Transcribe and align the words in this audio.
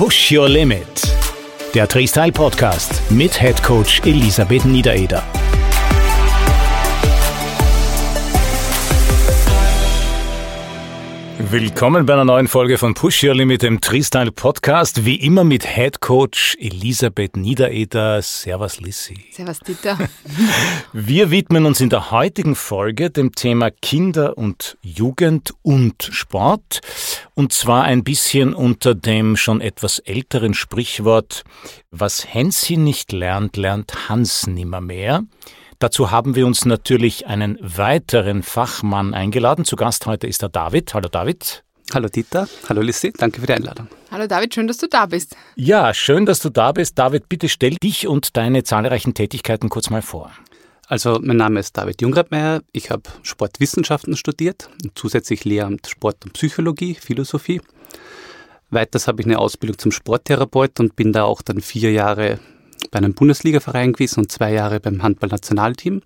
Push 0.00 0.32
Your 0.32 0.48
Limit. 0.48 1.02
Der 1.74 1.86
Freestyle 1.86 2.32
Podcast 2.32 3.02
mit 3.10 3.38
Head 3.38 3.62
Coach 3.62 4.00
Elisabeth 4.06 4.64
Niedereder. 4.64 5.22
Willkommen 11.50 12.06
bei 12.06 12.12
einer 12.12 12.24
neuen 12.24 12.46
Folge 12.46 12.78
von 12.78 12.94
Push 12.94 13.24
Your 13.24 13.34
Limit, 13.34 13.62
dem 13.62 13.82
Freestyle 13.82 14.30
Podcast. 14.30 15.04
Wie 15.04 15.16
immer 15.16 15.42
mit 15.42 15.66
Head 15.66 16.00
Coach 16.00 16.56
Elisabeth 16.60 17.36
Niedereder. 17.36 18.22
Servus 18.22 18.80
Lissi. 18.80 19.16
Servus 19.32 19.58
Dieter. 19.58 19.98
Wir 20.92 21.32
widmen 21.32 21.66
uns 21.66 21.80
in 21.80 21.90
der 21.90 22.12
heutigen 22.12 22.54
Folge 22.54 23.10
dem 23.10 23.32
Thema 23.32 23.72
Kinder 23.72 24.38
und 24.38 24.78
Jugend 24.80 25.52
und 25.62 26.08
Sport. 26.12 26.82
Und 27.34 27.52
zwar 27.52 27.82
ein 27.82 28.04
bisschen 28.04 28.54
unter 28.54 28.94
dem 28.94 29.36
schon 29.36 29.60
etwas 29.60 29.98
älteren 29.98 30.54
Sprichwort, 30.54 31.42
was 31.90 32.32
Hänsi 32.32 32.76
nicht 32.76 33.10
lernt, 33.10 33.56
lernt 33.56 34.08
Hans 34.08 34.46
nimmermehr. 34.46 35.24
Dazu 35.80 36.10
haben 36.10 36.34
wir 36.34 36.46
uns 36.46 36.66
natürlich 36.66 37.26
einen 37.26 37.58
weiteren 37.62 38.42
Fachmann 38.42 39.14
eingeladen. 39.14 39.64
Zu 39.64 39.76
Gast 39.76 40.04
heute 40.04 40.26
ist 40.26 40.42
der 40.42 40.50
David. 40.50 40.92
Hallo 40.92 41.08
David. 41.08 41.64
Hallo 41.94 42.06
Dieter, 42.06 42.46
hallo 42.68 42.82
Lissi, 42.82 43.12
danke 43.16 43.40
für 43.40 43.46
die 43.46 43.54
Einladung. 43.54 43.88
Hallo 44.10 44.26
David, 44.26 44.54
schön, 44.54 44.68
dass 44.68 44.76
du 44.76 44.88
da 44.88 45.06
bist. 45.06 45.34
Ja, 45.56 45.94
schön, 45.94 46.26
dass 46.26 46.38
du 46.40 46.50
da 46.50 46.72
bist. 46.72 46.98
David, 46.98 47.30
bitte 47.30 47.48
stell 47.48 47.76
dich 47.82 48.06
und 48.06 48.36
deine 48.36 48.62
zahlreichen 48.62 49.14
Tätigkeiten 49.14 49.70
kurz 49.70 49.88
mal 49.88 50.02
vor. 50.02 50.30
Also, 50.86 51.18
mein 51.22 51.38
Name 51.38 51.58
ist 51.58 51.76
David 51.78 52.02
Jungradmeier. 52.02 52.60
Ich 52.72 52.90
habe 52.90 53.04
Sportwissenschaften 53.22 54.16
studiert 54.18 54.68
und 54.84 54.98
zusätzlich 54.98 55.46
Lehramt 55.46 55.86
Sport 55.88 56.26
und 56.26 56.34
Psychologie, 56.34 56.94
Philosophie. 56.94 57.62
Weiters 58.68 59.08
habe 59.08 59.22
ich 59.22 59.26
eine 59.26 59.38
Ausbildung 59.38 59.78
zum 59.78 59.92
Sporttherapeut 59.92 60.78
und 60.78 60.94
bin 60.94 61.14
da 61.14 61.24
auch 61.24 61.40
dann 61.40 61.62
vier 61.62 61.90
Jahre 61.90 62.38
bei 62.90 62.98
einem 62.98 63.14
Bundesligaverein 63.14 63.92
gewesen 63.92 64.20
und 64.20 64.32
zwei 64.32 64.52
Jahre 64.52 64.80
beim 64.80 65.02
Handballnationalteam. 65.02 66.02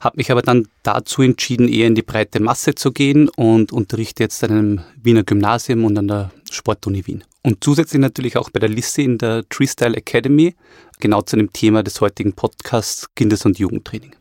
Habe 0.00 0.16
mich 0.16 0.32
aber 0.32 0.42
dann 0.42 0.66
dazu 0.82 1.22
entschieden, 1.22 1.68
eher 1.68 1.86
in 1.86 1.94
die 1.94 2.02
breite 2.02 2.40
Masse 2.40 2.74
zu 2.74 2.90
gehen 2.90 3.28
und 3.28 3.72
unterrichte 3.72 4.24
jetzt 4.24 4.42
an 4.42 4.50
einem 4.50 4.80
Wiener 5.00 5.22
Gymnasium 5.22 5.84
und 5.84 5.96
an 5.96 6.08
der 6.08 6.30
Sportuni 6.50 7.06
Wien. 7.06 7.24
Und 7.42 7.62
zusätzlich 7.62 8.00
natürlich 8.00 8.36
auch 8.36 8.50
bei 8.50 8.58
der 8.58 8.68
Liste 8.68 9.02
in 9.02 9.18
der 9.18 9.48
Treestyle 9.48 9.96
Academy, 9.96 10.54
genau 11.00 11.22
zu 11.22 11.36
dem 11.36 11.52
Thema 11.52 11.82
des 11.82 12.00
heutigen 12.00 12.32
Podcasts 12.32 13.08
Kindes- 13.14 13.44
und 13.44 13.58
Jugendtraining. 13.58 14.14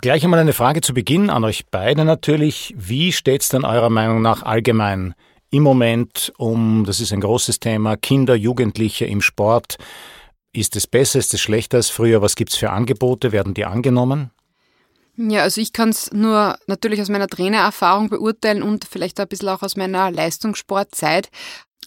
Gleich 0.00 0.24
einmal 0.24 0.40
eine 0.40 0.52
Frage 0.52 0.82
zu 0.82 0.92
Beginn 0.92 1.30
an 1.30 1.44
euch 1.44 1.64
beide 1.70 2.04
natürlich. 2.04 2.74
Wie 2.76 3.12
steht 3.12 3.42
es 3.42 3.48
denn 3.48 3.64
eurer 3.64 3.88
Meinung 3.88 4.20
nach 4.20 4.42
allgemein 4.42 5.14
im 5.50 5.62
Moment 5.62 6.32
um, 6.36 6.84
das 6.86 7.00
ist 7.00 7.12
ein 7.12 7.20
großes 7.20 7.60
Thema, 7.60 7.96
Kinder, 7.96 8.34
Jugendliche 8.34 9.06
im 9.06 9.22
Sport? 9.22 9.78
Ist 10.56 10.74
es 10.74 10.86
besser, 10.86 11.18
ist 11.18 11.34
es 11.34 11.40
schlechter 11.40 11.76
als 11.76 11.90
früher? 11.90 12.22
Was 12.22 12.34
gibt 12.34 12.50
es 12.52 12.56
für 12.56 12.70
Angebote? 12.70 13.30
Werden 13.30 13.52
die 13.52 13.66
angenommen? 13.66 14.30
Ja, 15.18 15.42
also 15.42 15.60
ich 15.60 15.74
kann 15.74 15.90
es 15.90 16.12
nur 16.12 16.58
natürlich 16.66 17.00
aus 17.00 17.10
meiner 17.10 17.28
Trainererfahrung 17.28 18.08
beurteilen 18.08 18.62
und 18.62 18.86
vielleicht 18.90 19.20
ein 19.20 19.28
bisschen 19.28 19.50
auch 19.50 19.62
aus 19.62 19.76
meiner 19.76 20.10
Leistungssportzeit. 20.10 21.28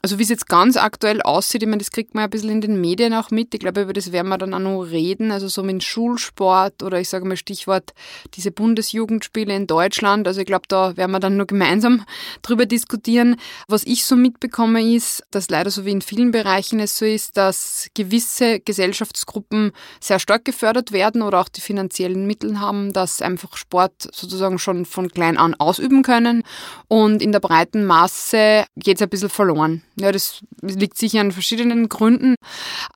Also 0.01 0.17
wie 0.17 0.23
es 0.23 0.29
jetzt 0.29 0.47
ganz 0.47 0.77
aktuell 0.77 1.21
aussieht, 1.21 1.61
ich 1.61 1.67
meine, 1.67 1.79
das 1.79 1.91
kriegt 1.91 2.15
man 2.15 2.23
ein 2.23 2.29
bisschen 2.29 2.51
in 2.51 2.61
den 2.61 2.79
Medien 2.79 3.13
auch 3.13 3.31
mit. 3.31 3.53
Ich 3.53 3.59
glaube, 3.59 3.81
über 3.81 3.91
das 3.91 4.13
werden 4.13 4.29
wir 4.29 4.37
dann 4.37 4.53
auch 4.53 4.59
noch 4.59 4.83
reden. 4.83 5.29
Also 5.31 5.49
so 5.49 5.61
mit 5.61 5.83
Schulsport 5.83 6.83
oder 6.83 7.01
ich 7.01 7.09
sage 7.09 7.25
mal 7.25 7.35
Stichwort 7.35 7.91
diese 8.35 8.51
Bundesjugendspiele 8.51 9.53
in 9.53 9.67
Deutschland. 9.67 10.25
Also 10.25 10.39
ich 10.39 10.47
glaube, 10.47 10.67
da 10.69 10.95
werden 10.95 11.11
wir 11.11 11.19
dann 11.19 11.35
nur 11.35 11.47
gemeinsam 11.47 12.05
drüber 12.43 12.65
diskutieren. 12.65 13.35
Was 13.67 13.83
ich 13.83 14.05
so 14.05 14.15
mitbekomme 14.15 14.81
ist, 14.81 15.23
dass 15.31 15.49
leider 15.49 15.69
so 15.69 15.85
wie 15.85 15.91
in 15.91 16.01
vielen 16.01 16.31
Bereichen 16.31 16.79
es 16.79 16.97
so 16.97 17.05
ist, 17.05 17.35
dass 17.35 17.89
gewisse 17.93 18.61
Gesellschaftsgruppen 18.61 19.73
sehr 19.99 20.19
stark 20.19 20.45
gefördert 20.45 20.93
werden 20.93 21.21
oder 21.21 21.41
auch 21.41 21.49
die 21.49 21.61
finanziellen 21.61 22.25
Mittel 22.25 22.61
haben, 22.61 22.93
dass 22.93 23.21
einfach 23.21 23.57
Sport 23.57 24.09
sozusagen 24.13 24.59
schon 24.59 24.85
von 24.85 25.09
klein 25.09 25.37
an 25.37 25.55
ausüben 25.55 26.03
können. 26.03 26.43
Und 26.87 27.21
in 27.21 27.33
der 27.33 27.41
breiten 27.41 27.85
Masse 27.85 28.65
geht 28.77 28.95
es 28.95 29.01
ein 29.01 29.09
bisschen 29.09 29.29
verloren. 29.29 29.83
Ja, 29.99 30.13
das 30.13 30.41
liegt 30.61 30.97
sicher 30.97 31.19
an 31.19 31.33
verschiedenen 31.33 31.89
Gründen. 31.89 32.35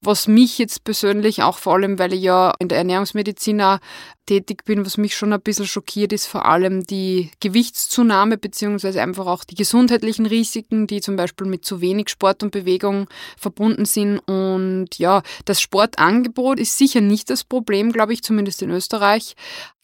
Was 0.02 0.28
mich 0.28 0.58
jetzt 0.58 0.86
persönlich 0.86 1.44
auch 1.44 1.58
vor 1.58 1.74
allem, 1.74 2.00
weil 2.00 2.14
ich 2.14 2.22
ja 2.22 2.54
in 2.60 2.70
der 2.70 2.78
Ernährungsmedizin 2.78 3.62
auch 3.62 3.80
tätig 4.26 4.64
bin, 4.64 4.86
was 4.86 4.96
mich 4.96 5.16
schon 5.16 5.34
ein 5.34 5.42
bisschen 5.42 5.68
schockiert, 5.68 6.14
ist 6.14 6.28
vor 6.28 6.46
allem 6.46 6.86
die 6.86 7.30
Gewichtszunahme 7.42 8.38
beziehungsweise 8.38 9.02
einfach 9.02 9.26
auch 9.26 9.44
die 9.44 9.56
gesundheitlichen 9.56 10.26
Risiken, 10.26 10.88
die 10.88 11.02
zum 11.02 11.18
Beispiel 11.18 11.46
mit 11.46 11.66
zu 11.66 11.82
wenig 11.82 12.08
Sport 12.08 12.42
und 12.42 12.52
Bewegung 12.52 13.10
verbunden 13.38 13.84
sind. 13.84 14.20
Und 14.20 14.98
ja, 14.98 15.24
das 15.44 15.60
Sportangebot 15.60 16.58
ist 16.58 16.78
sicher 16.78 17.02
nicht 17.02 17.30
das 17.30 17.44
Problem, 17.44 17.92
glaube 17.92 18.14
ich, 18.14 18.24
zumindest 18.24 18.62
in 18.62 18.70
Österreich 18.70 19.36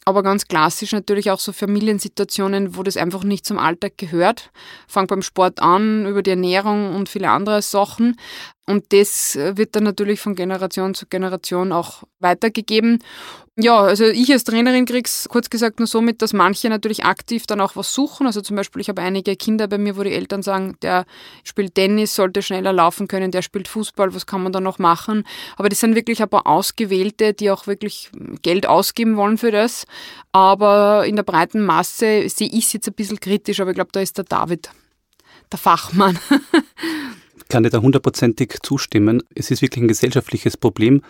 aber 0.09 0.23
ganz 0.23 0.47
klassisch 0.47 0.91
natürlich 0.91 1.31
auch 1.31 1.39
so 1.39 1.53
Familiensituationen, 1.53 2.75
wo 2.75 2.83
das 2.83 2.97
einfach 2.97 3.23
nicht 3.23 3.45
zum 3.45 3.59
Alltag 3.59 3.97
gehört. 3.97 4.51
Fang 4.87 5.07
beim 5.07 5.21
Sport 5.21 5.61
an, 5.61 6.05
über 6.05 6.23
die 6.23 6.31
Ernährung 6.31 6.95
und 6.95 7.07
viele 7.07 7.29
andere 7.29 7.61
Sachen. 7.61 8.17
Und 8.65 8.91
das 8.91 9.35
wird 9.35 9.75
dann 9.75 9.83
natürlich 9.83 10.19
von 10.19 10.35
Generation 10.35 10.93
zu 10.93 11.05
Generation 11.07 11.71
auch 11.71 12.03
weitergegeben. 12.19 13.03
Ja, 13.61 13.81
also 13.81 14.05
ich 14.05 14.31
als 14.31 14.45
Trainerin 14.45 14.85
krieg's 14.85 15.27
kurz 15.27 15.49
gesagt 15.49 15.79
nur 15.79 15.87
so 15.87 15.99
mit, 15.99 16.21
dass 16.21 16.31
manche 16.31 16.69
natürlich 16.69 17.03
aktiv 17.03 17.45
dann 17.45 17.59
auch 17.59 17.75
was 17.75 17.93
suchen. 17.93 18.25
Also 18.25 18.39
zum 18.39 18.55
Beispiel, 18.55 18.81
ich 18.81 18.87
habe 18.87 19.01
einige 19.01 19.35
Kinder 19.35 19.67
bei 19.67 19.77
mir, 19.77 19.97
wo 19.97 20.03
die 20.03 20.13
Eltern 20.13 20.41
sagen, 20.41 20.77
der 20.81 21.05
spielt 21.43 21.75
Tennis, 21.75 22.15
sollte 22.15 22.41
schneller 22.41 22.71
laufen 22.71 23.09
können, 23.09 23.31
der 23.31 23.41
spielt 23.41 23.67
Fußball, 23.67 24.15
was 24.15 24.25
kann 24.25 24.43
man 24.43 24.53
da 24.53 24.61
noch 24.61 24.79
machen? 24.79 25.25
Aber 25.57 25.67
das 25.67 25.81
sind 25.81 25.95
wirklich 25.95 26.21
ein 26.21 26.29
paar 26.29 26.47
Ausgewählte, 26.47 27.33
die 27.33 27.51
auch 27.51 27.67
wirklich 27.67 28.11
Geld 28.43 28.65
ausgeben 28.65 29.17
wollen 29.17 29.37
für 29.37 29.51
das. 29.51 29.85
Aber 30.31 31.05
in 31.05 31.17
der 31.17 31.23
breiten 31.23 31.65
Masse 31.65 32.29
sehe 32.29 32.47
ich 32.47 32.67
es 32.67 32.73
jetzt 32.73 32.87
ein 32.87 32.93
bisschen 32.93 33.19
kritisch, 33.19 33.59
aber 33.59 33.71
ich 33.71 33.75
glaube, 33.75 33.91
da 33.91 33.99
ist 33.99 34.17
der 34.17 34.23
David, 34.23 34.69
der 35.51 35.59
Fachmann. 35.59 36.17
kann 37.49 37.63
dir 37.63 37.71
da 37.71 37.81
hundertprozentig 37.81 38.57
zustimmen. 38.61 39.23
Es 39.35 39.51
ist 39.51 39.61
wirklich 39.61 39.83
ein 39.83 39.87
gesellschaftliches 39.87 40.55
Problem. 40.55 41.01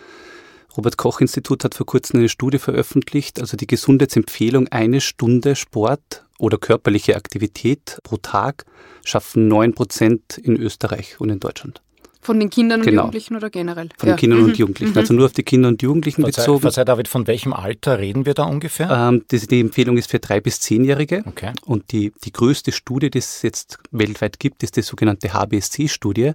Robert 0.76 0.96
Koch 0.96 1.20
Institut 1.20 1.64
hat 1.64 1.74
vor 1.74 1.86
kurzem 1.86 2.20
eine 2.20 2.28
Studie 2.28 2.58
veröffentlicht, 2.58 3.40
also 3.40 3.56
die 3.56 3.66
Gesundheitsempfehlung, 3.66 4.68
eine 4.68 5.00
Stunde 5.00 5.56
Sport 5.56 6.24
oder 6.38 6.58
körperliche 6.58 7.16
Aktivität 7.16 7.98
pro 8.02 8.16
Tag 8.16 8.64
schaffen 9.04 9.48
neun 9.48 9.74
Prozent 9.74 10.38
in 10.38 10.56
Österreich 10.56 11.20
und 11.20 11.30
in 11.30 11.40
Deutschland. 11.40 11.82
Von 12.22 12.38
den 12.38 12.50
Kindern 12.50 12.80
und 12.80 12.86
genau. 12.86 13.02
Jugendlichen 13.04 13.36
oder 13.36 13.48
generell? 13.48 13.88
Von 13.96 14.10
ja. 14.10 14.14
den 14.14 14.20
Kindern 14.20 14.40
mhm. 14.40 14.44
und 14.46 14.58
Jugendlichen. 14.58 14.98
Also 14.98 15.14
nur 15.14 15.24
auf 15.24 15.32
die 15.32 15.42
Kinder 15.42 15.68
und 15.68 15.80
Jugendlichen 15.80 16.20
Verzeih, 16.22 16.42
bezogen. 16.42 16.60
Verzeih, 16.60 16.84
David, 16.84 17.08
von 17.08 17.26
welchem 17.26 17.54
Alter 17.54 17.98
reden 17.98 18.26
wir 18.26 18.34
da 18.34 18.44
ungefähr? 18.44 18.90
Ähm, 18.90 19.24
die, 19.30 19.38
die, 19.38 19.60
Empfehlung 19.60 19.96
ist 19.96 20.10
für 20.10 20.18
drei 20.18 20.38
bis 20.40 20.60
zehnjährige. 20.60 21.24
Okay. 21.26 21.52
Und 21.64 21.92
die, 21.92 22.12
die 22.22 22.32
größte 22.32 22.72
Studie, 22.72 23.08
die 23.08 23.18
es 23.18 23.40
jetzt 23.40 23.78
weltweit 23.90 24.38
gibt, 24.38 24.62
ist 24.62 24.76
die 24.76 24.82
sogenannte 24.82 25.32
HBSC-Studie. 25.32 26.32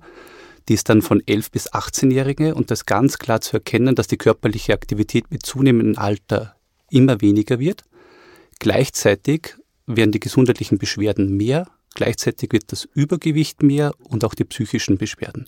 Die 0.67 0.73
ist 0.73 0.89
dann 0.89 1.01
von 1.01 1.21
11 1.25 1.51
bis 1.51 1.71
18-Jährige 1.71 2.55
und 2.55 2.71
das 2.71 2.85
ganz 2.85 3.17
klar 3.17 3.41
zu 3.41 3.57
erkennen, 3.57 3.95
dass 3.95 4.07
die 4.07 4.17
körperliche 4.17 4.73
Aktivität 4.73 5.29
mit 5.29 5.45
zunehmendem 5.45 5.97
Alter 5.97 6.55
immer 6.89 7.21
weniger 7.21 7.59
wird. 7.59 7.83
Gleichzeitig 8.59 9.55
werden 9.85 10.11
die 10.11 10.19
gesundheitlichen 10.19 10.77
Beschwerden 10.77 11.37
mehr 11.37 11.67
Gleichzeitig 11.95 12.51
wird 12.51 12.71
das 12.73 12.87
Übergewicht 12.93 13.63
mehr 13.63 13.93
und 14.03 14.25
auch 14.25 14.35
die 14.35 14.43
psychischen 14.43 14.97
Beschwerden. 14.97 15.47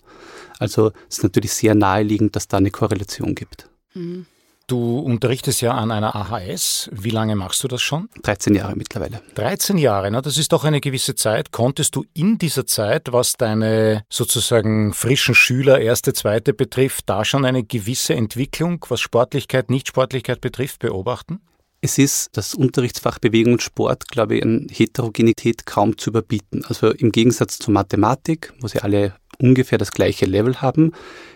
Also 0.59 0.94
es 1.09 1.17
ist 1.17 1.23
natürlich 1.23 1.51
sehr 1.51 1.75
naheliegend, 1.75 2.35
dass 2.35 2.47
da 2.47 2.57
eine 2.57 2.72
Korrelation 2.72 3.35
gibt. 3.35 3.69
Mhm. 3.94 4.25
Du 4.69 5.00
unterrichtest 5.00 5.61
ja 5.61 5.72
an 5.72 5.91
einer 5.91 6.13
AHS. 6.13 6.89
Wie 6.91 7.09
lange 7.09 7.38
machst 7.38 7.63
du 7.63 7.69
das 7.69 7.81
schon? 7.81 8.09
13 8.23 8.53
Jahre 8.53 8.75
mittlerweile. 8.75 9.22
13 9.35 9.78
Jahre, 9.78 10.11
na, 10.11 10.22
das 10.22 10.38
ist 10.38 10.51
doch 10.51 10.66
eine 10.66 10.81
gewisse 10.81 11.16
Zeit. 11.16 11.53
Konntest 11.53 11.95
du 11.95 12.03
in 12.13 12.38
dieser 12.38 12.67
Zeit, 12.67 13.13
was 13.13 13.33
deine 13.38 14.03
sozusagen 14.09 14.94
frischen 14.94 15.36
Schüler, 15.36 15.80
erste, 15.80 16.12
zweite 16.12 16.53
betrifft, 16.53 17.06
da 17.07 17.24
schon 17.24 17.45
eine 17.45 17.63
gewisse 17.63 18.13
Entwicklung, 18.13 18.86
was 18.89 19.00
Sportlichkeit, 19.00 19.69
Nichtsportlichkeit 19.69 20.42
betrifft, 20.42 20.80
beobachten? 20.80 21.39
Es 21.80 21.97
ist 21.97 22.27
das 22.33 22.53
Unterrichtsfach 22.53 23.19
Bewegung 23.19 23.53
und 23.53 23.62
Sport, 23.62 24.09
glaube 24.09 24.36
ich, 24.36 24.44
an 24.44 24.68
Heterogenität 24.69 25.65
kaum 25.65 25.97
zu 25.97 26.09
überbieten. 26.09 26.65
Also 26.68 26.92
im 26.92 27.13
Gegensatz 27.13 27.57
zur 27.57 27.74
Mathematik, 27.74 28.51
wo 28.59 28.68
sie 28.68 28.81
alle 28.81 29.13
ungefähr 29.39 29.77
das 29.77 29.92
gleiche 29.92 30.25
Level 30.25 30.62
haben, 30.62 30.92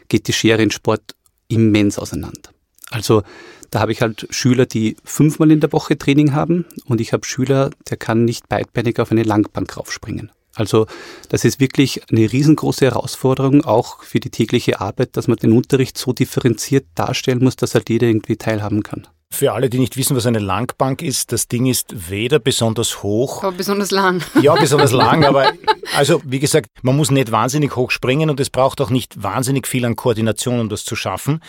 geht 0.09 0.27
die 0.27 0.33
Schere 0.33 0.61
in 0.61 0.71
Sport 0.71 1.15
immens 1.47 1.97
auseinander. 1.97 2.51
Also 2.91 3.23
da 3.71 3.79
habe 3.79 3.93
ich 3.93 4.01
halt 4.01 4.27
Schüler, 4.29 4.65
die 4.65 4.97
fünfmal 5.03 5.49
in 5.49 5.61
der 5.61 5.71
Woche 5.71 5.97
Training 5.97 6.33
haben 6.33 6.65
und 6.85 7.01
ich 7.01 7.13
habe 7.13 7.25
Schüler, 7.25 7.71
der 7.89 7.97
kann 7.97 8.25
nicht 8.25 8.49
beidbeinig 8.49 8.99
auf 8.99 9.11
eine 9.11 9.23
Langbank 9.23 9.77
raufspringen. 9.77 10.31
Also 10.53 10.85
das 11.29 11.45
ist 11.45 11.61
wirklich 11.61 12.01
eine 12.11 12.31
riesengroße 12.31 12.85
Herausforderung, 12.85 13.63
auch 13.63 14.03
für 14.03 14.19
die 14.19 14.29
tägliche 14.29 14.81
Arbeit, 14.81 15.15
dass 15.15 15.29
man 15.29 15.37
den 15.37 15.53
Unterricht 15.53 15.97
so 15.97 16.11
differenziert 16.11 16.85
darstellen 16.95 17.41
muss, 17.41 17.55
dass 17.55 17.73
halt 17.73 17.89
jeder 17.89 18.07
irgendwie 18.07 18.35
teilhaben 18.35 18.83
kann. 18.83 19.07
Für 19.33 19.53
alle, 19.53 19.69
die 19.69 19.79
nicht 19.79 19.95
wissen, 19.95 20.17
was 20.17 20.25
eine 20.25 20.39
Langbank 20.39 21.01
ist, 21.01 21.31
das 21.31 21.47
Ding 21.47 21.65
ist 21.65 22.09
weder 22.09 22.37
besonders 22.39 23.01
hoch. 23.01 23.43
Aber 23.43 23.55
besonders 23.55 23.89
lang. 23.89 24.21
Ja, 24.41 24.55
besonders 24.55 24.91
lang, 24.91 25.23
aber 25.23 25.53
also 25.95 26.21
wie 26.25 26.39
gesagt, 26.39 26.67
man 26.81 26.97
muss 26.97 27.11
nicht 27.11 27.31
wahnsinnig 27.31 27.77
hoch 27.77 27.91
springen 27.91 28.29
und 28.29 28.41
es 28.41 28.49
braucht 28.49 28.81
auch 28.81 28.89
nicht 28.89 29.23
wahnsinnig 29.23 29.67
viel 29.67 29.85
an 29.85 29.95
Koordination, 29.95 30.59
um 30.59 30.67
das 30.67 30.83
zu 30.83 30.97
schaffen. 30.97 31.39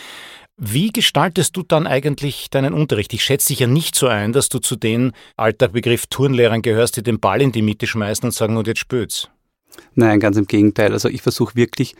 Wie 0.57 0.91
gestaltest 0.91 1.57
du 1.57 1.63
dann 1.63 1.87
eigentlich 1.87 2.49
deinen 2.49 2.73
Unterricht? 2.73 3.13
Ich 3.13 3.23
schätze 3.23 3.49
dich 3.49 3.59
ja 3.59 3.67
nicht 3.67 3.95
so 3.95 4.07
ein, 4.07 4.33
dass 4.33 4.49
du 4.49 4.59
zu 4.59 4.75
den 4.75 5.13
alter 5.35 5.67
Begriff 5.67 6.05
Turnlehrern 6.07 6.61
gehörst, 6.61 6.95
die 6.97 7.03
den 7.03 7.19
Ball 7.19 7.41
in 7.41 7.51
die 7.51 7.63
Mitte 7.63 7.87
schmeißen 7.87 8.25
und 8.25 8.31
sagen, 8.31 8.55
und 8.57 8.67
jetzt 8.67 8.79
spürt's. 8.79 9.29
Nein, 9.95 10.19
ganz 10.19 10.37
im 10.37 10.45
Gegenteil. 10.45 10.93
Also 10.93 11.09
ich 11.09 11.23
versuche 11.23 11.55
wirklich 11.55 11.95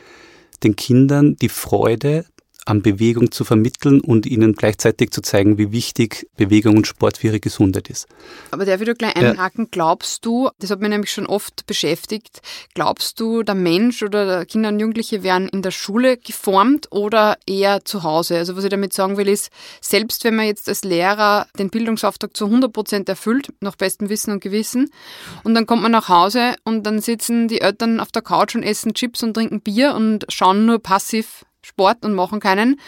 den 0.64 0.76
Kindern 0.76 1.36
die 1.36 1.50
Freude 1.50 2.26
an 2.65 2.81
Bewegung 2.81 3.31
zu 3.31 3.44
vermitteln 3.44 4.01
und 4.01 4.25
ihnen 4.25 4.54
gleichzeitig 4.54 5.12
zu 5.12 5.21
zeigen, 5.21 5.57
wie 5.57 5.71
wichtig 5.71 6.27
Bewegung 6.38 6.77
und 6.77 6.88
Sport 6.88 7.18
für 7.18 7.27
ihre 7.27 7.39
Gesundheit 7.39 7.89
ist. 7.89 8.07
Aber 8.51 8.65
der 8.65 8.80
wieder 8.80 8.94
gleich 8.94 9.15
einhaken, 9.15 9.69
glaubst 9.71 10.25
du, 10.25 10.50
das 10.60 10.69
hat 10.71 10.80
mich 10.80 10.89
nämlich 10.89 11.12
schon 11.12 11.25
oft 11.25 11.65
beschäftigt, 11.65 12.42
glaubst 12.74 13.19
du, 13.19 13.44
der 13.44 13.56
Mensch 13.56 14.04
oder 14.04 14.25
der 14.25 14.45
Kinder 14.45 14.69
und 14.69 14.80
Jugendliche 14.80 15.24
werden 15.24 15.50
in 15.50 15.62
der 15.62 15.71
Schule 15.71 16.18
geformt 16.18 16.88
oder 16.92 17.38
eher 17.45 17.83
zu 17.86 18.04
Hause? 18.04 18.38
Also 18.38 18.56
was 18.56 18.63
ich 18.63 18.69
damit 18.69 18.94
sagen 18.94 19.18
will, 19.18 19.27
ist, 19.27 19.50
selbst 19.81 20.24
wenn 20.24 20.36
man 20.36 20.45
jetzt 20.45 20.69
als 20.69 20.83
Lehrer 20.83 21.48
den 21.57 21.69
Bildungsauftrag 21.69 22.36
zu 22.36 22.45
100 22.45 22.71
Prozent 22.71 23.10
erfüllt, 23.10 23.54
nach 23.60 23.75
bestem 23.75 24.10
Wissen 24.10 24.31
und 24.31 24.42
Gewissen, 24.42 24.89
und 25.44 25.56
dann 25.56 25.65
kommt 25.65 25.81
man 25.81 25.92
nach 25.92 26.10
Hause 26.10 26.56
und 26.63 26.83
dann 26.83 27.00
sitzen 27.01 27.48
die 27.48 27.62
Eltern 27.62 28.00
auf 28.00 28.12
der 28.12 28.21
Couch 28.21 28.56
und 28.56 28.63
essen 28.63 28.94
Chips 28.94 29.24
und 29.24 29.33
trinken 29.33 29.62
Bier 29.62 29.95
und 29.95 30.25
schauen 30.30 30.65
nur 30.65 30.80
passiv 30.80 31.45
Sport 31.63 32.06
und 32.06 32.13
machen 32.13 32.39
keinen. 32.39 32.80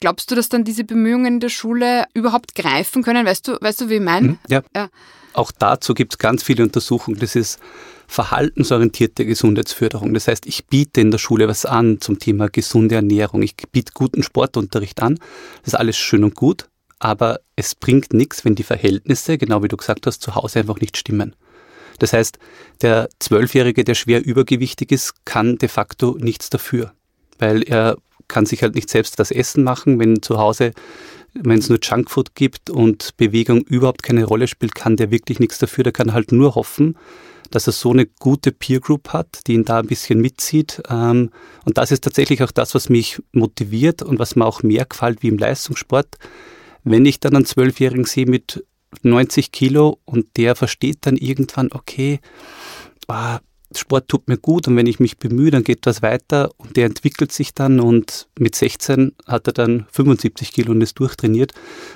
Glaubst 0.00 0.30
du, 0.30 0.34
dass 0.34 0.48
dann 0.48 0.64
diese 0.64 0.84
Bemühungen 0.84 1.26
in 1.26 1.40
der 1.40 1.48
Schule 1.48 2.04
überhaupt 2.14 2.54
greifen 2.54 3.02
können? 3.02 3.24
Weißt 3.26 3.48
du, 3.48 3.58
weißt 3.60 3.82
du 3.82 3.88
wie 3.88 3.94
ich 3.94 4.00
meine? 4.00 4.28
Mhm, 4.28 4.38
ja. 4.48 4.62
ja. 4.74 4.88
Auch 5.32 5.50
dazu 5.50 5.94
gibt 5.94 6.14
es 6.14 6.18
ganz 6.18 6.42
viele 6.42 6.62
Untersuchungen. 6.62 7.18
Das 7.18 7.34
ist 7.34 7.58
verhaltensorientierte 8.06 9.24
Gesundheitsförderung. 9.24 10.14
Das 10.14 10.28
heißt, 10.28 10.46
ich 10.46 10.66
biete 10.66 11.00
in 11.00 11.10
der 11.10 11.18
Schule 11.18 11.48
was 11.48 11.66
an 11.66 12.00
zum 12.00 12.18
Thema 12.18 12.48
gesunde 12.48 12.96
Ernährung. 12.96 13.42
Ich 13.42 13.56
biete 13.56 13.92
guten 13.94 14.22
Sportunterricht 14.22 15.02
an. 15.02 15.16
Das 15.62 15.68
ist 15.68 15.74
alles 15.74 15.96
schön 15.96 16.24
und 16.24 16.34
gut, 16.34 16.68
aber 16.98 17.40
es 17.56 17.74
bringt 17.74 18.12
nichts, 18.12 18.44
wenn 18.44 18.54
die 18.54 18.62
Verhältnisse, 18.62 19.38
genau 19.38 19.62
wie 19.62 19.68
du 19.68 19.76
gesagt 19.76 20.06
hast, 20.06 20.22
zu 20.22 20.34
Hause 20.34 20.60
einfach 20.60 20.80
nicht 20.80 20.96
stimmen. 20.96 21.34
Das 21.98 22.12
heißt, 22.12 22.38
der 22.82 23.08
Zwölfjährige, 23.18 23.84
der 23.84 23.94
schwer 23.94 24.24
übergewichtig 24.24 24.90
ist, 24.92 25.24
kann 25.24 25.58
de 25.58 25.68
facto 25.68 26.16
nichts 26.18 26.50
dafür, 26.50 26.92
weil 27.38 27.62
er 27.62 27.96
kann 28.34 28.46
sich 28.46 28.64
halt 28.64 28.74
nicht 28.74 28.90
selbst 28.90 29.20
das 29.20 29.30
Essen 29.30 29.62
machen, 29.62 30.00
wenn 30.00 30.20
zu 30.20 30.38
Hause, 30.38 30.72
wenn 31.34 31.60
es 31.60 31.68
nur 31.68 31.78
Junkfood 31.80 32.34
gibt 32.34 32.68
und 32.68 33.16
Bewegung 33.16 33.60
überhaupt 33.62 34.02
keine 34.02 34.24
Rolle 34.24 34.48
spielt, 34.48 34.74
kann 34.74 34.96
der 34.96 35.12
wirklich 35.12 35.38
nichts 35.38 35.58
dafür. 35.58 35.84
Der 35.84 35.92
kann 35.92 36.12
halt 36.12 36.32
nur 36.32 36.56
hoffen, 36.56 36.98
dass 37.52 37.68
er 37.68 37.72
so 37.72 37.92
eine 37.92 38.06
gute 38.06 38.50
Peer 38.50 38.80
Group 38.80 39.10
hat, 39.10 39.46
die 39.46 39.54
ihn 39.54 39.64
da 39.64 39.78
ein 39.78 39.86
bisschen 39.86 40.20
mitzieht. 40.20 40.82
Ähm, 40.90 41.30
und 41.64 41.78
das 41.78 41.92
ist 41.92 42.02
tatsächlich 42.02 42.42
auch 42.42 42.50
das, 42.50 42.74
was 42.74 42.88
mich 42.88 43.22
motiviert 43.30 44.02
und 44.02 44.18
was 44.18 44.34
mir 44.34 44.46
auch 44.46 44.64
mehr 44.64 44.84
gefällt 44.84 45.22
wie 45.22 45.28
im 45.28 45.38
Leistungssport. 45.38 46.16
Wenn 46.82 47.06
ich 47.06 47.20
dann 47.20 47.36
einen 47.36 47.46
Zwölfjährigen 47.46 48.04
sehe 48.04 48.26
mit 48.26 48.64
90 49.02 49.52
Kilo 49.52 50.00
und 50.04 50.26
der 50.36 50.56
versteht 50.56 50.98
dann 51.02 51.16
irgendwann, 51.16 51.70
okay, 51.72 52.18
ah, 53.06 53.38
Sport 53.78 54.08
tut 54.08 54.28
mir 54.28 54.38
gut 54.38 54.68
und 54.68 54.76
wenn 54.76 54.86
ich 54.86 55.00
mich 55.00 55.18
bemühe, 55.18 55.50
dann 55.50 55.64
geht 55.64 55.86
was 55.86 56.02
weiter 56.02 56.50
und 56.56 56.76
der 56.76 56.86
entwickelt 56.86 57.32
sich 57.32 57.54
dann 57.54 57.80
und 57.80 58.28
mit 58.38 58.54
16 58.54 59.12
hat 59.26 59.46
er 59.46 59.52
dann 59.52 59.86
75 59.90 60.52
Kilo 60.52 60.72
und 60.72 60.80
ist 60.80 60.98
durchtrainiert. 60.98 61.52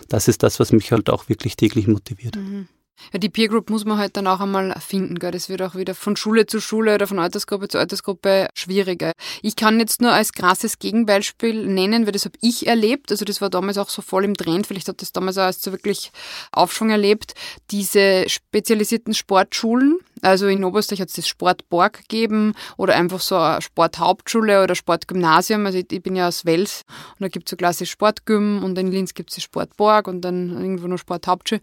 Das 0.08 0.28
ist 0.28 0.42
das, 0.42 0.60
was 0.60 0.72
mich 0.72 0.92
halt 0.92 1.10
auch 1.10 1.28
wirklich 1.28 1.56
täglich 1.56 1.86
motiviert. 1.86 2.36
Mhm. 2.36 2.68
Ja, 3.12 3.18
die 3.18 3.28
Peer 3.28 3.48
Group 3.48 3.70
muss 3.70 3.84
man 3.84 3.98
halt 3.98 4.16
dann 4.16 4.26
auch 4.26 4.40
einmal 4.40 4.74
finden. 4.80 5.18
Gell? 5.18 5.30
Das 5.30 5.48
wird 5.48 5.62
auch 5.62 5.74
wieder 5.74 5.94
von 5.94 6.16
Schule 6.16 6.46
zu 6.46 6.60
Schule 6.60 6.94
oder 6.94 7.06
von 7.06 7.18
Altersgruppe 7.18 7.68
zu 7.68 7.78
Altersgruppe 7.78 8.48
schwieriger. 8.54 9.12
Ich 9.42 9.56
kann 9.56 9.78
jetzt 9.78 10.00
nur 10.00 10.12
als 10.12 10.32
krasses 10.32 10.78
Gegenbeispiel 10.78 11.66
nennen, 11.66 12.06
weil 12.06 12.12
das 12.12 12.24
habe 12.24 12.36
ich 12.40 12.66
erlebt. 12.66 13.10
Also 13.10 13.24
das 13.24 13.40
war 13.40 13.50
damals 13.50 13.78
auch 13.78 13.88
so 13.88 14.02
voll 14.02 14.24
im 14.24 14.34
Trend. 14.34 14.66
Vielleicht 14.66 14.88
hat 14.88 15.00
das 15.00 15.12
damals 15.12 15.38
auch 15.38 15.42
als 15.42 15.62
so 15.62 15.72
wirklich 15.72 16.10
Aufschwung 16.52 16.90
erlebt. 16.90 17.34
Diese 17.70 18.28
spezialisierten 18.28 19.14
Sportschulen. 19.14 19.98
Also 20.22 20.48
in 20.48 20.64
Oberösterreich 20.64 21.00
hat 21.00 21.08
es 21.08 21.14
das 21.14 21.28
Sportborg 21.28 21.98
gegeben 21.98 22.54
oder 22.76 22.96
einfach 22.96 23.20
so 23.20 23.36
eine 23.36 23.62
Sporthauptschule 23.62 24.62
oder 24.62 24.74
Sportgymnasium. 24.74 25.64
Also 25.66 25.78
ich, 25.78 25.90
ich 25.92 26.02
bin 26.02 26.16
ja 26.16 26.28
aus 26.28 26.44
Wels 26.44 26.82
und 27.12 27.22
da 27.22 27.28
gibt 27.28 27.48
es 27.48 27.50
so 27.50 27.56
klassisch 27.56 27.90
Sportgym 27.90 28.62
und 28.64 28.76
in 28.78 28.90
Linz 28.90 29.14
gibt 29.14 29.30
es 29.30 29.42
Sportborg 29.42 30.08
und 30.08 30.22
dann 30.22 30.50
irgendwo 30.50 30.88
noch 30.88 30.98
Sporthauptschule. 30.98 31.60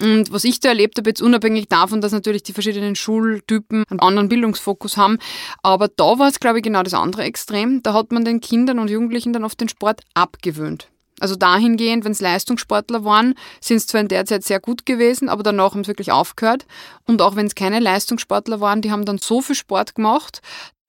Und 0.00 0.32
was 0.32 0.44
ich 0.44 0.60
da 0.60 0.70
erlebt 0.70 0.98
habe, 0.98 1.10
jetzt 1.10 1.22
unabhängig 1.22 1.68
davon, 1.68 2.00
dass 2.00 2.12
natürlich 2.12 2.42
die 2.42 2.52
verschiedenen 2.52 2.96
Schultypen 2.96 3.84
einen 3.88 4.00
anderen 4.00 4.28
Bildungsfokus 4.28 4.96
haben, 4.96 5.18
aber 5.62 5.88
da 5.88 6.18
war 6.18 6.28
es, 6.28 6.40
glaube 6.40 6.58
ich, 6.58 6.64
genau 6.64 6.82
das 6.82 6.94
andere 6.94 7.22
Extrem. 7.22 7.82
Da 7.82 7.94
hat 7.94 8.12
man 8.12 8.24
den 8.24 8.40
Kindern 8.40 8.78
und 8.78 8.90
Jugendlichen 8.90 9.32
dann 9.32 9.44
oft 9.44 9.60
den 9.60 9.68
Sport 9.68 10.02
abgewöhnt. 10.14 10.88
Also 11.20 11.36
dahingehend, 11.36 12.04
wenn 12.04 12.12
es 12.12 12.20
Leistungssportler 12.20 13.04
waren, 13.04 13.34
sind 13.60 13.76
es 13.76 13.86
zwar 13.86 14.00
in 14.00 14.08
der 14.08 14.24
Zeit 14.24 14.42
sehr 14.42 14.58
gut 14.58 14.86
gewesen, 14.86 15.28
aber 15.28 15.42
danach 15.42 15.74
haben 15.74 15.84
sie 15.84 15.88
wirklich 15.88 16.10
aufgehört. 16.10 16.66
Und 17.06 17.20
auch 17.20 17.36
wenn 17.36 17.46
es 17.46 17.54
keine 17.54 17.78
Leistungssportler 17.78 18.60
waren, 18.60 18.80
die 18.80 18.90
haben 18.90 19.04
dann 19.04 19.18
so 19.18 19.42
viel 19.42 19.54
Sport 19.54 19.94
gemacht, 19.94 20.40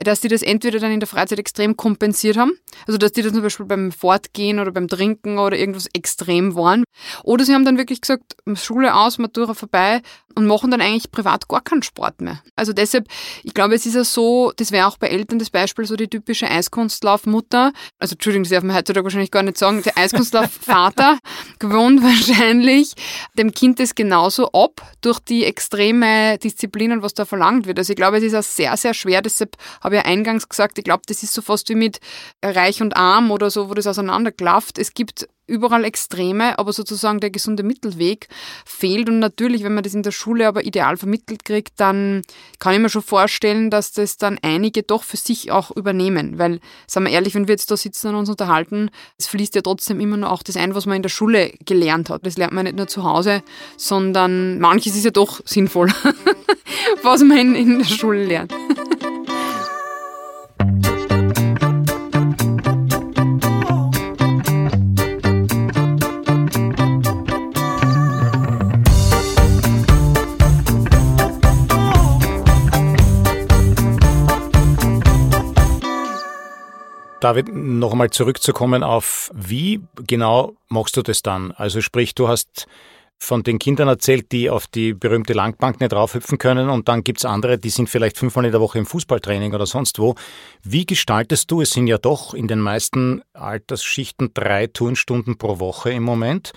dass 0.04 0.22
die 0.22 0.28
das 0.28 0.42
entweder 0.42 0.80
dann 0.80 0.92
in 0.92 1.00
der 1.00 1.08
Freizeit 1.08 1.40
extrem 1.40 1.78
kompensiert 1.78 2.38
haben, 2.38 2.54
also 2.88 2.98
dass 2.98 3.12
die 3.12 3.22
das 3.22 3.34
zum 3.34 3.42
Beispiel 3.42 3.66
beim 3.66 3.92
Fortgehen 3.92 4.60
oder 4.60 4.72
beim 4.72 4.88
Trinken 4.88 5.38
oder 5.38 5.58
irgendwas 5.58 5.88
extrem 5.94 6.56
waren, 6.56 6.84
oder 7.24 7.46
sie 7.46 7.54
haben 7.54 7.66
dann 7.66 7.78
wirklich 7.78 8.02
gesagt, 8.02 8.36
Schule 8.56 8.96
aus, 8.96 9.18
Matura 9.18 9.54
vorbei 9.54 10.02
und 10.36 10.48
machen 10.48 10.72
dann 10.72 10.82
eigentlich 10.82 11.12
privat 11.12 11.48
gar 11.48 11.62
keinen 11.62 11.84
Sport 11.84 12.22
mehr. 12.22 12.42
Also 12.56 12.74
deshalb, 12.74 13.08
ich 13.44 13.54
glaube, 13.54 13.76
es 13.76 13.86
ist 13.86 13.96
ja 13.96 14.04
so, 14.04 14.52
das 14.56 14.72
wäre 14.72 14.88
auch 14.88 14.98
bei 14.98 15.08
Eltern 15.08 15.40
das 15.40 15.50
Beispiel, 15.50 15.86
so 15.86 15.96
die 15.96 16.08
typische 16.08 16.50
Eiskunstlaufmutter, 16.50 17.72
also 18.00 18.14
Entschuldigung, 18.14 18.44
das 18.44 18.52
darf 18.52 18.64
man 18.64 18.76
heutzutage 18.76 19.04
wahrscheinlich 19.04 19.32
gar 19.32 19.44
nicht 19.44 19.58
sagen, 19.58 19.84
der 19.84 19.98
Eiskunstlaufvater 19.98 21.20
gewohnt 21.60 22.02
wahrscheinlich 22.04 22.94
dem 23.38 23.54
Kind 23.54 23.80
das 23.80 23.96
genauso 23.96 24.52
ab 24.52 24.82
durch 25.02 25.20
die 25.20 25.46
extreme 25.46 26.38
Disziplin 26.38 26.92
und 26.92 27.02
was 27.02 27.14
da 27.14 27.26
verlangt 27.26 27.68
wird. 27.68 27.80
Also 27.80 27.92
ich 27.92 27.98
glaube, 27.98 28.18
es 28.18 28.24
ist 28.24 28.36
auch 28.36 28.44
sehr, 28.44 28.76
sehr 28.78 28.94
schwer, 28.94 29.22
deshalb 29.22 29.56
habe 29.82 29.91
ich 29.96 30.04
ja 30.04 30.06
eingangs 30.06 30.50
gesagt, 30.50 30.78
ich 30.78 30.84
glaube, 30.84 31.04
das 31.08 31.24
ist 31.24 31.34
so 31.34 31.42
fast 31.42 31.70
wie 31.70 31.76
mit 31.76 32.00
Reich 32.44 32.82
und 32.82 32.96
Arm 32.96 33.32
oder 33.32 33.50
so, 33.50 33.70
wo 33.70 33.74
das 33.74 33.88
auseinanderklafft. 33.88 34.78
Es 34.78 34.94
gibt 34.94 35.28
überall 35.52 35.84
Extreme, 35.84 36.58
aber 36.58 36.72
sozusagen 36.72 37.20
der 37.20 37.30
gesunde 37.30 37.64
Mittelweg 37.64 38.30
fehlt. 38.66 39.10
Und 39.10 39.20
natürlich, 39.20 39.64
wenn 39.64 39.74
man 39.74 39.84
das 39.84 39.94
in 39.94 40.02
der 40.02 40.12
Schule 40.12 40.48
aber 40.48 40.66
ideal 40.66 40.98
vermittelt 40.98 41.44
kriegt, 41.44 41.80
dann 41.80 42.22
kann 42.60 42.74
ich 42.74 42.80
mir 42.80 42.90
schon 42.90 43.02
vorstellen, 43.02 43.70
dass 43.70 43.92
das 43.92 44.18
dann 44.18 44.40
einige 44.42 44.82
doch 44.82 45.04
für 45.04 45.18
sich 45.18 45.52
auch 45.52 45.70
übernehmen. 45.76 46.40
Weil, 46.40 46.60
sagen 46.88 47.06
wir 47.06 47.12
ehrlich, 47.12 47.36
wenn 47.36 47.48
wir 47.48 47.54
jetzt 47.54 47.70
da 47.70 47.78
sitzen 47.78 48.10
und 48.10 48.16
uns 48.16 48.30
unterhalten, 48.30 48.90
es 49.18 49.28
fließt 49.28 49.54
ja 49.56 49.62
trotzdem 49.62 50.00
immer 50.00 50.18
noch 50.18 50.32
auch 50.32 50.44
das 50.44 50.56
ein, 50.56 50.74
was 50.74 50.86
man 50.86 50.96
in 50.96 51.04
der 51.04 51.10
Schule 51.10 51.52
gelernt 51.66 52.10
hat. 52.10 52.26
Das 52.26 52.38
lernt 52.38 52.54
man 52.54 52.64
nicht 52.64 52.78
nur 52.78 52.88
zu 52.88 53.04
Hause, 53.04 53.44
sondern 53.76 54.60
manches 54.60 54.96
ist 54.96 55.06
ja 55.06 55.12
doch 55.12 55.42
sinnvoll, 55.46 55.90
was 57.04 57.22
man 57.24 57.56
in 57.56 57.80
der 57.80 57.86
Schule 57.86 58.24
lernt. 58.24 58.54
David, 77.22 77.54
noch 77.54 77.92
einmal 77.92 78.10
zurückzukommen 78.10 78.82
auf, 78.82 79.30
wie 79.34 79.80
genau 80.08 80.56
machst 80.70 80.98
du 80.98 81.04
das 81.04 81.22
dann? 81.22 81.52
Also 81.52 81.80
sprich, 81.80 82.16
du 82.16 82.28
hast 82.28 82.66
von 83.20 83.44
den 83.44 83.60
Kindern 83.60 83.88
erzählt, 83.88 84.32
die 84.32 84.50
auf 84.50 84.66
die 84.66 84.94
berühmte 84.94 85.34
Langbank 85.34 85.80
nicht 85.80 85.94
raufhüpfen 85.94 86.40
können 86.40 86.72
und 86.72 86.90
dann 86.90 87.04
gibt's 87.04 87.24
andere, 87.24 87.60
die 87.60 87.70
sind 87.70 87.90
vielleicht 87.90 88.18
fünfmal 88.18 88.46
in 88.46 88.52
der 88.52 88.60
Woche 88.60 88.80
im 88.80 88.88
Fußballtraining 88.88 89.54
oder 89.54 89.68
sonst 89.68 90.00
wo. 90.00 90.16
Wie 90.64 90.88
gestaltest 90.88 91.52
du, 91.52 91.62
es 91.62 91.70
sind 91.70 91.86
ja 91.86 92.00
doch 92.00 92.34
in 92.34 92.48
den 92.48 92.60
meisten 92.60 93.22
Altersschichten 93.34 94.32
drei 94.34 94.66
Turnstunden 94.66 95.38
pro 95.38 95.60
Woche 95.60 95.92
im 95.92 96.02
Moment. 96.02 96.54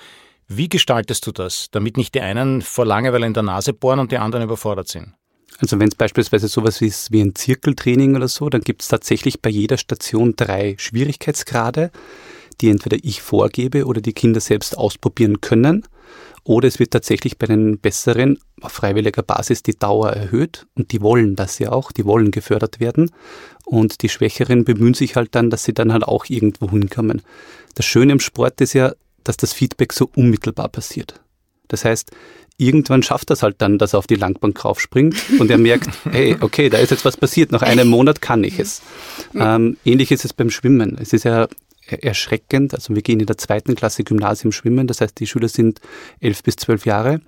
Wie 0.49 0.71
gestaltest 0.71 1.26
du 1.26 1.33
das, 1.33 1.68
damit 1.73 1.99
nicht 1.99 2.14
die 2.14 2.23
einen 2.23 2.62
vor 2.62 2.87
Langeweile 2.87 3.26
in 3.26 3.35
der 3.35 3.42
Nase 3.42 3.75
bohren 3.75 3.99
und 3.99 4.12
die 4.12 4.18
anderen 4.18 4.44
überfordert 4.44 4.88
sind? 4.88 5.12
Also 5.58 5.78
wenn 5.78 5.88
es 5.88 5.94
beispielsweise 5.94 6.49
sowas 6.49 6.80
ist 6.80 7.12
wie 7.12 7.20
ein 7.20 7.34
Zirkeltraining 7.34 8.16
oder 8.16 8.28
so, 8.28 8.49
dann 8.49 8.62
gibt 8.62 8.82
es 8.82 8.88
tatsächlich 8.88 9.40
bei 9.40 9.50
jeder 9.50 9.76
Station 9.76 10.34
drei 10.37 10.75
Schwierigkeitsgrade, 10.78 11.90
die 12.61 12.70
entweder 12.70 12.99
ich 13.02 13.23
vorgebe 13.23 13.87
oder 13.87 14.00
die 14.00 14.12
Kinder 14.12 14.40
selbst 14.40 14.76
ausprobieren 14.76 15.40
können. 15.40 15.87
Oder 16.42 16.68
es 16.68 16.78
wird 16.78 16.90
tatsächlich 16.90 17.38
bei 17.38 17.46
den 17.46 17.78
Besseren 17.78 18.38
auf 18.61 18.73
freiwilliger 18.73 19.23
Basis 19.23 19.62
die 19.62 19.78
Dauer 19.78 20.11
erhöht 20.11 20.66
und 20.75 20.92
die 20.92 21.00
wollen 21.00 21.37
das 21.37 21.58
ja 21.58 21.73
auch, 21.73 21.90
die 21.90 22.04
wollen 22.04 22.30
gefördert 22.30 22.80
werden. 22.80 23.11
Und 23.64 24.02
die 24.02 24.11
Schwächeren 24.11 24.64
bemühen 24.64 24.92
sich 24.92 25.16
halt 25.16 25.34
dann, 25.34 25.49
dass 25.49 25.64
sie 25.64 25.73
dann 25.73 25.92
halt 25.92 26.04
auch 26.04 26.26
irgendwo 26.28 26.68
hinkommen. 26.68 27.23
Das 27.75 27.87
Schöne 27.87 28.12
im 28.12 28.20
Sport 28.20 28.61
ist 28.61 28.75
ja, 28.75 28.92
dass 29.23 29.38
das 29.38 29.54
Feedback 29.54 29.94
so 29.94 30.11
unmittelbar 30.14 30.68
passiert. 30.68 31.24
Das 31.75 31.85
heißt, 31.85 32.12
irgendwann 32.57 33.02
schafft 33.02 33.31
das 33.31 33.43
halt 33.43 33.57
dann, 33.59 33.78
dass 33.78 33.95
er 33.95 33.99
auf 33.99 34.07
die 34.07 34.14
Langbank 34.14 34.64
raufspringt 34.64 35.16
und 35.40 35.50
er 35.50 35.59
merkt, 35.59 35.88
hey, 36.11 36.37
okay, 36.40 36.69
da 36.69 36.78
ist 36.78 36.90
jetzt 36.90 37.04
was 37.04 37.16
passiert, 37.16 37.50
nach 37.50 37.62
einem 37.62 37.88
Monat 37.88 38.23
kann 38.23 38.45
ich 38.45 38.61
es. 38.61 38.81
Ähm, 39.35 39.76
ähnlich 39.85 40.12
ist 40.12 40.25
es 40.25 40.33
beim 40.33 40.50
Schwimmen. 40.50 40.97
Es 41.00 41.12
ist 41.12 41.25
ja 41.25 41.49
erschreckend, 41.88 42.75
also 42.75 42.95
wir 42.95 43.02
gehen 43.02 43.19
in 43.19 43.26
der 43.26 43.38
zweiten 43.38 43.75
Klasse 43.75 44.04
Gymnasium 44.04 44.52
schwimmen, 44.52 44.87
das 44.87 45.00
heißt, 45.00 45.19
die 45.19 45.26
Schüler 45.26 45.49
sind 45.49 45.81
elf 46.21 46.45
bis 46.45 46.54
zwölf 46.54 46.87
Jahre, 46.87 47.21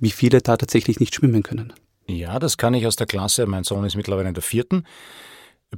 wie 0.00 0.10
viele 0.10 0.42
da 0.42 0.56
tatsächlich 0.56 0.98
nicht 0.98 1.14
schwimmen 1.14 1.44
können. 1.44 1.72
Ja, 2.08 2.40
das 2.40 2.58
kann 2.58 2.74
ich 2.74 2.88
aus 2.88 2.96
der 2.96 3.06
Klasse, 3.06 3.46
mein 3.46 3.62
Sohn 3.62 3.84
ist 3.84 3.96
mittlerweile 3.96 4.28
in 4.28 4.34
der 4.34 4.42
vierten, 4.42 4.84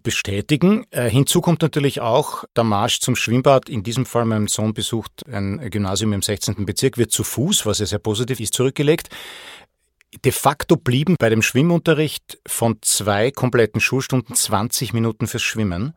bestätigen. 0.03 0.87
Äh, 0.91 1.09
hinzu 1.09 1.41
kommt 1.41 1.63
natürlich 1.63 2.01
auch 2.01 2.45
der 2.57 2.65
Marsch 2.65 3.01
zum 3.01 3.17
Schwimmbad. 3.17 3.69
In 3.69 3.83
diesem 3.83 4.07
Fall, 4.07 4.25
mein 4.25 4.47
Sohn 4.47 4.75
besucht 4.75 5.23
ein 5.27 5.59
Gymnasium 5.71 6.13
im 6.13 6.23
16. 6.23 6.67
Bezirk, 6.67 6.99
wird 6.99 7.13
zu 7.13 7.25
Fuß, 7.25 7.67
was 7.67 7.79
ja 7.79 7.87
sehr 7.87 7.99
positiv 7.99 8.41
ist, 8.41 8.55
zurückgelegt. 8.55 9.09
De 10.25 10.33
facto 10.33 10.77
blieben 10.77 11.17
bei 11.19 11.29
dem 11.29 11.43
Schwimmunterricht 11.43 12.39
von 12.47 12.79
zwei 12.83 13.31
kompletten 13.31 13.81
Schulstunden 13.81 14.35
20 14.35 14.93
Minuten 14.93 15.27
fürs 15.27 15.43
Schwimmen. 15.43 15.95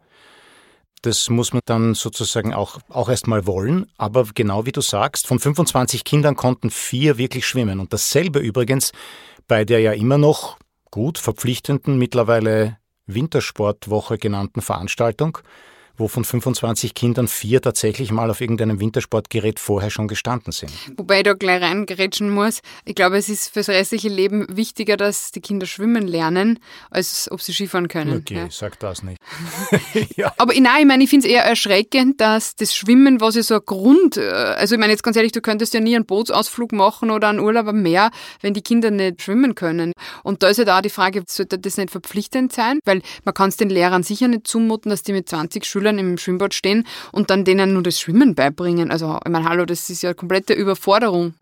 Das 1.03 1.29
muss 1.29 1.53
man 1.53 1.61
dann 1.65 1.93
sozusagen 1.93 2.53
auch, 2.53 2.79
auch 2.89 3.09
erst 3.09 3.27
mal 3.27 3.45
wollen. 3.45 3.85
Aber 3.97 4.25
genau 4.33 4.65
wie 4.65 4.71
du 4.71 4.81
sagst, 4.81 5.27
von 5.27 5.39
25 5.39 6.03
Kindern 6.03 6.35
konnten 6.35 6.71
vier 6.71 7.17
wirklich 7.17 7.45
schwimmen. 7.45 7.79
Und 7.79 7.93
dasselbe 7.93 8.39
übrigens 8.39 8.91
bei 9.47 9.63
der 9.63 9.79
ja 9.79 9.93
immer 9.93 10.17
noch 10.17 10.57
gut 10.89 11.19
verpflichtenden, 11.19 11.97
mittlerweile 11.97 12.77
Wintersportwoche 13.07 14.17
genannten 14.17 14.61
Veranstaltung 14.61 15.39
wo 15.97 16.07
von 16.07 16.23
25 16.23 16.93
Kindern 16.93 17.27
vier 17.27 17.61
tatsächlich 17.61 18.11
mal 18.11 18.29
auf 18.29 18.41
irgendeinem 18.41 18.79
Wintersportgerät 18.79 19.59
vorher 19.59 19.89
schon 19.89 20.07
gestanden 20.07 20.51
sind. 20.51 20.71
Wobei 20.95 21.17
ich 21.17 21.23
da 21.23 21.33
gleich 21.33 21.61
reingerätschen 21.61 22.29
muss. 22.29 22.59
Ich 22.85 22.95
glaube, 22.95 23.17
es 23.17 23.29
ist 23.29 23.53
fürs 23.53 23.69
restliche 23.69 24.09
Leben 24.09 24.45
wichtiger, 24.49 24.97
dass 24.97 25.31
die 25.31 25.41
Kinder 25.41 25.65
schwimmen 25.65 26.07
lernen, 26.07 26.59
als 26.91 27.29
ob 27.31 27.41
sie 27.41 27.53
Skifahren 27.53 27.87
können. 27.87 28.17
Okay, 28.17 28.35
ja. 28.35 28.47
sag 28.49 28.79
das 28.79 29.03
nicht. 29.03 29.19
ja. 30.15 30.33
Aber 30.37 30.53
nein, 30.53 30.81
ich 30.81 30.85
meine, 30.85 31.03
ich 31.03 31.09
finde 31.09 31.27
es 31.27 31.33
eher 31.33 31.43
erschreckend, 31.43 32.21
dass 32.21 32.55
das 32.55 32.75
Schwimmen, 32.75 33.19
was 33.19 33.35
ja 33.35 33.43
so 33.43 33.55
ein 33.55 33.61
Grund, 33.65 34.17
äh, 34.17 34.29
also 34.29 34.75
ich 34.75 34.79
meine 34.79 34.93
jetzt 34.93 35.03
ganz 35.03 35.17
ehrlich, 35.17 35.31
du 35.31 35.41
könntest 35.41 35.73
ja 35.73 35.79
nie 35.79 35.95
einen 35.95 36.05
Bootsausflug 36.05 36.71
machen 36.71 37.11
oder 37.11 37.29
einen 37.29 37.39
Urlaub 37.39 37.67
am 37.67 37.81
Meer, 37.81 38.11
wenn 38.41 38.53
die 38.53 38.61
Kinder 38.61 38.91
nicht 38.91 39.21
schwimmen 39.21 39.55
können. 39.55 39.93
Und 40.23 40.43
da 40.43 40.49
ist 40.49 40.57
ja 40.57 40.61
halt 40.61 40.67
da 40.67 40.81
die 40.81 40.89
Frage, 40.89 41.23
sollte 41.27 41.57
das 41.57 41.77
nicht 41.77 41.91
verpflichtend 41.91 42.53
sein? 42.53 42.79
Weil 42.85 43.01
man 43.23 43.33
kann 43.33 43.49
es 43.49 43.57
den 43.57 43.69
Lehrern 43.69 44.03
sicher 44.03 44.27
nicht 44.27 44.47
zumuten, 44.47 44.89
dass 44.89 45.03
die 45.03 45.13
mit 45.13 45.27
20 45.27 45.65
Schülern 45.65 45.86
Schülern 45.87 45.99
im 45.99 46.17
Schwimmbad 46.17 46.53
stehen 46.53 46.85
und 47.11 47.29
dann 47.29 47.45
denen 47.45 47.73
nur 47.73 47.83
das 47.83 47.99
Schwimmen 47.99 48.35
beibringen. 48.35 48.91
Also, 48.91 49.19
ich 49.23 49.31
meine, 49.31 49.47
hallo, 49.47 49.65
das 49.65 49.89
ist 49.89 50.01
ja 50.01 50.13
komplette 50.13 50.53
Überforderung. 50.53 51.33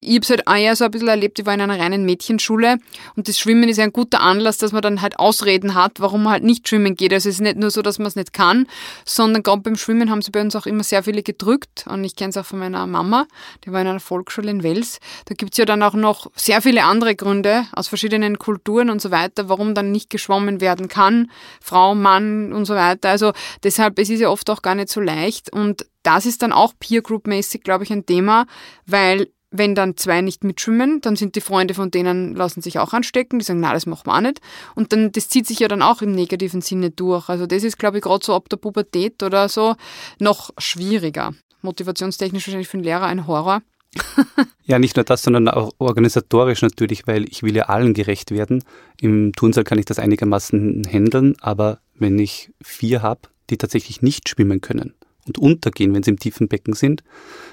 Ich 0.00 0.14
habe 0.14 0.20
es 0.20 0.30
halt 0.30 0.46
auch 0.46 0.54
eher 0.54 0.76
so 0.76 0.84
ein 0.84 0.90
bisschen 0.90 1.08
erlebt, 1.08 1.38
ich 1.38 1.46
war 1.46 1.54
in 1.54 1.60
einer 1.60 1.78
reinen 1.78 2.04
Mädchenschule 2.04 2.76
und 3.16 3.28
das 3.28 3.38
Schwimmen 3.38 3.68
ist 3.68 3.78
ja 3.78 3.84
ein 3.84 3.92
guter 3.92 4.20
Anlass, 4.20 4.58
dass 4.58 4.72
man 4.72 4.82
dann 4.82 5.00
halt 5.00 5.18
Ausreden 5.18 5.74
hat, 5.74 6.00
warum 6.00 6.24
man 6.24 6.34
halt 6.34 6.44
nicht 6.44 6.68
schwimmen 6.68 6.94
geht. 6.94 7.12
Also 7.12 7.28
es 7.28 7.36
ist 7.36 7.40
nicht 7.40 7.56
nur 7.56 7.70
so, 7.70 7.82
dass 7.82 7.98
man 7.98 8.08
es 8.08 8.16
nicht 8.16 8.32
kann, 8.32 8.66
sondern 9.04 9.42
gerade 9.42 9.62
beim 9.62 9.76
Schwimmen 9.76 10.10
haben 10.10 10.20
sie 10.20 10.30
bei 10.30 10.40
uns 10.42 10.54
auch 10.54 10.66
immer 10.66 10.84
sehr 10.84 11.02
viele 11.02 11.22
gedrückt 11.22 11.86
und 11.88 12.04
ich 12.04 12.14
kenne 12.14 12.30
es 12.30 12.36
auch 12.36 12.44
von 12.44 12.58
meiner 12.58 12.86
Mama, 12.86 13.26
die 13.64 13.72
war 13.72 13.80
in 13.80 13.86
einer 13.86 14.00
Volksschule 14.00 14.50
in 14.50 14.62
Wels. 14.62 14.98
Da 15.24 15.34
gibt 15.34 15.52
es 15.52 15.58
ja 15.58 15.64
dann 15.64 15.82
auch 15.82 15.94
noch 15.94 16.30
sehr 16.36 16.60
viele 16.60 16.84
andere 16.84 17.16
Gründe 17.16 17.64
aus 17.72 17.88
verschiedenen 17.88 18.38
Kulturen 18.38 18.90
und 18.90 19.00
so 19.00 19.10
weiter, 19.10 19.48
warum 19.48 19.74
dann 19.74 19.90
nicht 19.92 20.10
geschwommen 20.10 20.60
werden 20.60 20.88
kann, 20.88 21.30
Frau, 21.60 21.94
Mann 21.94 22.52
und 22.52 22.66
so 22.66 22.74
weiter. 22.74 23.08
Also 23.08 23.32
deshalb 23.62 23.85
deshalb, 23.94 23.98
es 23.98 24.10
ist 24.10 24.20
ja 24.20 24.30
oft 24.30 24.48
auch 24.50 24.62
gar 24.62 24.74
nicht 24.74 24.88
so 24.88 25.00
leicht. 25.00 25.52
Und 25.52 25.86
das 26.02 26.26
ist 26.26 26.42
dann 26.42 26.52
auch 26.52 26.74
Peer 26.78 27.02
Group-mäßig, 27.02 27.62
glaube 27.62 27.84
ich, 27.84 27.92
ein 27.92 28.06
Thema, 28.06 28.46
weil 28.86 29.28
wenn 29.50 29.74
dann 29.74 29.96
zwei 29.96 30.20
nicht 30.20 30.44
mitschwimmen, 30.44 31.00
dann 31.00 31.16
sind 31.16 31.36
die 31.36 31.40
Freunde 31.40 31.72
von 31.72 31.90
denen, 31.90 32.34
lassen 32.34 32.60
sich 32.60 32.78
auch 32.78 32.92
anstecken, 32.92 33.38
die 33.38 33.44
sagen, 33.44 33.60
na, 33.60 33.72
das 33.72 33.86
machen 33.86 34.06
wir 34.06 34.14
auch 34.14 34.20
nicht. 34.20 34.40
Und 34.74 34.92
dann, 34.92 35.12
das 35.12 35.28
zieht 35.28 35.46
sich 35.46 35.60
ja 35.60 35.68
dann 35.68 35.82
auch 35.82 36.02
im 36.02 36.12
negativen 36.12 36.60
Sinne 36.60 36.90
durch. 36.90 37.28
Also 37.28 37.46
das 37.46 37.62
ist, 37.62 37.78
glaube 37.78 37.98
ich, 37.98 38.02
gerade 38.02 38.24
so 38.24 38.34
ab 38.34 38.48
der 38.48 38.56
Pubertät 38.56 39.22
oder 39.22 39.48
so 39.48 39.76
noch 40.18 40.50
schwieriger. 40.58 41.32
Motivationstechnisch 41.62 42.46
wahrscheinlich 42.46 42.68
für 42.68 42.76
den 42.76 42.84
Lehrer 42.84 43.06
ein 43.06 43.26
Horror. 43.26 43.62
ja, 44.64 44.78
nicht 44.78 44.96
nur 44.96 45.04
das, 45.04 45.22
sondern 45.22 45.48
auch 45.48 45.70
organisatorisch 45.78 46.60
natürlich, 46.60 47.06
weil 47.06 47.24
ich 47.24 47.42
will 47.42 47.56
ja 47.56 47.64
allen 47.64 47.94
gerecht 47.94 48.32
werden. 48.32 48.62
Im 49.00 49.32
Turnsaal 49.32 49.64
kann 49.64 49.78
ich 49.78 49.86
das 49.86 49.98
einigermaßen 49.98 50.82
handeln, 50.90 51.36
aber 51.40 51.78
wenn 51.94 52.18
ich 52.18 52.50
vier 52.62 53.00
habe, 53.00 53.20
die 53.50 53.58
tatsächlich 53.58 54.02
nicht 54.02 54.28
schwimmen 54.28 54.60
können 54.60 54.94
und 55.26 55.38
untergehen, 55.38 55.94
wenn 55.94 56.02
sie 56.02 56.10
im 56.10 56.18
tiefen 56.18 56.48
Becken 56.48 56.74
sind. 56.74 57.02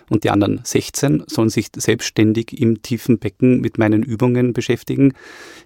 Und 0.09 0.23
die 0.23 0.29
anderen 0.29 0.61
16 0.63 1.23
sollen 1.27 1.49
sich 1.49 1.67
selbstständig 1.75 2.59
im 2.59 2.81
tiefen 2.81 3.19
Becken 3.19 3.61
mit 3.61 3.77
meinen 3.77 4.03
Übungen 4.03 4.53
beschäftigen. 4.53 5.13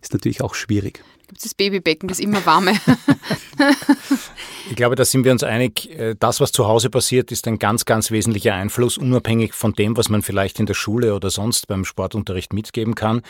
Ist 0.02 0.14
natürlich 0.14 0.42
auch 0.42 0.56
schwierig. 0.56 1.04
Gibt 1.28 1.40
es 1.40 1.44
das 1.44 1.56
Babybecken, 1.56 2.08
das 2.08 2.20
immer 2.20 2.46
warme? 2.46 2.72
ich 4.70 4.78
glaube, 4.78 4.96
da 4.96 5.04
sind 5.04 5.26
wir 5.26 5.34
uns 5.34 5.44
einig. 5.44 5.92
Äh, 5.92 6.16
das, 6.18 6.40
was 6.40 6.54
zu 6.54 6.68
Hause 6.68 6.90
passiert, 6.90 7.34
ist 7.34 7.48
ein 7.48 7.60
ganz, 7.60 7.84
ganz 7.84 8.12
wesentlicher 8.12 8.54
Einfluss, 8.54 8.98
unabhängig 8.98 9.54
von 9.54 9.74
dem, 9.74 9.98
was 9.98 10.08
man 10.08 10.22
vielleicht 10.22 10.58
in 10.62 10.68
der 10.68 10.74
Schule 10.74 11.14
oder 11.14 11.30
sonst 11.30 11.68
beim 11.68 11.84
Sportunterricht 11.84 12.54
mitgeben 12.54 12.96
kann. 12.96 13.24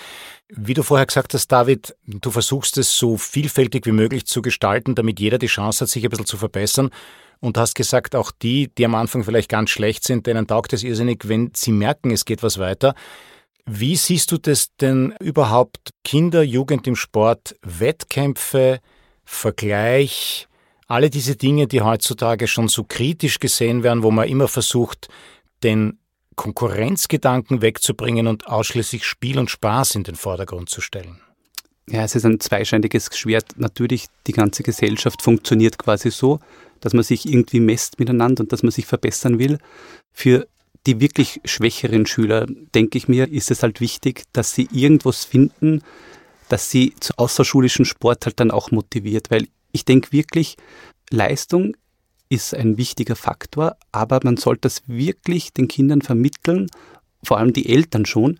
Wie 0.49 0.75
du 0.75 0.83
vorher 0.83 1.07
gesagt 1.07 1.33
hast, 1.33 1.47
David, 1.47 1.95
du 2.05 2.29
versuchst 2.29 2.77
es 2.77 2.95
so 2.95 3.17
vielfältig 3.17 3.87
wie 3.87 3.91
möglich 3.91 4.27
zu 4.27 4.43
gestalten, 4.43 4.93
damit 4.93 5.19
jeder 5.19 5.39
die 5.39 5.47
Chance 5.47 5.85
hat, 5.85 5.89
sich 5.89 6.03
ein 6.03 6.11
bisschen 6.11 6.27
zu 6.27 6.37
verbessern. 6.37 6.91
Und 7.39 7.57
hast 7.57 7.75
gesagt, 7.75 8.15
auch 8.15 8.31
die, 8.31 8.69
die 8.77 8.85
am 8.85 8.95
Anfang 8.95 9.23
vielleicht 9.23 9.49
ganz 9.49 9.69
schlecht 9.69 10.03
sind, 10.03 10.25
denen 10.25 10.47
taugt 10.47 10.73
es 10.73 10.83
irrsinnig, 10.83 11.27
wenn 11.27 11.51
sie 11.53 11.71
merken, 11.71 12.11
es 12.11 12.25
geht 12.25 12.43
was 12.43 12.57
weiter. 12.57 12.95
Wie 13.65 13.95
siehst 13.95 14.31
du 14.31 14.37
das 14.37 14.75
denn 14.77 15.13
überhaupt? 15.19 15.91
Kinder, 16.03 16.41
Jugend 16.41 16.87
im 16.87 16.95
Sport, 16.95 17.55
Wettkämpfe, 17.61 18.79
Vergleich, 19.25 20.47
alle 20.87 21.09
diese 21.09 21.35
Dinge, 21.35 21.67
die 21.67 21.81
heutzutage 21.81 22.47
schon 22.47 22.69
so 22.69 22.85
kritisch 22.85 23.39
gesehen 23.39 23.83
werden, 23.83 24.03
wo 24.03 24.11
man 24.11 24.29
immer 24.29 24.47
versucht, 24.47 25.09
den 25.63 25.99
Konkurrenzgedanken 26.37 27.61
wegzubringen 27.61 28.27
und 28.27 28.47
ausschließlich 28.47 29.03
Spiel 29.03 29.37
und 29.37 29.49
Spaß 29.49 29.95
in 29.95 30.03
den 30.03 30.15
Vordergrund 30.15 30.69
zu 30.69 30.79
stellen. 30.79 31.19
Ja, 31.89 32.03
es 32.03 32.15
ist 32.15 32.25
ein 32.25 32.39
zweischneidiges 32.39 33.09
Schwert. 33.13 33.57
Natürlich, 33.57 34.07
die 34.27 34.33
ganze 34.33 34.63
Gesellschaft 34.63 35.21
funktioniert 35.21 35.77
quasi 35.77 36.11
so, 36.11 36.39
dass 36.81 36.93
man 36.93 37.03
sich 37.03 37.27
irgendwie 37.27 37.59
messt 37.59 37.99
miteinander 37.99 38.41
und 38.41 38.51
dass 38.51 38.63
man 38.63 38.71
sich 38.71 38.85
verbessern 38.85 39.39
will. 39.39 39.57
Für 40.11 40.47
die 40.85 40.99
wirklich 40.99 41.41
schwächeren 41.45 42.05
Schüler, 42.05 42.45
denke 42.73 42.97
ich 42.97 43.07
mir, 43.07 43.29
ist 43.29 43.51
es 43.51 43.63
halt 43.63 43.81
wichtig, 43.81 44.23
dass 44.33 44.53
sie 44.53 44.67
irgendwas 44.71 45.25
finden, 45.25 45.81
dass 46.49 46.71
sie 46.71 46.93
zu 46.99 47.13
außerschulischen 47.17 47.85
Sport 47.85 48.25
halt 48.25 48.39
dann 48.39 48.51
auch 48.51 48.71
motiviert, 48.71 49.29
weil 49.29 49.47
ich 49.71 49.85
denke 49.85 50.11
wirklich, 50.11 50.55
Leistung 51.09 51.75
ist 52.29 52.53
ein 52.53 52.77
wichtiger 52.77 53.15
Faktor, 53.15 53.75
aber 53.91 54.19
man 54.23 54.37
sollte 54.37 54.61
das 54.61 54.83
wirklich 54.87 55.53
den 55.53 55.67
Kindern 55.67 56.01
vermitteln, 56.01 56.67
vor 57.23 57.37
allem 57.37 57.53
die 57.53 57.69
Eltern 57.69 58.05
schon, 58.05 58.39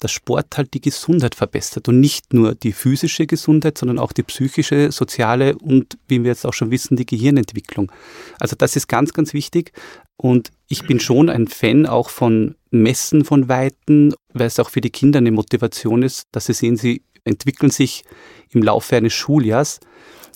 dass 0.00 0.12
Sport 0.12 0.56
halt 0.56 0.74
die 0.74 0.80
Gesundheit 0.80 1.34
verbessert 1.34 1.88
und 1.88 2.00
nicht 2.00 2.32
nur 2.32 2.54
die 2.54 2.72
physische 2.72 3.26
Gesundheit, 3.26 3.78
sondern 3.78 3.98
auch 3.98 4.12
die 4.12 4.22
psychische, 4.22 4.92
soziale 4.92 5.56
und, 5.56 5.98
wie 6.08 6.22
wir 6.22 6.30
jetzt 6.30 6.46
auch 6.46 6.52
schon 6.52 6.70
wissen, 6.70 6.96
die 6.96 7.06
Gehirnentwicklung. 7.06 7.90
Also 8.38 8.56
das 8.56 8.76
ist 8.76 8.88
ganz, 8.88 9.12
ganz 9.12 9.32
wichtig 9.34 9.72
und 10.16 10.50
ich 10.68 10.86
bin 10.86 11.00
schon 11.00 11.28
ein 11.28 11.48
Fan 11.48 11.86
auch 11.86 12.10
von 12.10 12.54
Messen 12.70 13.24
von 13.24 13.48
Weiten, 13.48 14.14
weil 14.32 14.46
es 14.46 14.58
auch 14.58 14.70
für 14.70 14.80
die 14.80 14.90
Kinder 14.90 15.18
eine 15.18 15.30
Motivation 15.30 16.02
ist, 16.02 16.24
dass 16.32 16.46
sie 16.46 16.54
sehen, 16.54 16.76
sie 16.76 17.02
entwickeln 17.24 17.70
sich 17.70 18.04
im 18.50 18.62
Laufe 18.62 18.96
eines 18.96 19.12
Schuljahrs. 19.12 19.80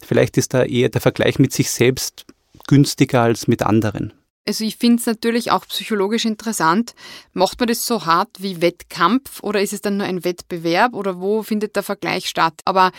Vielleicht 0.05 0.37
ist 0.39 0.55
da 0.55 0.65
eher 0.65 0.89
der 0.89 1.01
Vergleich 1.01 1.39
mit 1.39 1.53
sich 1.53 1.71
selbst 1.71 2.27
günstiger 2.67 3.23
als 3.23 3.49
mit 3.49 3.63
anderen. 3.63 4.13
Also 4.49 4.65
ich 4.65 4.79
finde 4.79 4.99
es 4.99 5.05
natürlich 5.05 5.51
auch 5.51 5.67
psychologisch 5.67 6.25
interessant. 6.25 6.95
Macht 7.35 7.61
man 7.61 7.69
das 7.69 7.85
so 7.85 8.07
hart 8.07 8.31
wie 8.39 8.63
Wettkampf 8.63 9.43
oder 9.43 9.61
ist 9.61 9.75
es 9.75 9.83
dann 9.83 9.99
nur 9.99 10.07
ein 10.07 10.25
Wettbewerb 10.25 10.95
oder 10.95 11.21
wo 11.21 11.43
findet 11.43 11.77
der 11.77 11.83
Vergleich 11.83 12.31
statt? 12.31 12.55
Aber 12.65 12.91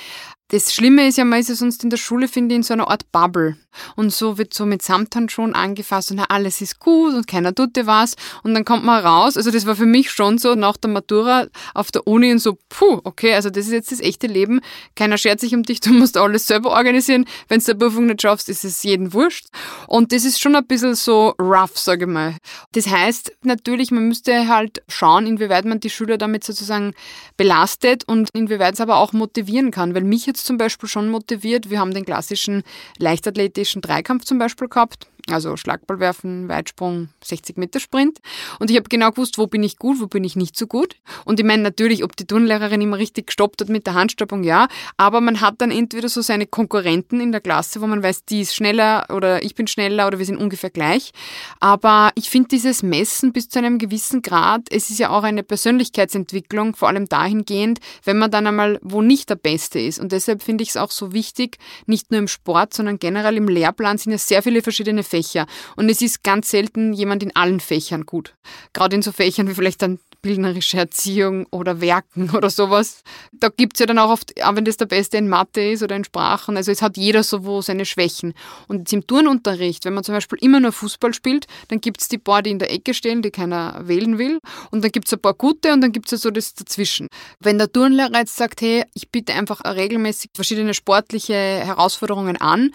das 0.50 0.74
Schlimme 0.74 1.08
ist 1.08 1.18
ja, 1.18 1.26
man 1.26 1.40
ist 1.40 1.50
ja 1.50 1.56
sonst 1.56 1.84
in 1.84 1.90
der 1.90 1.98
Schule, 1.98 2.28
finde 2.28 2.54
ich, 2.54 2.58
in 2.58 2.64
so 2.64 2.74
einer 2.74 2.90
Art 2.90 3.12
Bubble. 3.12 3.58
Und 3.96 4.12
so 4.12 4.38
wird 4.38 4.54
so 4.54 4.66
mit 4.66 4.82
Samthandschuhen 4.82 5.54
angefasst 5.54 6.12
und 6.12 6.18
na, 6.18 6.26
alles 6.30 6.60
ist 6.60 6.80
gut 6.80 7.14
und 7.14 7.28
keiner 7.28 7.54
tut 7.54 7.76
dir 7.76 7.86
was. 7.86 8.16
Und 8.44 8.54
dann 8.54 8.66
kommt 8.66 8.84
man 8.84 9.06
raus. 9.06 9.38
Also 9.38 9.52
das 9.52 9.66
war 9.66 9.76
für 9.76 9.86
mich 9.86 10.12
schon 10.12 10.38
so 10.38 10.56
nach 10.56 10.78
der 10.78 10.90
Matura 10.90 11.48
auf 11.74 11.92
der 11.92 12.08
Uni 12.08 12.32
und 12.32 12.40
so, 12.40 12.58
puh, 12.70 13.00
okay, 13.04 13.34
also 13.36 13.50
das 13.50 13.68
ist 13.68 13.72
jetzt 13.72 13.92
das 13.92 14.00
echte 14.00 14.28
Leben. 14.28 14.62
Keiner 14.96 15.18
schert 15.18 15.40
sich 15.40 15.54
um 15.54 15.64
dich, 15.64 15.80
du 15.82 15.94
musst 15.94 16.18
alles 16.18 16.48
selber 16.48 16.72
organisieren. 16.72 17.26
Wenn 17.48 17.60
du 17.60 17.66
der 17.66 17.74
Prüfung 17.76 18.08
nicht 18.08 18.22
schaffst, 18.22 18.50
ist 18.50 18.66
es 18.66 18.84
jeden 18.84 19.14
wurscht. 19.14 19.48
Und 19.88 20.12
das 20.12 20.26
ist 20.26 20.42
schon 20.42 20.56
ein 20.56 20.66
bisschen 20.66 20.96
so 20.96 21.36
rough, 21.40 21.78
sage 21.78 22.06
ich 22.06 22.12
mal. 22.12 22.36
Das 22.74 22.88
heißt 22.88 23.34
natürlich, 23.44 23.92
man 23.92 24.08
müsste 24.08 24.48
halt 24.48 24.82
schauen, 24.88 25.28
inwieweit 25.28 25.66
man 25.66 25.80
die 25.80 25.90
Schüler 25.90 26.18
damit 26.18 26.44
sozusagen 26.44 26.94
belastet 27.38 28.04
und 28.08 28.30
inwieweit 28.34 28.74
es 28.74 28.82
aber 28.82 28.98
auch 28.98 29.14
motivieren 29.14 29.72
kann. 29.72 29.94
Weil 29.94 30.04
mich 30.04 30.26
jetzt 30.26 30.39
zum 30.44 30.58
Beispiel 30.58 30.90
schon 30.90 31.10
motiviert. 31.10 31.70
Wir 31.70 31.80
haben 31.80 31.94
den 31.94 32.06
klassischen 32.06 32.64
leichtathletischen 32.98 33.82
Dreikampf 33.82 34.26
zum 34.26 34.40
Beispiel 34.40 34.68
gehabt. 34.68 35.08
Also 35.30 35.58
Schlagball 35.58 36.00
werfen, 36.00 36.48
Weitsprung, 36.50 37.10
60 37.24 37.58
Meter 37.58 37.80
Sprint. 37.80 38.20
Und 38.60 38.72
ich 38.72 38.78
habe 38.78 38.90
genau 38.90 39.12
gewusst, 39.12 39.38
wo 39.38 39.48
bin 39.48 39.64
ich 39.64 39.78
gut, 39.78 40.00
wo 40.00 40.08
bin 40.08 40.24
ich 40.24 40.36
nicht 40.36 40.58
so 40.58 40.68
gut. 40.68 40.96
Und 41.26 41.40
ich 41.40 41.46
meine 41.46 41.64
natürlich, 41.64 42.04
ob 42.04 42.16
die 42.16 42.26
Turnlehrerin 42.26 42.82
immer 42.82 42.98
richtig 42.98 43.28
gestoppt 43.28 43.62
hat 43.62 43.70
mit 43.70 43.86
der 43.86 43.94
Handstoppung, 43.94 44.44
ja. 44.44 44.68
Aber 44.98 45.22
man 45.22 45.42
hat 45.42 45.56
dann 45.60 45.72
entweder 45.72 46.10
so 46.10 46.22
seine 46.22 46.48
Konkurrenten 46.48 47.20
in 47.22 47.32
der 47.32 47.42
Klasse, 47.42 47.82
wo 47.82 47.88
man 47.88 48.02
weiß, 48.02 48.26
die 48.26 48.42
ist 48.42 48.56
schneller 48.56 49.06
oder 49.14 49.44
ich 49.44 49.56
bin 49.56 49.68
schneller 49.68 50.08
oder 50.08 50.20
wir 50.20 50.26
sind 50.26 50.38
ungefähr 50.38 50.70
gleich. 50.70 51.12
Aber 51.60 52.12
ich 52.16 52.30
finde 52.30 52.50
dieses 52.50 52.84
Messen 52.84 53.34
bis 53.34 53.50
zu 53.50 53.60
einem 53.60 53.78
gewissen 53.78 54.22
Grad, 54.22 54.68
es 54.72 54.90
ist 54.90 55.00
ja 55.00 55.10
auch 55.10 55.24
eine 55.24 55.44
Persönlichkeitsentwicklung, 55.44 56.76
vor 56.76 56.88
allem 56.88 57.08
dahingehend, 57.08 57.80
wenn 58.04 58.18
man 58.18 58.32
dann 58.32 58.48
einmal 58.48 58.80
wo 58.82 59.02
nicht 59.02 59.30
der 59.30 59.36
Beste 59.36 59.80
ist. 59.80 60.00
Und 60.00 60.12
deshalb 60.12 60.44
finde 60.44 60.64
ich 60.64 60.70
es 60.70 60.78
auch 60.78 60.92
so 60.92 61.14
wichtig, 61.14 61.58
nicht 61.86 62.12
nur 62.12 62.20
im 62.20 62.28
Sport, 62.28 62.74
sondern 62.74 63.00
generell 63.00 63.38
im 63.38 63.48
Lehrplan 63.48 63.98
sind 63.98 64.12
ja 64.12 64.18
sehr 64.18 64.44
viele 64.44 64.62
verschiedene 64.62 65.04
Fächer. 65.20 65.48
Und 65.76 65.90
es 65.90 66.02
ist 66.02 66.24
ganz 66.24 66.50
selten 66.50 66.94
jemand 66.94 67.24
in 67.24 67.36
allen 67.36 67.60
Fächern 67.60 68.06
gut. 68.06 68.36
Gerade 68.74 68.96
in 68.96 69.02
so 69.02 69.12
Fächern 69.12 69.48
wie 69.48 69.54
vielleicht 69.54 69.82
dann 69.82 70.00
bildnerische 70.22 70.78
Erziehung 70.78 71.46
oder 71.52 71.82
Werken 71.82 72.30
oder 72.36 72.50
sowas. 72.50 73.04
Da 73.32 73.50
gibt 73.50 73.76
es 73.76 73.80
ja 73.80 73.86
dann 73.86 74.00
auch 74.00 74.10
oft, 74.10 74.42
auch 74.44 74.56
wenn 74.56 74.66
das 74.66 74.78
der 74.78 74.86
Beste 74.86 75.18
in 75.18 75.30
Mathe 75.30 75.72
ist 75.72 75.84
oder 75.84 75.96
in 75.96 76.04
Sprachen, 76.04 76.58
also 76.58 76.72
es 76.72 76.82
hat 76.82 76.98
jeder 76.98 77.24
so 77.24 77.62
seine 77.62 77.86
Schwächen. 77.86 78.34
Und 78.68 78.80
jetzt 78.80 78.94
im 78.94 79.06
Turnunterricht, 79.06 79.86
wenn 79.86 79.94
man 79.94 80.04
zum 80.04 80.16
Beispiel 80.16 80.40
immer 80.42 80.60
nur 80.60 80.72
Fußball 80.72 81.14
spielt, 81.14 81.48
dann 81.70 81.82
gibt 81.82 82.02
es 82.02 82.08
die 82.08 82.18
paar, 82.18 82.42
die 82.42 82.52
in 82.52 82.60
der 82.60 82.72
Ecke 82.72 82.94
stehen, 82.94 83.22
die 83.22 83.32
keiner 83.32 83.88
wählen 83.88 84.18
will. 84.18 84.40
Und 84.72 84.84
dann 84.84 84.92
gibt 84.92 85.08
es 85.08 85.14
ein 85.14 85.22
paar 85.22 85.34
gute 85.34 85.74
und 85.74 85.82
dann 85.82 85.92
gibt 85.92 86.08
es 86.08 86.12
ja 86.12 86.18
so 86.18 86.32
das 86.32 86.54
dazwischen. 86.54 87.08
Wenn 87.40 87.58
der 87.58 87.72
Turnlehrer 87.72 88.18
jetzt 88.18 88.36
sagt, 88.36 88.62
hey, 88.62 88.86
ich 88.94 89.10
biete 89.10 89.34
einfach 89.34 89.62
regelmäßig 89.64 90.32
verschiedene 90.34 90.74
sportliche 90.74 91.34
Herausforderungen 91.34 92.38
an, 92.38 92.72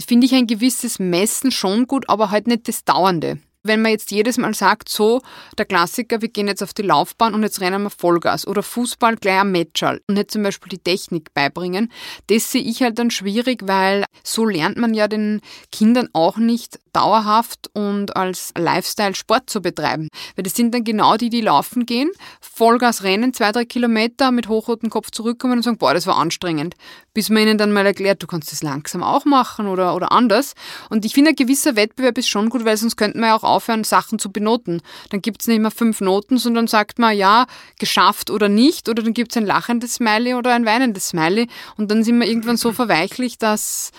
finde 0.00 0.26
ich 0.26 0.34
ein 0.34 0.46
gewisses 0.46 0.98
Messen 0.98 1.50
schon 1.50 1.86
gut, 1.86 2.08
aber 2.08 2.30
halt 2.30 2.46
nicht 2.46 2.68
das 2.68 2.84
Dauernde. 2.84 3.38
Wenn 3.64 3.80
man 3.80 3.92
jetzt 3.92 4.10
jedes 4.10 4.38
Mal 4.38 4.54
sagt, 4.54 4.88
so, 4.88 5.22
der 5.56 5.66
Klassiker, 5.66 6.20
wir 6.20 6.28
gehen 6.28 6.48
jetzt 6.48 6.62
auf 6.62 6.74
die 6.74 6.82
Laufbahn 6.82 7.32
und 7.32 7.44
jetzt 7.44 7.60
rennen 7.60 7.82
wir 7.84 7.90
Vollgas 7.90 8.46
oder 8.46 8.62
Fußball 8.62 9.16
gleich 9.16 9.38
am 9.38 9.52
Matchall 9.52 10.00
und 10.08 10.16
nicht 10.16 10.32
zum 10.32 10.42
Beispiel 10.42 10.70
die 10.70 10.82
Technik 10.82 11.32
beibringen, 11.32 11.92
das 12.26 12.50
sehe 12.50 12.62
ich 12.62 12.82
halt 12.82 12.98
dann 12.98 13.10
schwierig, 13.10 13.60
weil 13.64 14.04
so 14.24 14.44
lernt 14.44 14.78
man 14.78 14.94
ja 14.94 15.06
den 15.06 15.40
Kindern 15.70 16.08
auch 16.12 16.38
nicht 16.38 16.80
dauerhaft 16.92 17.70
und 17.72 18.16
als 18.16 18.52
Lifestyle 18.56 19.14
Sport 19.14 19.48
zu 19.48 19.62
betreiben. 19.62 20.08
Weil 20.36 20.42
das 20.42 20.54
sind 20.54 20.74
dann 20.74 20.84
genau 20.84 21.16
die, 21.16 21.30
die 21.30 21.40
laufen 21.40 21.86
gehen, 21.86 22.10
Vollgas 22.40 23.02
rennen, 23.02 23.32
zwei, 23.32 23.52
drei 23.52 23.64
Kilometer 23.64 24.30
mit 24.30 24.48
hochrotem 24.48 24.90
Kopf 24.90 25.10
zurückkommen 25.10 25.54
und 25.54 25.62
sagen, 25.62 25.78
boah, 25.78 25.94
das 25.94 26.06
war 26.06 26.16
anstrengend. 26.16 26.74
Bis 27.14 27.30
man 27.30 27.42
ihnen 27.42 27.58
dann 27.58 27.72
mal 27.72 27.86
erklärt, 27.86 28.22
du 28.22 28.26
kannst 28.26 28.52
das 28.52 28.62
langsam 28.62 29.02
auch 29.02 29.24
machen 29.24 29.66
oder, 29.66 29.94
oder 29.94 30.12
anders. 30.12 30.54
Und 30.90 31.04
ich 31.04 31.14
finde, 31.14 31.30
ein 31.30 31.36
gewisser 31.36 31.76
Wettbewerb 31.76 32.18
ist 32.18 32.28
schon 32.28 32.50
gut, 32.50 32.64
weil 32.64 32.76
sonst 32.76 32.96
könnte 32.96 33.18
man 33.18 33.28
ja 33.28 33.36
auch 33.36 33.44
aufhören, 33.52 33.84
Sachen 33.84 34.18
zu 34.18 34.32
benoten. 34.32 34.82
Dann 35.10 35.22
gibt 35.22 35.42
es 35.42 35.48
nicht 35.48 35.60
mehr 35.60 35.70
fünf 35.70 36.00
Noten, 36.00 36.38
sondern 36.38 36.66
sagt 36.66 36.98
man, 36.98 37.16
ja, 37.16 37.46
geschafft 37.78 38.30
oder 38.30 38.48
nicht. 38.48 38.88
Oder 38.88 39.02
dann 39.02 39.14
gibt 39.14 39.32
es 39.32 39.36
ein 39.36 39.46
lachendes 39.46 39.94
Smiley 39.94 40.34
oder 40.34 40.54
ein 40.54 40.66
weinendes 40.66 41.08
Smiley. 41.08 41.48
Und 41.76 41.90
dann 41.90 42.04
sind 42.04 42.18
wir 42.18 42.26
irgendwann 42.26 42.56
so 42.56 42.72
verweichlich, 42.72 43.38
dass 43.38 43.92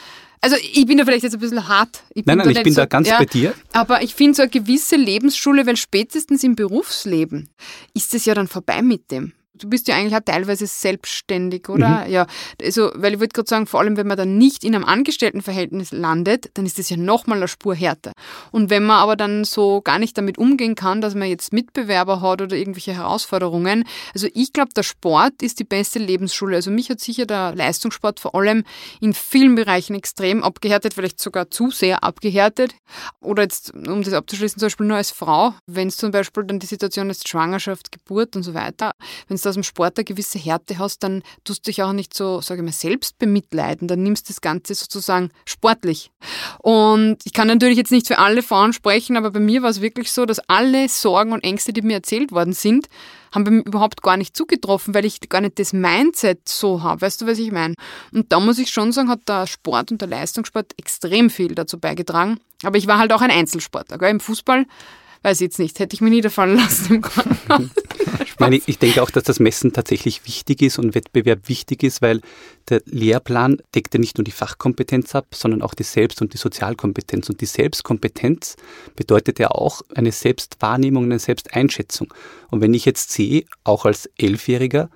also 0.44 0.58
ich 0.58 0.86
bin 0.86 0.98
da 0.98 1.06
vielleicht 1.06 1.24
jetzt 1.24 1.36
ein 1.36 1.40
bisschen 1.40 1.70
hart. 1.70 2.04
Ich 2.14 2.26
nein, 2.26 2.38
nein, 2.38 2.50
ich 2.50 2.64
bin 2.64 2.74
so, 2.74 2.82
da 2.82 2.86
ganz 2.86 3.08
ja, 3.08 3.18
bei 3.18 3.26
dir. 3.26 3.54
Aber 3.72 4.02
ich 4.02 4.14
finde 4.14 4.36
so 4.36 4.42
eine 4.42 4.52
gewisse 4.52 4.98
Lebensschule, 4.98 5.66
weil 5.66 5.78
spätestens 5.78 6.44
im 6.44 6.58
Berufsleben 6.58 7.50
ist 7.94 8.14
es 8.14 8.26
ja 8.26 8.34
dann 8.34 8.50
vorbei 8.50 8.82
mit 8.82 9.10
dem. 9.10 9.32
Du 9.56 9.70
bist 9.70 9.88
ja 9.88 9.96
eigentlich 9.96 10.16
auch 10.16 10.26
teilweise 10.26 10.66
selbstständig, 10.66 11.70
oder? 11.70 12.06
Mhm. 12.06 12.12
Ja, 12.12 12.26
also, 12.60 12.92
weil 12.96 13.14
ich 13.14 13.20
würde 13.20 13.34
gerade 13.34 13.48
sagen, 13.48 13.68
vor 13.68 13.82
allem 13.82 13.98
wenn 13.98 14.08
man 14.08 14.18
dann 14.18 14.40
nicht 14.40 14.64
in 14.64 14.74
einem 14.74 14.84
Angestelltenverhältnis 14.84 15.92
landet, 15.92 16.50
dann 16.56 16.66
ist 16.66 16.80
das 16.80 16.90
ja 16.90 16.98
nochmal 16.98 17.38
eine 17.38 17.48
Spur 17.48 17.76
härter. 17.76 18.14
Und 18.52 18.72
wenn 18.72 18.84
man 18.84 18.98
aber 18.98 19.16
dann 19.16 19.44
so 19.44 19.82
gar 19.82 20.00
nicht 20.00 20.18
damit 20.18 20.40
umgehen 20.40 20.74
kann, 20.74 21.02
dass 21.02 21.14
man 21.14 21.28
jetzt 21.28 21.54
Mitbewerber 21.54 22.20
hat 22.20 22.42
oder 22.42 22.56
irgendwelche 22.56 22.94
Herausforderungen, 22.96 23.84
also 24.16 24.28
ich 24.34 24.54
glaube, 24.54 24.72
der 24.76 24.82
Sport 24.82 25.44
ist 25.44 25.60
die 25.60 25.66
beste 25.66 26.00
Lebensschule. 26.00 26.56
Also 26.56 26.72
mich 26.72 26.90
hat 26.90 27.00
sicher 27.00 27.28
der 27.28 27.54
Leistungssport 27.54 28.20
vor 28.20 28.34
allem 28.34 28.64
in 29.02 29.14
vielen 29.14 29.54
Bereichen 29.54 29.94
extrem 29.94 30.42
abgehärtet, 30.42 30.96
vielleicht 30.96 31.20
sogar 31.20 31.52
zu 31.52 31.70
sehr 31.70 32.04
abgehärtet. 32.04 32.74
Oder 33.22 33.44
jetzt, 33.44 33.72
um 33.76 34.02
das 34.02 34.14
abzuschließen, 34.14 34.58
zum 34.58 34.66
Beispiel 34.66 34.88
nur 34.88 34.98
als 34.98 35.12
Frau, 35.12 35.54
wenn 35.68 35.90
es 35.90 35.98
zum 35.98 36.10
Beispiel 36.10 36.44
dann 36.44 36.58
die 36.58 36.66
Situation 36.66 37.12
ist, 37.12 37.28
Schwangerschaft, 37.28 37.92
Geburt 37.92 38.36
und 38.36 38.42
so 38.42 38.56
weiter, 38.56 38.94
wenn 39.28 39.43
du 39.46 39.50
aus 39.50 39.56
dem 39.56 39.64
Sport 39.64 39.98
eine 39.98 40.06
gewisse 40.06 40.40
Härte 40.40 40.80
hast, 40.80 41.04
dann 41.04 41.24
tust 41.44 41.66
du 41.66 41.70
dich 41.70 41.84
auch 41.84 41.94
nicht 41.94 42.14
so, 42.14 42.42
sage 42.42 42.62
ich 42.62 42.66
mal, 42.66 42.72
selbst 42.72 43.20
bemitleiden. 43.20 43.88
Dann 43.88 44.04
nimmst 44.04 44.28
du 44.28 44.34
das 44.34 44.42
Ganze 44.42 44.76
sozusagen 44.76 45.30
sportlich. 45.46 46.12
Und 46.60 47.18
ich 47.24 47.34
kann 47.34 47.48
natürlich 47.48 47.78
jetzt 47.78 47.92
nicht 47.92 48.08
für 48.08 48.20
alle 48.20 48.44
Frauen 48.44 48.74
sprechen, 48.74 49.18
aber 49.18 49.32
bei 49.32 49.40
mir 49.40 49.62
war 49.62 49.70
es 49.70 49.82
wirklich 49.82 50.12
so, 50.12 50.26
dass 50.26 50.40
alle 50.48 50.90
Sorgen 50.90 51.34
und 51.34 51.44
Ängste, 51.44 51.74
die 51.74 51.82
mir 51.82 51.96
erzählt 51.96 52.32
worden 52.32 52.54
sind, 52.54 52.88
haben 53.34 53.44
bei 53.44 53.52
mir 53.52 53.66
überhaupt 53.66 54.02
gar 54.02 54.18
nicht 54.18 54.38
zugetroffen, 54.38 54.94
weil 54.94 55.06
ich 55.06 55.20
gar 55.30 55.42
nicht 55.42 55.60
das 55.60 55.74
Mindset 55.74 56.48
so 56.48 56.84
habe. 56.84 57.02
Weißt 57.02 57.22
du, 57.22 57.28
was 57.28 57.40
ich 57.40 57.52
meine? 57.52 57.76
Und 58.12 58.32
da 58.32 58.40
muss 58.40 58.60
ich 58.60 58.70
schon 58.70 58.92
sagen, 58.92 59.10
hat 59.10 59.28
der 59.28 59.48
Sport 59.48 59.92
und 59.92 60.02
der 60.02 60.08
Leistungssport 60.08 60.74
extrem 60.78 61.30
viel 61.30 61.56
dazu 61.56 61.80
beigetragen. 61.80 62.40
Aber 62.64 62.78
ich 62.78 62.88
war 62.88 63.00
halt 63.00 63.12
auch 63.12 63.22
ein 63.22 63.32
Einzelsportler. 63.32 63.98
Gell? 63.98 64.12
Im 64.12 64.20
Fußball 64.20 64.66
weiß 65.24 65.38
ich 65.38 65.46
jetzt 65.46 65.60
nicht, 65.60 65.80
hätte 65.80 65.96
ich 65.96 66.02
mir 66.02 66.10
niederfallen 66.10 66.58
lassen 66.58 66.96
im 66.96 67.02
Krankenhaus. 67.02 67.70
Nein, 68.40 68.62
ich 68.66 68.80
denke 68.80 69.02
auch, 69.02 69.12
dass 69.12 69.24
das 69.24 69.40
Messen 69.40 69.74
tatsächlich 69.74 70.26
wichtig 70.26 70.62
ist 70.62 70.80
und 70.80 70.96
Wettbewerb 70.96 71.48
wichtig 71.48 71.84
ist, 71.84 72.02
weil 72.02 72.22
der 72.70 72.82
Lehrplan 72.86 73.58
deckt 73.76 73.94
ja 73.94 74.00
nicht 74.00 74.18
nur 74.18 74.26
die 74.26 74.32
Fachkompetenz 74.32 75.14
ab, 75.16 75.28
sondern 75.34 75.62
auch 75.62 75.74
die 75.74 75.84
Selbst- 75.84 76.22
und 76.22 76.34
die 76.34 76.38
Sozialkompetenz. 76.38 77.30
Und 77.30 77.42
die 77.42 77.46
Selbstkompetenz 77.46 78.56
bedeutet 78.96 79.40
ja 79.40 79.52
auch 79.52 79.82
eine 79.96 80.12
Selbstwahrnehmung, 80.12 81.06
eine 81.06 81.20
Selbsteinschätzung. 81.20 82.14
Und 82.50 82.62
wenn 82.62 82.74
ich 82.74 82.86
jetzt 82.86 83.12
sehe, 83.12 83.46
auch 83.64 83.86
als 83.86 84.10
Elfjähriger, 84.18 84.90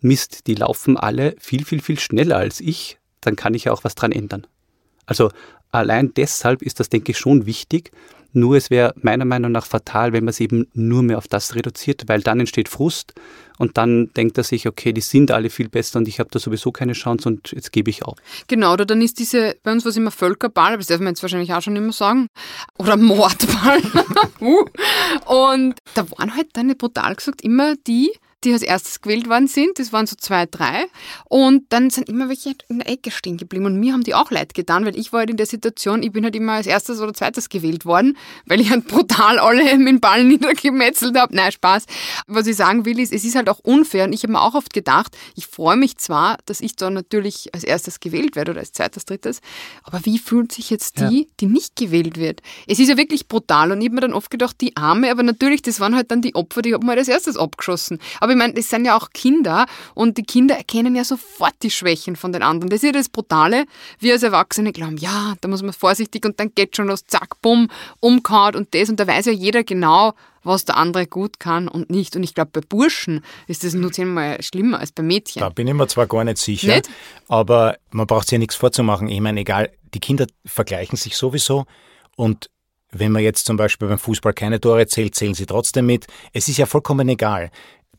Mist, 0.00 0.46
die 0.46 0.54
laufen 0.54 0.96
alle 0.96 1.34
viel, 1.38 1.64
viel, 1.64 1.82
viel 1.82 1.98
schneller 1.98 2.36
als 2.36 2.60
ich, 2.60 2.98
dann 3.20 3.36
kann 3.36 3.54
ich 3.54 3.64
ja 3.64 3.72
auch 3.72 3.84
was 3.84 3.94
dran 3.94 4.12
ändern. 4.12 4.46
Also 5.06 5.30
allein 5.70 6.14
deshalb 6.14 6.62
ist 6.62 6.80
das, 6.80 6.88
denke 6.88 7.12
ich, 7.12 7.18
schon 7.18 7.46
wichtig, 7.46 7.90
nur 8.38 8.56
es 8.56 8.70
wäre 8.70 8.94
meiner 9.00 9.24
Meinung 9.24 9.52
nach 9.52 9.66
fatal, 9.66 10.12
wenn 10.12 10.24
man 10.24 10.30
es 10.30 10.40
eben 10.40 10.66
nur 10.74 11.02
mehr 11.02 11.18
auf 11.18 11.28
das 11.28 11.54
reduziert, 11.54 12.04
weil 12.06 12.20
dann 12.20 12.40
entsteht 12.40 12.68
Frust 12.68 13.14
und 13.58 13.76
dann 13.76 14.12
denkt 14.14 14.38
er 14.38 14.44
sich, 14.44 14.66
okay, 14.66 14.92
die 14.92 15.00
sind 15.00 15.30
alle 15.30 15.50
viel 15.50 15.68
besser 15.68 15.98
und 15.98 16.08
ich 16.08 16.20
habe 16.20 16.30
da 16.30 16.38
sowieso 16.38 16.72
keine 16.72 16.92
Chance 16.92 17.28
und 17.28 17.52
jetzt 17.52 17.72
gebe 17.72 17.90
ich 17.90 18.04
auf. 18.04 18.16
Genau, 18.46 18.72
oder 18.72 18.86
dann 18.86 19.02
ist 19.02 19.18
diese, 19.18 19.56
bei 19.62 19.72
uns 19.72 19.84
war 19.84 19.90
es 19.90 19.96
immer 19.96 20.10
Völkerball, 20.10 20.68
aber 20.68 20.78
das 20.78 20.86
darf 20.86 21.00
man 21.00 21.08
jetzt 21.08 21.22
wahrscheinlich 21.22 21.52
auch 21.52 21.62
schon 21.62 21.76
immer 21.76 21.92
sagen, 21.92 22.28
oder 22.78 22.96
Mordball. 22.96 23.82
Uh. 24.40 24.64
und 25.26 25.74
da 25.94 26.08
waren 26.12 26.34
halt 26.36 26.48
dann 26.52 26.76
brutal 26.76 27.14
gesagt 27.14 27.42
immer 27.42 27.74
die, 27.86 28.12
die 28.44 28.52
als 28.52 28.62
erstes 28.62 29.00
gewählt 29.00 29.28
worden 29.28 29.48
sind. 29.48 29.78
Das 29.78 29.92
waren 29.92 30.06
so 30.06 30.16
zwei, 30.16 30.46
drei. 30.46 30.86
Und 31.28 31.64
dann 31.70 31.90
sind 31.90 32.08
immer 32.08 32.28
welche 32.28 32.54
in 32.68 32.78
der 32.78 32.88
Ecke 32.88 33.10
stehen 33.10 33.36
geblieben. 33.36 33.66
Und 33.66 33.80
mir 33.80 33.92
haben 33.92 34.04
die 34.04 34.14
auch 34.14 34.30
leid 34.30 34.54
getan, 34.54 34.84
weil 34.84 34.96
ich 34.96 35.12
war 35.12 35.20
halt 35.20 35.30
in 35.30 35.36
der 35.36 35.46
Situation, 35.46 36.02
ich 36.02 36.12
bin 36.12 36.24
halt 36.24 36.36
immer 36.36 36.52
als 36.52 36.66
erstes 36.66 37.00
oder 37.00 37.12
zweites 37.12 37.48
gewählt 37.48 37.84
worden, 37.84 38.16
weil 38.46 38.60
ich 38.60 38.70
halt 38.70 38.86
brutal 38.86 39.38
alle 39.38 39.64
mit 39.78 39.88
dem 39.88 40.00
Ball 40.00 40.24
niedergemetzelt 40.24 41.16
habe. 41.18 41.34
Nein, 41.34 41.52
Spaß. 41.52 41.84
Was 42.26 42.46
ich 42.46 42.56
sagen 42.56 42.84
will, 42.84 43.00
ist, 43.00 43.12
es 43.12 43.24
ist 43.24 43.34
halt 43.34 43.48
auch 43.48 43.58
unfair. 43.60 44.04
Und 44.04 44.12
ich 44.12 44.22
habe 44.22 44.32
mir 44.32 44.40
auch 44.40 44.54
oft 44.54 44.72
gedacht, 44.72 45.16
ich 45.34 45.46
freue 45.46 45.76
mich 45.76 45.98
zwar, 45.98 46.38
dass 46.46 46.60
ich 46.60 46.76
da 46.76 46.90
natürlich 46.90 47.54
als 47.54 47.64
erstes 47.64 48.00
gewählt 48.00 48.36
werde 48.36 48.52
oder 48.52 48.60
als 48.60 48.72
zweites, 48.72 49.04
drittes, 49.04 49.40
aber 49.82 50.04
wie 50.04 50.18
fühlt 50.18 50.52
sich 50.52 50.70
jetzt 50.70 51.00
die, 51.00 51.20
ja. 51.20 51.26
die 51.40 51.46
nicht 51.46 51.76
gewählt 51.76 52.18
wird? 52.18 52.42
Es 52.66 52.78
ist 52.78 52.88
ja 52.88 52.96
wirklich 52.96 53.26
brutal. 53.28 53.72
Und 53.72 53.80
ich 53.80 53.86
habe 53.86 53.96
mir 53.96 54.00
dann 54.02 54.12
oft 54.12 54.30
gedacht, 54.30 54.56
die 54.60 54.76
Arme, 54.76 55.10
aber 55.10 55.22
natürlich, 55.22 55.62
das 55.62 55.80
waren 55.80 55.94
halt 55.96 56.10
dann 56.10 56.22
die 56.22 56.34
Opfer, 56.34 56.62
die 56.62 56.74
haben 56.74 56.88
halt 56.88 56.98
als 56.98 57.08
erstes 57.08 57.36
abgeschossen. 57.36 57.98
Aber 58.20 58.27
aber 58.28 58.34
ich 58.34 58.38
meine, 58.38 58.52
das 58.52 58.68
sind 58.68 58.84
ja 58.84 58.94
auch 58.94 59.08
Kinder 59.14 59.64
und 59.94 60.18
die 60.18 60.22
Kinder 60.22 60.56
erkennen 60.56 60.94
ja 60.94 61.02
sofort 61.02 61.54
die 61.62 61.70
Schwächen 61.70 62.14
von 62.14 62.30
den 62.30 62.42
anderen. 62.42 62.68
Das 62.68 62.82
ist 62.82 62.86
ja 62.86 62.92
das 62.92 63.08
Brutale. 63.08 63.64
Wir 63.98 64.12
als 64.12 64.22
Erwachsene 64.22 64.72
glauben, 64.72 64.98
ja, 64.98 65.34
da 65.40 65.48
muss 65.48 65.62
man 65.62 65.72
vorsichtig 65.72 66.26
und 66.26 66.38
dann 66.38 66.52
geht 66.54 66.76
schon 66.76 66.88
los, 66.88 67.06
zack, 67.06 67.40
bumm, 67.40 67.70
umkaut 68.00 68.54
und 68.54 68.74
das. 68.74 68.90
Und 68.90 69.00
da 69.00 69.06
weiß 69.06 69.26
ja 69.26 69.32
jeder 69.32 69.64
genau, 69.64 70.12
was 70.42 70.66
der 70.66 70.76
andere 70.76 71.06
gut 71.06 71.40
kann 71.40 71.68
und 71.68 71.88
nicht. 71.88 72.16
Und 72.16 72.22
ich 72.22 72.34
glaube, 72.34 72.50
bei 72.52 72.60
Burschen 72.60 73.24
ist 73.46 73.64
das 73.64 73.72
nur 73.72 73.92
zehnmal 73.92 74.42
schlimmer 74.42 74.78
als 74.78 74.92
bei 74.92 75.02
Mädchen. 75.02 75.40
Da 75.40 75.48
bin 75.48 75.66
ich 75.66 75.74
mir 75.74 75.88
zwar 75.88 76.06
gar 76.06 76.24
nicht 76.24 76.38
sicher, 76.38 76.76
nicht? 76.76 76.90
aber 77.28 77.78
man 77.90 78.06
braucht 78.06 78.26
sich 78.26 78.32
ja 78.32 78.38
nichts 78.38 78.56
vorzumachen. 78.56 79.08
Ich 79.08 79.20
meine, 79.20 79.40
egal, 79.40 79.70
die 79.94 80.00
Kinder 80.00 80.26
vergleichen 80.44 80.96
sich 80.96 81.16
sowieso 81.16 81.64
und 82.16 82.50
wenn 82.90 83.12
man 83.12 83.22
jetzt 83.22 83.44
zum 83.44 83.56
Beispiel 83.56 83.88
beim 83.88 83.98
Fußball 83.98 84.32
keine 84.32 84.60
Tore 84.60 84.86
zählt, 84.86 85.14
zählen 85.14 85.34
sie 85.34 85.46
trotzdem 85.46 85.86
mit. 85.86 86.06
Es 86.32 86.48
ist 86.48 86.56
ja 86.56 86.66
vollkommen 86.66 87.08
egal. 87.08 87.50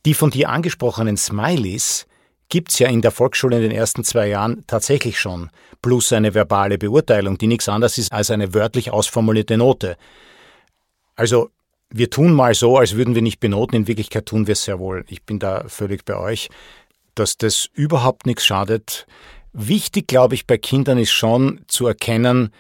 Die 0.06 0.14
von 0.14 0.32
dir 0.32 0.50
angesprochenen 0.50 1.18
Smileys 1.18 2.08
gibt's 2.50 2.80
ja 2.80 2.88
in 2.88 3.02
der 3.02 3.12
Volksschule 3.12 3.58
in 3.58 3.64
den 3.64 3.72
ersten 3.72 4.04
zwei 4.04 4.28
Jahren 4.28 4.64
tatsächlich 4.66 5.20
schon, 5.20 5.50
plus 5.82 6.12
eine 6.14 6.34
verbale 6.34 6.78
Beurteilung, 6.78 7.38
die 7.38 7.48
nichts 7.48 7.70
anderes 7.70 7.98
ist 7.98 8.12
als 8.12 8.32
eine 8.32 8.54
wörtlich 8.54 8.92
ausformulierte 8.92 9.58
Note. 9.58 9.98
Also 11.16 11.50
wir 11.92 12.10
tun 12.10 12.34
mal 12.34 12.54
so, 12.54 12.78
als 12.78 12.96
würden 12.96 13.16
wir 13.16 13.22
nicht 13.22 13.40
benoten, 13.40 13.76
in 13.76 13.88
Wirklichkeit 13.88 14.26
tun 14.26 14.48
wir 14.48 14.54
es 14.54 14.64
sehr 14.64 14.80
wohl. 14.80 15.06
Ich 15.10 15.24
bin 15.24 15.40
da 15.40 15.66
völlig 15.68 16.06
bei 16.06 16.16
euch, 16.18 16.50
dass 17.16 17.38
das 17.38 17.70
überhaupt 17.74 18.26
nichts 18.26 18.46
schadet. 18.46 19.06
Wichtig, 19.54 20.08
glaube 20.08 20.36
ich, 20.36 20.48
bei 20.48 20.58
Kindern 20.58 20.98
ist 20.98 21.12
schon 21.12 21.62
zu 21.68 21.88
erkennen, 21.88 22.52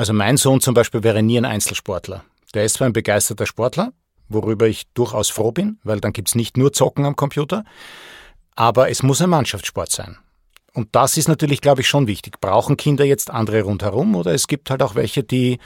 Also 0.00 0.14
mein 0.14 0.38
Sohn 0.38 0.62
zum 0.62 0.72
Beispiel 0.72 1.02
wäre 1.02 1.22
nie 1.22 1.36
ein 1.36 1.44
Einzelsportler. 1.44 2.24
Der 2.54 2.64
ist 2.64 2.76
zwar 2.76 2.86
ein 2.86 2.94
begeisterter 2.94 3.44
Sportler, 3.44 3.92
worüber 4.30 4.66
ich 4.66 4.88
durchaus 4.94 5.28
froh 5.28 5.52
bin, 5.52 5.78
weil 5.84 6.00
dann 6.00 6.12
gibt's 6.12 6.34
nicht 6.34 6.56
nur 6.56 6.72
Zocken 6.72 7.04
am 7.04 7.16
Computer, 7.16 7.64
aber 8.56 8.90
es 8.90 9.02
muss 9.02 9.20
ein 9.20 9.30
Mannschaftssport 9.30 9.90
sein. 9.90 10.16
Und 10.72 10.88
das 10.92 11.16
ist 11.16 11.28
natürlich, 11.28 11.60
glaube 11.60 11.80
ich, 11.80 11.88
schon 11.88 12.06
wichtig. 12.06 12.40
Brauchen 12.40 12.76
Kinder 12.76 13.04
jetzt 13.04 13.30
andere 13.30 13.62
rundherum 13.62 14.14
oder 14.14 14.32
es 14.32 14.46
gibt 14.46 14.70
halt 14.70 14.82
auch 14.82 14.94
welche, 14.94 15.24
die 15.24 15.58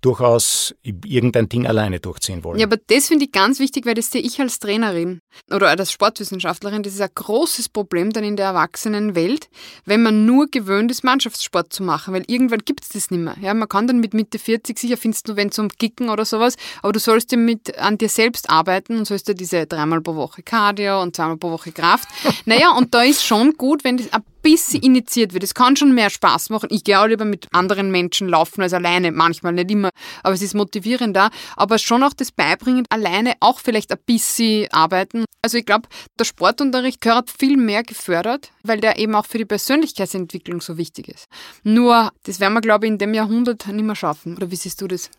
durchaus 0.00 0.74
irgendein 0.82 1.48
Ding 1.48 1.66
alleine 1.66 2.00
durchziehen 2.00 2.44
wollen. 2.44 2.58
Ja, 2.58 2.66
aber 2.66 2.76
das 2.76 3.08
finde 3.08 3.24
ich 3.24 3.32
ganz 3.32 3.58
wichtig, 3.58 3.86
weil 3.86 3.94
das 3.94 4.10
sehe 4.10 4.20
ich 4.20 4.40
als 4.40 4.58
Trainerin 4.58 5.20
oder 5.50 5.68
als 5.68 5.90
Sportwissenschaftlerin, 5.90 6.82
das 6.82 6.94
ist 6.94 7.00
ein 7.00 7.10
großes 7.14 7.68
Problem 7.68 8.12
dann 8.12 8.24
in 8.24 8.36
der 8.36 8.46
Erwachsenenwelt, 8.46 9.48
wenn 9.84 10.02
man 10.02 10.26
nur 10.26 10.48
gewöhnt 10.48 10.90
ist, 10.90 11.04
Mannschaftssport 11.04 11.72
zu 11.72 11.82
machen, 11.82 12.14
weil 12.14 12.24
irgendwann 12.26 12.60
gibt 12.60 12.82
es 12.82 12.90
das 12.90 13.10
nicht 13.10 13.20
mehr. 13.20 13.36
Ja, 13.40 13.54
man 13.54 13.68
kann 13.68 13.86
dann 13.86 14.00
mit 14.00 14.14
Mitte 14.14 14.38
40 14.38 14.78
sicher 14.78 14.96
findest 14.96 15.28
du, 15.28 15.36
wenn 15.36 15.48
es 15.48 15.58
um 15.58 15.68
Kicken 15.68 16.08
oder 16.08 16.24
sowas, 16.24 16.56
aber 16.82 16.92
du 16.92 17.00
sollst 17.00 17.32
ja 17.32 17.38
mit 17.38 17.78
an 17.78 17.98
dir 17.98 18.08
selbst 18.08 18.50
arbeiten 18.50 18.98
und 18.98 19.06
sollst 19.06 19.28
ja 19.28 19.34
diese 19.34 19.66
dreimal 19.66 20.00
pro 20.00 20.14
Woche 20.14 20.42
Cardio 20.42 21.02
und 21.02 21.16
zweimal 21.16 21.36
pro 21.36 21.50
Woche 21.50 21.72
Kraft. 21.72 22.08
naja, 22.44 22.76
und 22.76 22.94
da 22.94 23.02
ist 23.02 23.24
schon 23.24 23.54
gut, 23.54 23.84
wenn 23.84 23.96
das 23.96 24.12
ein 24.12 24.22
bisschen 24.46 24.80
initiiert 24.82 25.32
wird. 25.32 25.42
Es 25.42 25.54
kann 25.54 25.74
schon 25.74 25.92
mehr 25.92 26.08
Spaß 26.08 26.50
machen. 26.50 26.68
Ich 26.70 26.84
gehe 26.84 27.00
auch 27.00 27.06
lieber 27.06 27.24
mit 27.24 27.48
anderen 27.52 27.90
Menschen 27.90 28.28
laufen 28.28 28.62
als 28.62 28.72
alleine. 28.72 29.10
Manchmal, 29.10 29.52
nicht 29.52 29.72
immer. 29.72 29.90
Aber 30.22 30.34
es 30.34 30.42
ist 30.42 30.54
motivierender. 30.54 31.30
Aber 31.56 31.78
schon 31.78 32.04
auch 32.04 32.12
das 32.12 32.30
Beibringen, 32.30 32.86
alleine 32.88 33.34
auch 33.40 33.58
vielleicht 33.58 33.90
ein 33.90 33.98
bisschen 34.06 34.68
arbeiten. 34.70 35.24
Also 35.42 35.58
ich 35.58 35.66
glaube, 35.66 35.88
der 36.16 36.24
Sportunterricht 36.24 37.00
gehört 37.00 37.28
viel 37.30 37.56
mehr 37.56 37.82
gefördert, 37.82 38.52
weil 38.62 38.80
der 38.80 38.98
eben 38.98 39.16
auch 39.16 39.26
für 39.26 39.38
die 39.38 39.44
Persönlichkeitsentwicklung 39.44 40.60
so 40.60 40.78
wichtig 40.78 41.08
ist. 41.08 41.26
Nur, 41.64 42.12
das 42.22 42.38
werden 42.38 42.54
wir, 42.54 42.60
glaube 42.60 42.86
ich, 42.86 42.92
in 42.92 42.98
dem 42.98 43.14
Jahrhundert 43.14 43.66
nicht 43.66 43.84
mehr 43.84 43.96
schaffen. 43.96 44.36
Oder 44.36 44.52
wie 44.52 44.56
siehst 44.56 44.80
du 44.80 44.86
das? 44.86 45.10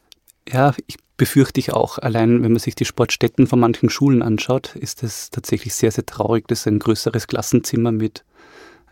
Ja, 0.50 0.74
ich 0.88 0.96
befürchte 1.18 1.60
ich 1.60 1.74
auch. 1.74 1.98
Allein 1.98 2.44
wenn 2.44 2.54
man 2.54 2.60
sich 2.60 2.76
die 2.76 2.86
Sportstätten 2.86 3.46
von 3.46 3.60
manchen 3.60 3.90
Schulen 3.90 4.22
anschaut, 4.22 4.74
ist 4.76 5.04
es 5.04 5.32
tatsächlich 5.32 5.76
sehr, 5.76 5.92
sehr 5.92 6.06
traurig. 6.06 6.48
Das 6.48 6.62
ist 6.62 6.68
ein 6.68 6.80
größeres 6.80 7.28
Klassenzimmer 7.28 7.92
mit 7.92 8.24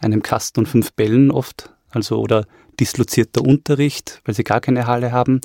einem 0.05 0.21
Kasten 0.21 0.61
und 0.61 0.67
fünf 0.67 0.93
Bällen 0.93 1.31
oft, 1.31 1.71
also 1.89 2.19
oder 2.19 2.45
dislozierter 2.79 3.41
Unterricht, 3.41 4.21
weil 4.25 4.35
sie 4.35 4.43
gar 4.43 4.61
keine 4.61 4.87
Halle 4.87 5.11
haben. 5.11 5.41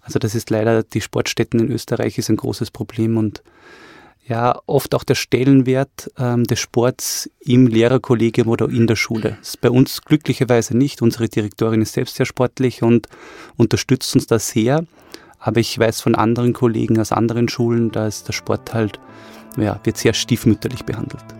Also 0.00 0.18
das 0.18 0.34
ist 0.34 0.50
leider, 0.50 0.82
die 0.82 1.00
Sportstätten 1.00 1.60
in 1.60 1.70
Österreich 1.70 2.16
ist 2.18 2.30
ein 2.30 2.36
großes 2.36 2.70
Problem 2.70 3.16
und 3.16 3.42
ja, 4.26 4.60
oft 4.66 4.94
auch 4.94 5.04
der 5.04 5.14
Stellenwert 5.14 6.10
ähm, 6.18 6.44
des 6.44 6.60
Sports 6.60 7.30
im 7.40 7.66
Lehrerkollegium 7.66 8.48
oder 8.48 8.68
in 8.68 8.86
der 8.86 8.96
Schule. 8.96 9.36
Das 9.38 9.50
ist 9.50 9.60
bei 9.62 9.70
uns 9.70 10.02
glücklicherweise 10.02 10.76
nicht. 10.76 11.00
Unsere 11.00 11.28
Direktorin 11.28 11.80
ist 11.80 11.94
selbst 11.94 12.16
sehr 12.16 12.26
sportlich 12.26 12.82
und 12.82 13.08
unterstützt 13.56 14.14
uns 14.14 14.26
da 14.26 14.38
sehr. 14.38 14.84
Aber 15.38 15.60
ich 15.60 15.78
weiß 15.78 16.02
von 16.02 16.14
anderen 16.14 16.52
Kollegen 16.52 17.00
aus 17.00 17.10
anderen 17.10 17.48
Schulen, 17.48 17.90
da 17.90 18.06
ist 18.06 18.28
der 18.28 18.34
Sport 18.34 18.74
halt, 18.74 19.00
ja, 19.56 19.80
wird 19.84 19.96
sehr 19.96 20.12
stiefmütterlich 20.12 20.84
behandelt. 20.84 21.37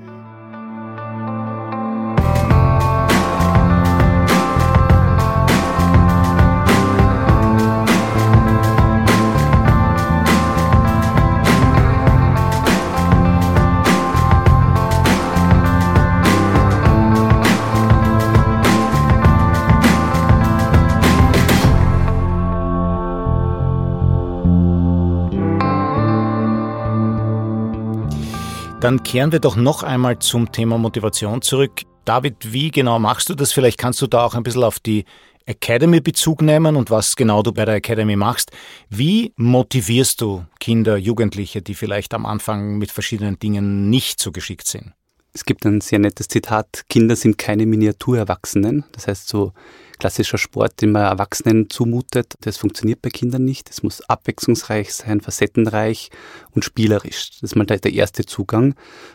Dann 28.80 29.02
kehren 29.02 29.32
wir 29.32 29.40
doch 29.40 29.56
noch 29.56 29.82
einmal 29.82 30.20
zum 30.20 30.52
Thema 30.52 30.78
Motivation 30.78 31.42
zurück. 31.42 31.82
David, 32.04 32.52
wie 32.52 32.70
genau 32.70 33.00
machst 33.00 33.28
du 33.28 33.34
das? 33.34 33.52
Vielleicht 33.52 33.76
kannst 33.76 34.00
du 34.00 34.06
da 34.06 34.24
auch 34.24 34.34
ein 34.34 34.44
bisschen 34.44 34.62
auf 34.62 34.78
die 34.78 35.04
Academy 35.46 36.00
Bezug 36.00 36.42
nehmen 36.42 36.76
und 36.76 36.88
was 36.88 37.16
genau 37.16 37.42
du 37.42 37.52
bei 37.52 37.64
der 37.64 37.74
Academy 37.74 38.14
machst. 38.14 38.52
Wie 38.88 39.32
motivierst 39.36 40.20
du 40.20 40.44
Kinder, 40.60 40.96
Jugendliche, 40.96 41.60
die 41.60 41.74
vielleicht 41.74 42.14
am 42.14 42.24
Anfang 42.24 42.78
mit 42.78 42.92
verschiedenen 42.92 43.38
Dingen 43.40 43.90
nicht 43.90 44.20
so 44.20 44.30
geschickt 44.30 44.68
sind? 44.68 44.92
Es 45.32 45.44
gibt 45.44 45.66
ein 45.66 45.80
sehr 45.80 45.98
nettes 45.98 46.28
Zitat, 46.28 46.84
Kinder 46.88 47.14
sind 47.14 47.38
keine 47.38 47.66
Miniaturerwachsenen. 47.66 48.84
Das 48.92 49.06
heißt, 49.06 49.28
so 49.28 49.52
klassischer 49.98 50.38
Sport, 50.38 50.80
den 50.80 50.92
man 50.92 51.02
Erwachsenen 51.02 51.68
zumutet, 51.70 52.34
das 52.40 52.56
funktioniert 52.56 53.02
bei 53.02 53.10
Kindern 53.10 53.44
nicht. 53.44 53.68
Es 53.70 53.82
muss 53.82 54.00
abwechslungsreich 54.00 54.94
sein, 54.94 55.20
facettenreich 55.20 56.10
und 56.52 56.64
spielerisch. 56.64 57.30
Das 57.40 57.50
ist 57.50 57.56
mal 57.56 57.66
der 57.66 57.92
erste 57.92 58.24
Zugang. 58.24 58.74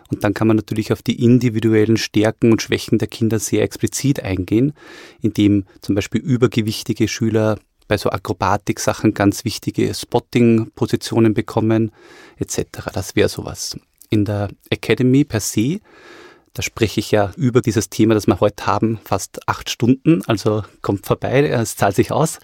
Und 0.10 0.24
dann 0.24 0.34
kann 0.34 0.48
man 0.48 0.58
natürlich 0.58 0.92
auf 0.94 1.02
die 1.02 1.24
individuellen 1.24 1.98
Stärken 1.98 2.52
und 2.52 2.62
Schwächen 2.62 3.00
der 3.00 3.08
Kinder 3.08 3.40
sehr 3.40 3.64
explizit 3.64 4.22
eingehen, 4.22 4.74
indem 5.22 5.66
zum 5.82 5.96
Beispiel 5.96 6.22
übergewichtige 6.22 7.08
Schüler 7.08 7.58
bei 7.88 7.98
so 7.98 8.10
Akrobatik-Sachen 8.10 9.14
ganz 9.14 9.46
wichtige 9.46 9.94
Spotting-Positionen 9.94 11.34
bekommen, 11.34 11.92
etc. 12.38 12.90
Das 12.94 13.16
wäre 13.16 13.30
sowas. 13.30 13.78
In 14.14 14.26
der 14.26 14.50
Academy 14.70 15.24
per 15.24 15.40
se 15.40 15.80
da 16.56 16.62
spreche 16.62 17.00
ich 17.00 17.10
ja 17.10 17.32
über 17.36 17.62
dieses 17.62 17.90
Thema, 17.90 18.14
das 18.14 18.28
wir 18.28 18.40
heute 18.40 18.68
haben, 18.68 19.00
fast 19.04 19.48
acht 19.50 19.72
Stunden. 19.72 20.22
Also 20.28 20.64
kommt 20.84 21.08
vorbei, 21.08 21.50
es 21.50 21.76
zahlt 21.76 21.96
sich 21.96 22.12
aus. 22.12 22.40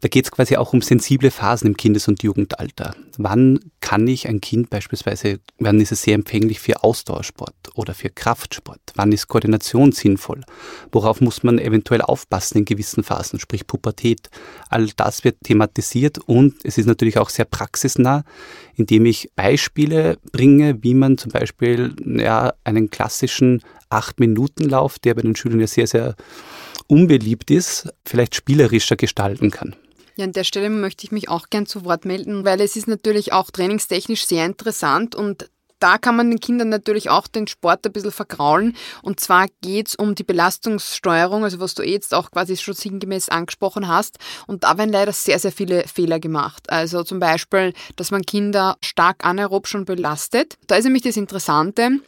Da 0.00 0.08
geht 0.08 0.24
es 0.24 0.30
quasi 0.30 0.56
auch 0.56 0.72
um 0.72 0.80
sensible 0.80 1.30
Phasen 1.30 1.66
im 1.66 1.76
Kindes- 1.76 2.08
und 2.08 2.22
Jugendalter. 2.22 2.94
Wann 3.18 3.60
kann 3.82 4.08
ich 4.08 4.26
ein 4.28 4.40
Kind 4.40 4.70
beispielsweise, 4.70 5.40
wann 5.58 5.78
ist 5.78 5.92
es 5.92 6.02
sehr 6.02 6.14
empfänglich 6.14 6.58
für 6.58 6.82
Ausdauersport 6.82 7.54
oder 7.74 7.92
für 7.92 8.08
Kraftsport? 8.08 8.80
Wann 8.94 9.12
ist 9.12 9.28
Koordination 9.28 9.92
sinnvoll? 9.92 10.40
Worauf 10.90 11.20
muss 11.20 11.42
man 11.42 11.58
eventuell 11.58 12.00
aufpassen 12.00 12.58
in 12.58 12.64
gewissen 12.64 13.04
Phasen, 13.04 13.40
sprich 13.40 13.66
Pubertät? 13.66 14.30
All 14.70 14.86
das 14.96 15.22
wird 15.22 15.36
thematisiert 15.42 16.16
und 16.16 16.54
es 16.64 16.78
ist 16.78 16.86
natürlich 16.86 17.18
auch 17.18 17.28
sehr 17.28 17.44
praxisnah, 17.44 18.24
indem 18.80 19.06
ich 19.06 19.30
Beispiele 19.36 20.16
bringe, 20.32 20.82
wie 20.82 20.94
man 20.94 21.18
zum 21.18 21.32
Beispiel 21.32 21.94
ja, 22.04 22.54
einen 22.64 22.90
klassischen 22.90 23.62
Acht-Minuten-Lauf, 23.90 24.98
der 24.98 25.14
bei 25.14 25.22
den 25.22 25.36
Schülern 25.36 25.60
ja 25.60 25.66
sehr, 25.66 25.86
sehr 25.86 26.16
unbeliebt 26.86 27.50
ist, 27.50 27.88
vielleicht 28.04 28.34
spielerischer 28.34 28.96
gestalten 28.96 29.50
kann. 29.50 29.76
Ja, 30.16 30.24
an 30.24 30.32
der 30.32 30.44
Stelle 30.44 30.70
möchte 30.70 31.04
ich 31.04 31.12
mich 31.12 31.28
auch 31.28 31.48
gern 31.50 31.66
zu 31.66 31.84
Wort 31.84 32.04
melden, 32.04 32.44
weil 32.44 32.60
es 32.60 32.76
ist 32.76 32.88
natürlich 32.88 33.32
auch 33.32 33.50
trainingstechnisch 33.50 34.26
sehr 34.26 34.46
interessant 34.46 35.14
und 35.14 35.50
da 35.80 35.98
kann 35.98 36.16
man 36.16 36.30
den 36.30 36.40
Kindern 36.40 36.68
natürlich 36.68 37.10
auch 37.10 37.26
den 37.26 37.46
Sport 37.46 37.84
ein 37.84 37.92
bisschen 37.92 38.12
vergraulen. 38.12 38.76
Und 39.02 39.20
zwar 39.20 39.46
geht 39.60 39.88
es 39.88 39.94
um 39.96 40.14
die 40.14 40.24
Belastungssteuerung, 40.24 41.44
also 41.44 41.58
was 41.60 41.74
du 41.74 41.82
jetzt 41.82 42.14
auch 42.14 42.30
quasi 42.30 42.56
schon 42.56 42.74
sinngemäß 42.74 43.28
angesprochen 43.28 43.88
hast. 43.88 44.18
Und 44.46 44.64
da 44.64 44.78
werden 44.78 44.92
leider 44.92 45.12
sehr, 45.12 45.38
sehr 45.38 45.52
viele 45.52 45.86
Fehler 45.88 46.20
gemacht. 46.20 46.70
Also 46.70 47.02
zum 47.02 47.18
Beispiel, 47.18 47.72
dass 47.96 48.10
man 48.10 48.22
Kinder 48.22 48.76
stark 48.84 49.24
anaerob 49.24 49.66
schon 49.66 49.84
belastet. 49.84 50.56
Da 50.66 50.76
ist 50.76 50.84
nämlich 50.84 51.02
das 51.02 51.16
Interessante, 51.16 52.00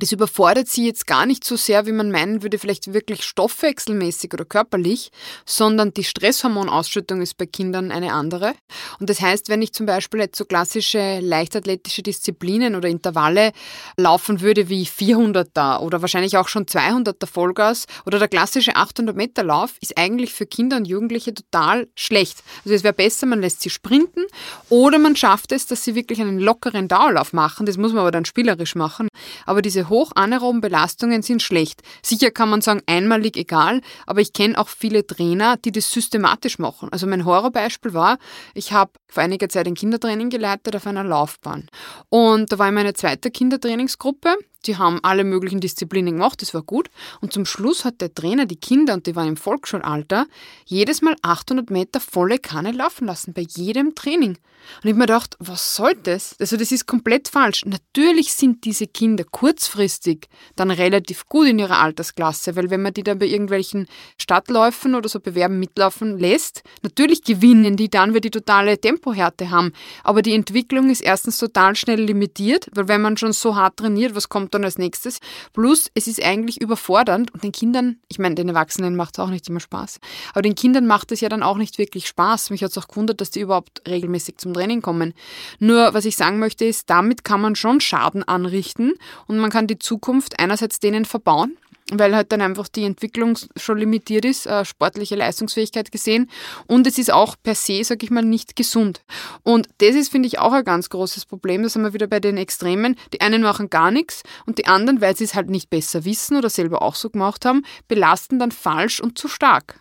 das 0.00 0.12
überfordert 0.12 0.68
sie 0.68 0.86
jetzt 0.86 1.06
gar 1.06 1.26
nicht 1.26 1.44
so 1.44 1.56
sehr, 1.56 1.86
wie 1.86 1.92
man 1.92 2.10
meinen 2.10 2.42
würde, 2.42 2.58
vielleicht 2.58 2.92
wirklich 2.92 3.22
stoffwechselmäßig 3.22 4.32
oder 4.32 4.44
körperlich, 4.44 5.10
sondern 5.44 5.92
die 5.92 6.04
Stresshormonausschüttung 6.04 7.20
ist 7.20 7.36
bei 7.36 7.46
Kindern 7.46 7.92
eine 7.92 8.12
andere. 8.12 8.54
Und 8.98 9.10
das 9.10 9.20
heißt, 9.20 9.48
wenn 9.48 9.62
ich 9.62 9.72
zum 9.72 9.86
Beispiel 9.86 10.20
jetzt 10.20 10.38
so 10.38 10.44
klassische 10.44 11.20
leichtathletische 11.20 12.02
Disziplinen 12.02 12.74
oder 12.74 12.88
Intervalle 12.88 13.52
laufen 13.96 14.40
würde 14.40 14.68
wie 14.68 14.84
400er 14.86 15.80
oder 15.80 16.00
wahrscheinlich 16.00 16.36
auch 16.36 16.48
schon 16.48 16.64
200er 16.64 17.26
Vollgas 17.26 17.86
oder 18.06 18.18
der 18.18 18.28
klassische 18.28 18.76
800 18.76 19.14
Meter 19.14 19.44
Lauf, 19.44 19.74
ist 19.80 19.98
eigentlich 19.98 20.32
für 20.32 20.46
Kinder 20.46 20.78
und 20.78 20.86
Jugendliche 20.86 21.34
total 21.34 21.88
schlecht. 21.94 22.42
Also 22.64 22.74
es 22.74 22.84
wäre 22.84 22.94
besser, 22.94 23.26
man 23.26 23.40
lässt 23.40 23.60
sie 23.60 23.70
sprinten 23.70 24.24
oder 24.70 24.98
man 24.98 25.14
schafft 25.14 25.52
es, 25.52 25.66
dass 25.66 25.84
sie 25.84 25.94
wirklich 25.94 26.20
einen 26.20 26.38
lockeren 26.38 26.88
Dauerlauf 26.88 27.32
machen. 27.32 27.66
Das 27.66 27.76
muss 27.76 27.92
man 27.92 28.00
aber 28.00 28.10
dann 28.10 28.24
spielerisch 28.24 28.74
machen. 28.74 29.08
Aber 29.50 29.62
diese 29.62 29.88
hochanaeroben 29.88 30.60
Belastungen 30.60 31.22
sind 31.22 31.42
schlecht. 31.42 31.82
Sicher 32.04 32.30
kann 32.30 32.50
man 32.50 32.60
sagen, 32.60 32.82
einmalig 32.86 33.36
egal, 33.36 33.80
aber 34.06 34.20
ich 34.20 34.32
kenne 34.32 34.56
auch 34.56 34.68
viele 34.68 35.04
Trainer, 35.04 35.56
die 35.56 35.72
das 35.72 35.90
systematisch 35.90 36.60
machen. 36.60 36.88
Also 36.92 37.08
mein 37.08 37.24
Horrorbeispiel 37.24 37.92
war, 37.92 38.18
ich 38.54 38.72
habe 38.72 38.92
vor 39.08 39.24
einiger 39.24 39.48
Zeit 39.48 39.66
ein 39.66 39.74
Kindertraining 39.74 40.30
geleitet 40.30 40.76
auf 40.76 40.86
einer 40.86 41.02
Laufbahn. 41.02 41.66
Und 42.10 42.52
da 42.52 42.60
war 42.60 42.68
ich 42.68 42.74
meine 42.74 42.94
zweite 42.94 43.32
Kindertrainingsgruppe. 43.32 44.36
Die 44.66 44.76
haben 44.76 45.00
alle 45.02 45.24
möglichen 45.24 45.60
Disziplinen 45.60 46.14
gemacht, 46.14 46.42
das 46.42 46.54
war 46.54 46.62
gut. 46.62 46.90
Und 47.20 47.32
zum 47.32 47.46
Schluss 47.46 47.84
hat 47.84 48.00
der 48.00 48.14
Trainer 48.14 48.46
die 48.46 48.56
Kinder, 48.56 48.94
und 48.94 49.06
die 49.06 49.16
waren 49.16 49.28
im 49.28 49.36
Volksschulalter, 49.36 50.26
jedes 50.64 51.02
Mal 51.02 51.16
800 51.22 51.70
Meter 51.70 52.00
volle 52.00 52.38
Kanne 52.38 52.72
laufen 52.72 53.06
lassen, 53.06 53.32
bei 53.32 53.46
jedem 53.48 53.94
Training. 53.94 54.36
Und 54.76 54.84
ich 54.84 54.90
habe 54.90 54.98
mir 54.98 55.06
gedacht, 55.06 55.36
was 55.38 55.74
soll 55.74 55.94
das? 55.94 56.36
Also 56.38 56.56
das 56.56 56.72
ist 56.72 56.86
komplett 56.86 57.28
falsch. 57.28 57.64
Natürlich 57.64 58.32
sind 58.34 58.64
diese 58.64 58.86
Kinder 58.86 59.24
kurzfristig 59.24 60.28
dann 60.56 60.70
relativ 60.70 61.26
gut 61.26 61.48
in 61.48 61.58
ihrer 61.58 61.80
Altersklasse, 61.80 62.56
weil 62.56 62.70
wenn 62.70 62.82
man 62.82 62.94
die 62.94 63.02
dann 63.02 63.18
bei 63.18 63.26
irgendwelchen 63.26 63.86
Stadtläufen 64.18 64.94
oder 64.94 65.08
so 65.08 65.20
bewerben 65.20 65.58
mitlaufen 65.58 66.18
lässt, 66.18 66.62
natürlich 66.82 67.22
gewinnen 67.22 67.76
die 67.76 67.88
dann, 67.88 68.14
weil 68.14 68.20
die 68.20 68.30
totale 68.30 68.78
Tempohärte 68.78 69.50
haben. 69.50 69.72
Aber 70.04 70.22
die 70.22 70.34
Entwicklung 70.34 70.90
ist 70.90 71.00
erstens 71.00 71.38
total 71.38 71.74
schnell 71.76 72.00
limitiert, 72.00 72.68
weil 72.72 72.88
wenn 72.88 73.02
man 73.02 73.16
schon 73.16 73.32
so 73.32 73.56
hart 73.56 73.78
trainiert, 73.78 74.14
was 74.14 74.28
kommt 74.28 74.49
dann 74.50 74.64
als 74.64 74.78
nächstes? 74.78 75.20
Plus, 75.52 75.90
es 75.94 76.06
ist 76.06 76.22
eigentlich 76.22 76.60
überfordernd 76.60 77.32
und 77.32 77.44
den 77.44 77.52
Kindern, 77.52 77.98
ich 78.08 78.18
meine, 78.18 78.34
den 78.34 78.48
Erwachsenen 78.48 78.96
macht 78.96 79.14
es 79.14 79.18
auch 79.20 79.30
nicht 79.30 79.48
immer 79.48 79.60
Spaß, 79.60 80.00
aber 80.32 80.42
den 80.42 80.54
Kindern 80.54 80.86
macht 80.86 81.12
es 81.12 81.20
ja 81.20 81.28
dann 81.28 81.42
auch 81.42 81.56
nicht 81.56 81.78
wirklich 81.78 82.06
Spaß. 82.06 82.50
Mich 82.50 82.62
hat 82.62 82.70
es 82.70 82.78
auch 82.78 82.88
gewundert, 82.88 83.20
dass 83.20 83.30
die 83.30 83.40
überhaupt 83.40 83.82
regelmäßig 83.86 84.38
zum 84.38 84.54
Training 84.54 84.82
kommen. 84.82 85.14
Nur, 85.58 85.94
was 85.94 86.04
ich 86.04 86.16
sagen 86.16 86.38
möchte, 86.38 86.64
ist, 86.64 86.90
damit 86.90 87.24
kann 87.24 87.40
man 87.40 87.56
schon 87.56 87.80
Schaden 87.80 88.22
anrichten 88.22 88.94
und 89.26 89.38
man 89.38 89.50
kann 89.50 89.66
die 89.66 89.78
Zukunft 89.78 90.38
einerseits 90.38 90.80
denen 90.80 91.04
verbauen, 91.04 91.56
weil 91.98 92.14
halt 92.14 92.32
dann 92.32 92.40
einfach 92.40 92.68
die 92.68 92.84
Entwicklung 92.84 93.36
schon 93.56 93.78
limitiert 93.78 94.24
ist, 94.24 94.46
äh, 94.46 94.64
sportliche 94.64 95.16
Leistungsfähigkeit 95.16 95.90
gesehen. 95.90 96.30
Und 96.66 96.86
es 96.86 96.98
ist 96.98 97.12
auch 97.12 97.36
per 97.42 97.54
se, 97.54 97.82
sag 97.84 98.02
ich 98.02 98.10
mal, 98.10 98.22
nicht 98.22 98.56
gesund. 98.56 99.02
Und 99.42 99.68
das 99.78 99.94
ist, 99.94 100.10
finde 100.10 100.28
ich, 100.28 100.38
auch 100.38 100.52
ein 100.52 100.64
ganz 100.64 100.88
großes 100.88 101.26
Problem. 101.26 101.62
Da 101.62 101.68
sind 101.68 101.82
wir 101.82 101.92
wieder 101.92 102.06
bei 102.06 102.20
den 102.20 102.36
Extremen. 102.36 102.96
Die 103.12 103.20
einen 103.20 103.42
machen 103.42 103.70
gar 103.70 103.90
nichts 103.90 104.22
und 104.46 104.58
die 104.58 104.66
anderen, 104.66 105.00
weil 105.00 105.16
sie 105.16 105.24
es 105.24 105.34
halt 105.34 105.50
nicht 105.50 105.70
besser 105.70 106.04
wissen 106.04 106.36
oder 106.36 106.50
selber 106.50 106.82
auch 106.82 106.94
so 106.94 107.10
gemacht 107.10 107.44
haben, 107.44 107.62
belasten 107.88 108.38
dann 108.38 108.52
falsch 108.52 109.00
und 109.00 109.18
zu 109.18 109.28
stark. 109.28 109.80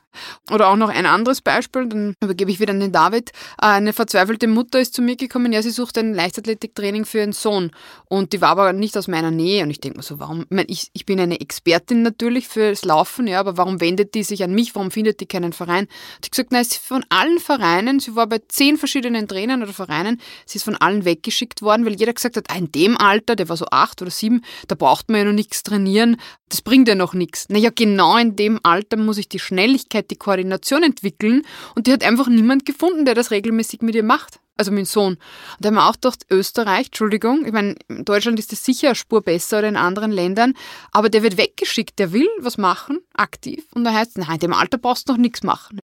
Oder 0.52 0.70
auch 0.70 0.76
noch 0.76 0.90
ein 0.90 1.06
anderes 1.06 1.42
Beispiel, 1.42 1.88
dann 1.88 2.16
übergebe 2.22 2.52
ich 2.52 2.60
wieder 2.60 2.74
an 2.74 2.80
den 2.80 2.92
David. 2.92 3.32
Eine 3.58 3.94
verzweifelte 3.94 4.48
Mutter 4.48 4.80
ist 4.80 4.94
zu 4.94 5.02
mir 5.02 5.16
gekommen, 5.16 5.54
ja, 5.54 5.62
sie 5.62 5.72
sucht 5.72 5.98
ein 5.98 6.14
Leichtathletiktraining 6.14 7.06
für 7.06 7.20
ihren 7.20 7.34
Sohn. 7.34 7.72
Und 8.06 8.34
die 8.34 8.42
war 8.42 8.50
aber 8.50 8.74
nicht 8.74 8.98
aus 8.98 9.08
meiner 9.08 9.32
Nähe. 9.32 9.64
Und 9.64 9.70
ich 9.70 9.80
denke 9.80 9.98
mir 9.98 10.04
so, 10.04 10.20
warum? 10.20 10.46
Ich, 10.68 10.90
ich 10.94 11.06
bin 11.06 11.20
eine 11.20 11.40
Expertin 11.40 12.02
natürlich 12.02 12.48
fürs 12.48 12.86
Laufen, 12.86 13.28
ja, 13.28 13.40
aber 13.40 13.58
warum 13.58 13.82
wendet 13.82 14.16
die 14.16 14.24
sich 14.24 14.44
an 14.44 14.54
mich? 14.54 14.76
Warum 14.76 14.92
findet 14.92 15.20
die 15.20 15.26
keinen 15.26 15.54
Verein? 15.54 15.86
Und 15.86 16.26
ich 16.26 16.32
gesagt, 16.32 16.52
nein, 16.52 16.64
sie 16.64 16.76
ist 16.76 16.86
von 16.86 17.06
allen 17.10 17.40
Vereinen, 17.40 18.00
sie 18.00 18.16
war 18.16 18.28
bei 18.28 18.40
zehn 18.48 18.78
verschiedenen 18.78 19.28
Trainern 19.28 19.62
oder 19.64 19.74
Vereinen, 19.74 20.20
sie 20.46 20.58
ist 20.58 20.64
von 20.64 20.76
allen 20.76 21.06
weggeschickt 21.06 21.62
worden, 21.62 21.86
weil 21.86 21.94
jeder 21.94 22.14
gesagt 22.14 22.38
hat, 22.38 22.46
ah, 22.50 22.58
in 22.58 22.72
dem 22.72 22.98
Alter, 22.98 23.36
der 23.36 23.50
war 23.50 23.58
so 23.58 23.66
acht 23.72 24.02
oder 24.02 24.12
sieben, 24.12 24.44
da 24.68 24.76
braucht 24.76 25.10
man 25.10 25.20
ja 25.20 25.26
noch 25.26 25.34
nichts 25.34 25.64
trainieren, 25.64 26.18
das 26.50 26.62
bringt 26.62 26.88
ja 26.88 26.96
noch 26.96 27.14
nichts. 27.14 27.48
Naja, 27.50 27.70
genau 27.74 28.18
in 28.18 28.36
dem 28.36 28.60
Alter 28.64 28.98
muss 28.98 29.18
ich 29.18 29.30
die 29.30 29.40
Schnelligkeit, 29.40 29.99
die 30.08 30.16
Koordination 30.16 30.84
entwickeln 30.84 31.44
und 31.76 31.88
die 31.88 31.94
hat 31.94 32.04
einfach 32.04 32.28
niemand 32.28 32.66
gefunden, 32.66 33.06
der 33.06 33.16
das 33.16 33.32
regelmäßig 33.32 33.82
mit 33.82 33.96
ihr 33.96 34.04
macht 34.04 34.40
also 34.60 34.72
mein 34.72 34.86
Sohn. 34.86 35.14
Und 35.14 35.20
da 35.60 35.68
haben 35.68 35.76
wir 35.76 35.88
auch 35.88 35.94
gedacht, 35.94 36.26
Österreich, 36.30 36.88
Entschuldigung, 36.88 37.46
ich 37.46 37.54
meine, 37.54 37.76
in 37.88 38.06
Deutschland 38.06 38.38
ist 38.38 38.52
das 38.52 38.64
sicher 38.64 38.90
eine 38.90 38.96
Spur 38.96 39.22
besser 39.22 39.60
oder 39.60 39.70
in 39.70 39.78
anderen 39.78 40.12
Ländern, 40.12 40.54
aber 40.92 41.10
der 41.10 41.24
wird 41.24 41.38
weggeschickt, 41.38 41.98
der 41.98 42.12
will 42.12 42.28
was 42.40 42.58
machen, 42.58 43.00
aktiv, 43.14 43.66
und 43.74 43.84
da 43.86 43.94
heißt 43.94 44.18
es, 44.18 44.28
nein, 44.28 44.36
in 44.36 44.40
dem 44.40 44.54
Alter 44.54 44.78
brauchst 44.78 45.08
du 45.08 45.14
noch 45.14 45.20
nichts 45.20 45.44
machen. 45.44 45.80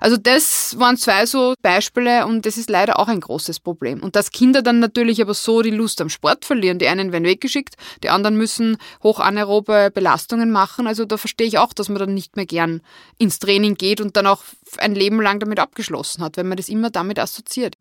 Also 0.00 0.16
das 0.16 0.76
waren 0.78 0.96
zwei 0.96 1.26
so 1.26 1.54
Beispiele 1.62 2.26
und 2.26 2.46
das 2.46 2.56
ist 2.56 2.70
leider 2.70 2.98
auch 2.98 3.08
ein 3.08 3.20
großes 3.20 3.60
Problem. 3.60 4.02
Und 4.02 4.16
dass 4.16 4.30
Kinder 4.30 4.62
dann 4.62 4.80
natürlich 4.80 5.20
aber 5.20 5.34
so 5.34 5.62
die 5.62 5.70
Lust 5.70 6.00
am 6.00 6.08
Sport 6.08 6.44
verlieren, 6.44 6.78
die 6.78 6.88
einen 6.88 7.12
werden 7.12 7.24
weggeschickt, 7.24 7.74
die 8.02 8.08
anderen 8.08 8.36
müssen 8.36 8.78
hoch 9.02 9.20
anaerobe 9.20 9.90
Belastungen 9.92 10.50
machen, 10.50 10.86
also 10.86 11.04
da 11.04 11.18
verstehe 11.18 11.46
ich 11.46 11.58
auch, 11.58 11.72
dass 11.72 11.88
man 11.88 11.98
dann 11.98 12.14
nicht 12.14 12.36
mehr 12.36 12.46
gern 12.46 12.80
ins 13.18 13.38
Training 13.38 13.74
geht 13.74 14.00
und 14.00 14.16
dann 14.16 14.26
auch 14.26 14.42
ein 14.78 14.94
Leben 14.94 15.20
lang 15.20 15.40
damit 15.40 15.60
abgeschlossen 15.60 16.22
hat, 16.22 16.36
wenn 16.36 16.48
man 16.48 16.56
das 16.56 16.68
immer 16.68 16.90
damit 16.90 17.18
assoziiert. 17.18 17.76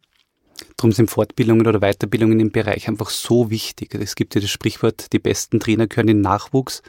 Darum 0.77 0.91
sind 0.91 1.09
Fortbildungen 1.09 1.65
oder 1.67 1.79
Weiterbildungen 1.79 2.39
im 2.39 2.51
Bereich 2.51 2.87
einfach 2.87 3.09
so 3.09 3.49
wichtig. 3.49 3.95
Es 3.95 4.15
gibt 4.15 4.35
ja 4.35 4.41
das 4.41 4.49
Sprichwort, 4.49 5.13
die 5.13 5.19
besten 5.19 5.59
Trainer 5.59 5.87
können 5.87 6.09
in 6.09 6.21
Nachwuchs, 6.21 6.81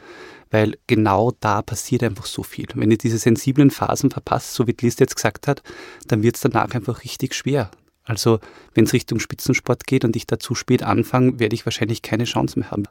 weil 0.51 0.77
genau 0.87 1.33
da 1.41 1.63
passiert 1.63 2.03
einfach 2.03 2.27
so 2.27 2.43
viel. 2.43 2.67
Wenn 2.75 2.91
ihr 2.91 2.99
diese 2.99 3.19
sensiblen 3.19 3.71
Phasen 3.71 4.11
verpasst, 4.11 4.55
so 4.55 4.67
wie 4.67 4.77
Liz 4.81 4.99
jetzt 4.99 5.17
gesagt 5.17 5.49
hat, 5.49 5.63
dann 6.07 6.23
wird 6.23 6.37
es 6.37 6.43
danach 6.43 6.75
einfach 6.75 7.05
richtig 7.05 7.35
schwer. 7.35 7.71
Also 8.05 8.39
wenn 8.75 8.85
es 8.85 8.93
Richtung 8.93 9.19
Spitzensport 9.19 9.87
geht 9.87 10.05
und 10.05 10.15
ich 10.17 10.27
da 10.27 10.39
zu 10.39 10.55
spät 10.55 10.83
anfange, 10.83 11.39
werde 11.39 11.55
ich 11.55 11.67
wahrscheinlich 11.67 12.03
keine 12.03 12.25
Chance 12.25 12.59
mehr 12.59 12.71
haben. 12.71 12.85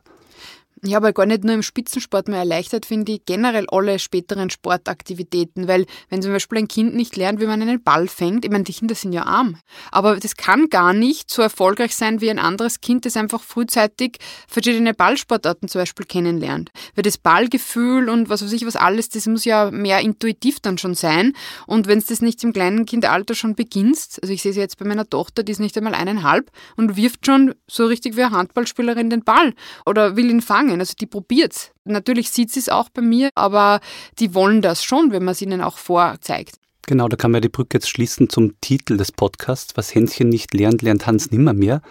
Ja, 0.86 0.98
aber 0.98 1.14
gar 1.14 1.26
nicht 1.26 1.46
nur 1.46 1.54
im 1.54 1.64
Spitzensport 1.64 2.28
mehr 2.28 2.40
erleichtert, 2.40 2.86
finde 2.86 3.14
ich 3.14 3.26
generell 3.26 3.66
alle 3.70 4.00
späteren 4.00 4.50
Sportaktivitäten, 4.50 5.70
weil 5.70 5.86
wenn 6.10 6.22
zum 6.22 6.34
Beispiel 6.34 6.58
ein 6.58 6.68
Kind 6.68 6.94
nicht 6.94 7.16
lernt, 7.16 7.40
wie 7.40 7.46
man 7.46 7.62
einen 7.62 7.82
Ball 7.82 8.10
fängt, 8.10 8.44
ich 8.44 8.52
meine, 8.52 8.66
die 8.66 8.74
Kinder 8.74 8.94
sind 8.94 9.14
ja 9.14 9.24
arm, 9.24 9.56
aber 9.92 10.18
das 10.18 10.36
kann 10.36 10.68
gar 10.68 10.92
nicht 10.92 11.32
so 11.32 11.42
erfolgreich 11.42 11.96
sein 11.96 12.20
wie 12.20 12.30
ein 12.30 12.38
anderes 12.38 12.82
Kind, 12.82 13.06
das 13.06 13.16
einfach 13.16 13.42
frühzeitig 13.42 14.18
verschiedene 14.46 14.94
Ballsportarten 14.94 15.70
zum 15.70 15.80
Beispiel 15.80 16.06
kennenlernt. 16.06 16.70
Weil 16.96 17.04
das 17.04 17.18
Ballgefühl 17.18 18.10
und 18.10 18.28
was 18.28 18.44
weiß 18.44 18.52
ich 18.52 18.66
was 18.66 18.76
alles, 18.76 19.08
das 19.08 19.26
muss 19.26 19.46
ja 19.46 19.72
mehr 19.72 20.02
intuitiv 20.02 20.60
dann 20.60 20.78
schon 20.78 20.96
sein. 20.96 21.32
Und 21.66 21.88
wenn 21.88 22.00
es 22.00 22.08
das 22.08 22.22
nicht 22.22 22.44
im 22.44 22.52
kleinen 22.52 22.86
Kinderalter 22.86 23.36
schon 23.36 23.56
beginnst, 23.56 24.22
also 24.22 24.34
ich 24.34 24.42
sehe 24.42 24.52
es 24.52 24.58
jetzt 24.58 24.80
bei 24.80 24.86
meiner 24.86 25.10
Tochter, 25.10 25.44
die 25.44 25.54
ist 25.54 25.60
nicht 25.62 25.78
einmal 25.78 25.96
eineinhalb 25.96 26.52
und 26.76 26.98
wirft 26.98 27.26
schon 27.26 27.56
so 27.68 27.86
richtig 27.86 28.18
wie 28.18 28.24
eine 28.24 28.36
Handballspielerin 28.36 29.10
den 29.10 29.24
Ball 29.24 29.54
oder 29.86 30.18
will 30.18 30.30
ihn 30.30 30.42
fangen 30.42 30.73
gegangen. 30.74 30.82
Also 30.82 30.94
die 31.00 31.06
probiert's. 31.06 31.72
Natürlich 31.86 32.30
sieht 32.30 32.52
sie 32.52 32.60
es 32.60 32.70
auch 32.70 32.90
bei 32.90 33.02
mir, 33.02 33.30
aber 33.36 33.80
die 34.20 34.34
wollen 34.34 34.62
das 34.62 34.84
schon, 34.84 35.12
wenn 35.12 35.24
man 35.24 35.34
es 35.34 35.42
ihnen 35.42 35.62
auch 35.62 35.78
vorzeigt. 35.78 36.56
Genau, 36.86 37.08
da 37.08 37.16
kann 37.16 37.32
man 37.32 37.42
die 37.42 37.50
Brücke 37.50 37.78
jetzt 37.78 37.90
schließen 37.90 38.30
zum 38.30 38.60
Titel 38.60 38.98
des 38.98 39.12
Podcasts. 39.12 39.78
Was 39.78 39.96
Hänschen 39.96 40.30
nicht 40.30 40.54
lernt, 40.54 40.82
lernt 40.82 41.08
Hans 41.08 41.32
nimmer 41.32 41.54
mehr. 41.54 41.82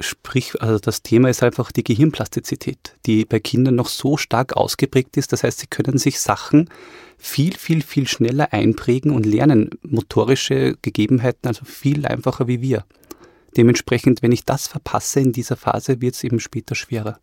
Sprich, 0.00 0.60
also 0.60 0.78
das 0.78 1.02
Thema 1.02 1.30
ist 1.30 1.42
einfach 1.42 1.70
die 1.70 1.84
Gehirnplastizität, 1.84 2.96
die 3.06 3.24
bei 3.24 3.38
Kindern 3.38 3.76
noch 3.76 3.88
so 3.88 4.16
stark 4.16 4.54
ausgeprägt 4.54 5.16
ist. 5.16 5.32
Das 5.32 5.44
heißt, 5.44 5.60
sie 5.60 5.68
können 5.68 5.98
sich 5.98 6.20
Sachen 6.20 6.68
viel, 7.16 7.56
viel, 7.56 7.80
viel 7.80 8.08
schneller 8.08 8.52
einprägen 8.52 9.12
und 9.12 9.24
lernen 9.24 9.70
motorische 9.82 10.76
Gegebenheiten, 10.82 11.46
also 11.46 11.64
viel 11.64 12.06
einfacher 12.06 12.48
wie 12.48 12.60
wir. 12.60 12.84
Dementsprechend, 13.56 14.20
wenn 14.20 14.32
ich 14.32 14.44
das 14.44 14.66
verpasse 14.66 15.20
in 15.20 15.32
dieser 15.32 15.56
Phase, 15.56 16.00
wird 16.00 16.16
es 16.16 16.24
eben 16.24 16.40
später 16.40 16.74
schwerer. 16.74 17.20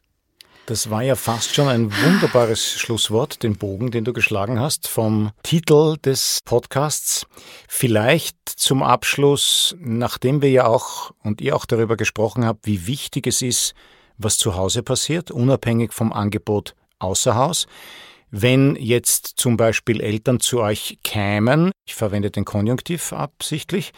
Das 0.67 0.91
war 0.91 1.01
ja 1.01 1.15
fast 1.15 1.55
schon 1.55 1.67
ein 1.67 1.91
wunderbares 1.91 2.79
Schlusswort, 2.79 3.41
den 3.41 3.57
Bogen, 3.57 3.89
den 3.89 4.05
du 4.05 4.13
geschlagen 4.13 4.59
hast 4.59 4.87
vom 4.87 5.31
Titel 5.41 5.97
des 5.97 6.39
Podcasts. 6.45 7.25
Vielleicht 7.67 8.37
zum 8.47 8.83
Abschluss, 8.83 9.75
nachdem 9.79 10.43
wir 10.43 10.51
ja 10.51 10.67
auch 10.67 11.11
und 11.23 11.41
ihr 11.41 11.55
auch 11.55 11.65
darüber 11.65 11.97
gesprochen 11.97 12.45
habt, 12.45 12.67
wie 12.67 12.85
wichtig 12.85 13.25
es 13.25 13.41
ist, 13.41 13.73
was 14.19 14.37
zu 14.37 14.55
Hause 14.55 14.83
passiert, 14.83 15.31
unabhängig 15.31 15.93
vom 15.93 16.13
Angebot 16.13 16.75
außer 16.99 17.35
Haus. 17.35 17.65
Wenn 18.29 18.77
jetzt 18.77 19.33
zum 19.35 19.57
Beispiel 19.57 19.99
Eltern 19.99 20.39
zu 20.39 20.61
euch 20.61 20.99
kämen, 21.03 21.71
ich 21.85 21.95
verwende 21.95 22.31
den 22.31 22.45
Konjunktiv 22.45 23.11
absichtlich, 23.11 23.91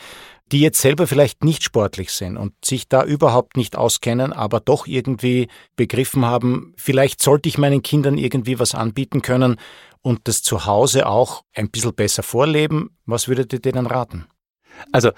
die 0.52 0.60
jetzt 0.60 0.82
selber 0.82 1.08
vielleicht 1.08 1.44
nicht 1.44 1.64
sportlich 1.64 2.12
sind 2.12 2.38
und 2.38 2.54
sich 2.64 2.88
da 2.88 3.04
überhaupt 3.04 3.58
nicht 3.58 3.76
auskennen, 3.76 4.34
aber 4.34 4.60
doch 4.60 4.88
irgendwie 4.88 5.48
begriffen 5.76 6.26
haben, 6.26 6.74
vielleicht 6.78 7.22
sollte 7.22 7.50
ich 7.50 7.58
meinen 7.58 7.82
Kindern 7.82 8.18
irgendwie 8.18 8.60
was 8.60 8.76
anbieten 8.76 9.22
können 9.22 9.58
und 10.02 10.28
das 10.28 10.44
zu 10.44 10.66
Hause 10.66 11.08
auch 11.08 11.44
ein 11.54 11.70
bisschen 11.70 11.96
besser 11.96 12.24
vorleben. 12.24 12.92
Was 13.06 13.28
würdet 13.28 13.54
ihr 13.54 13.60
denen 13.60 13.88
raten? 13.88 14.28
Also 14.92 15.12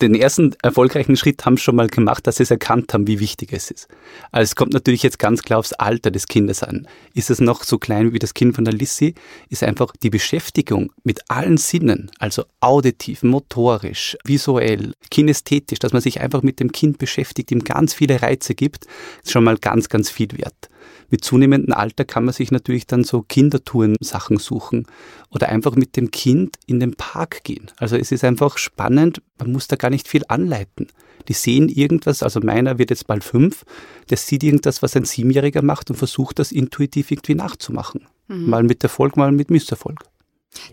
den 0.00 0.14
ersten 0.14 0.54
erfolgreichen 0.62 1.16
Schritt 1.16 1.44
haben 1.44 1.56
sie 1.56 1.62
schon 1.62 1.76
mal 1.76 1.88
gemacht, 1.88 2.26
dass 2.26 2.36
sie 2.36 2.42
es 2.42 2.50
erkannt 2.50 2.92
haben, 2.92 3.06
wie 3.06 3.20
wichtig 3.20 3.52
es 3.52 3.70
ist. 3.70 3.88
Also 4.30 4.50
es 4.50 4.56
kommt 4.56 4.72
natürlich 4.72 5.02
jetzt 5.02 5.18
ganz 5.18 5.42
klar 5.42 5.58
aufs 5.58 5.72
Alter 5.72 6.10
des 6.10 6.26
Kindes 6.26 6.62
an. 6.62 6.86
Ist 7.14 7.30
es 7.30 7.40
noch 7.40 7.64
so 7.64 7.78
klein 7.78 8.12
wie 8.12 8.18
das 8.18 8.34
Kind 8.34 8.54
von 8.54 8.64
der 8.64 8.74
Lissy, 8.74 9.14
ist 9.48 9.62
einfach 9.62 9.92
die 10.02 10.10
Beschäftigung 10.10 10.92
mit 11.04 11.20
allen 11.28 11.56
Sinnen, 11.56 12.10
also 12.18 12.44
auditiv, 12.60 13.22
motorisch, 13.22 14.16
visuell, 14.24 14.92
kinästhetisch, 15.10 15.78
dass 15.78 15.92
man 15.92 16.02
sich 16.02 16.20
einfach 16.20 16.42
mit 16.42 16.60
dem 16.60 16.72
Kind 16.72 16.98
beschäftigt, 16.98 17.50
ihm 17.50 17.64
ganz 17.64 17.94
viele 17.94 18.22
Reize 18.22 18.54
gibt, 18.54 18.86
ist 19.22 19.32
schon 19.32 19.44
mal 19.44 19.58
ganz, 19.58 19.88
ganz 19.88 20.10
viel 20.10 20.28
wert. 20.38 20.68
Mit 21.12 21.22
zunehmendem 21.22 21.74
Alter 21.74 22.06
kann 22.06 22.24
man 22.24 22.32
sich 22.32 22.50
natürlich 22.50 22.86
dann 22.86 23.04
so 23.04 23.20
Kindertouren-Sachen 23.20 24.38
suchen 24.38 24.86
oder 25.28 25.50
einfach 25.50 25.76
mit 25.76 25.94
dem 25.98 26.10
Kind 26.10 26.56
in 26.64 26.80
den 26.80 26.94
Park 26.94 27.44
gehen. 27.44 27.70
Also 27.76 27.98
es 27.98 28.12
ist 28.12 28.24
einfach 28.24 28.56
spannend, 28.56 29.20
man 29.38 29.52
muss 29.52 29.68
da 29.68 29.76
gar 29.76 29.90
nicht 29.90 30.08
viel 30.08 30.22
anleiten. 30.28 30.88
Die 31.28 31.34
sehen 31.34 31.68
irgendwas, 31.68 32.22
also 32.22 32.40
meiner 32.40 32.78
wird 32.78 32.88
jetzt 32.88 33.06
bald 33.06 33.24
fünf, 33.24 33.66
der 34.08 34.16
sieht 34.16 34.42
irgendwas, 34.42 34.82
was 34.82 34.96
ein 34.96 35.04
Siebenjähriger 35.04 35.60
macht 35.60 35.90
und 35.90 35.96
versucht 35.96 36.38
das 36.38 36.50
intuitiv 36.50 37.10
irgendwie 37.10 37.34
nachzumachen. 37.34 38.06
Mhm. 38.28 38.48
Mal 38.48 38.62
mit 38.62 38.82
Erfolg, 38.82 39.18
mal 39.18 39.32
mit 39.32 39.50
Misserfolg. 39.50 40.00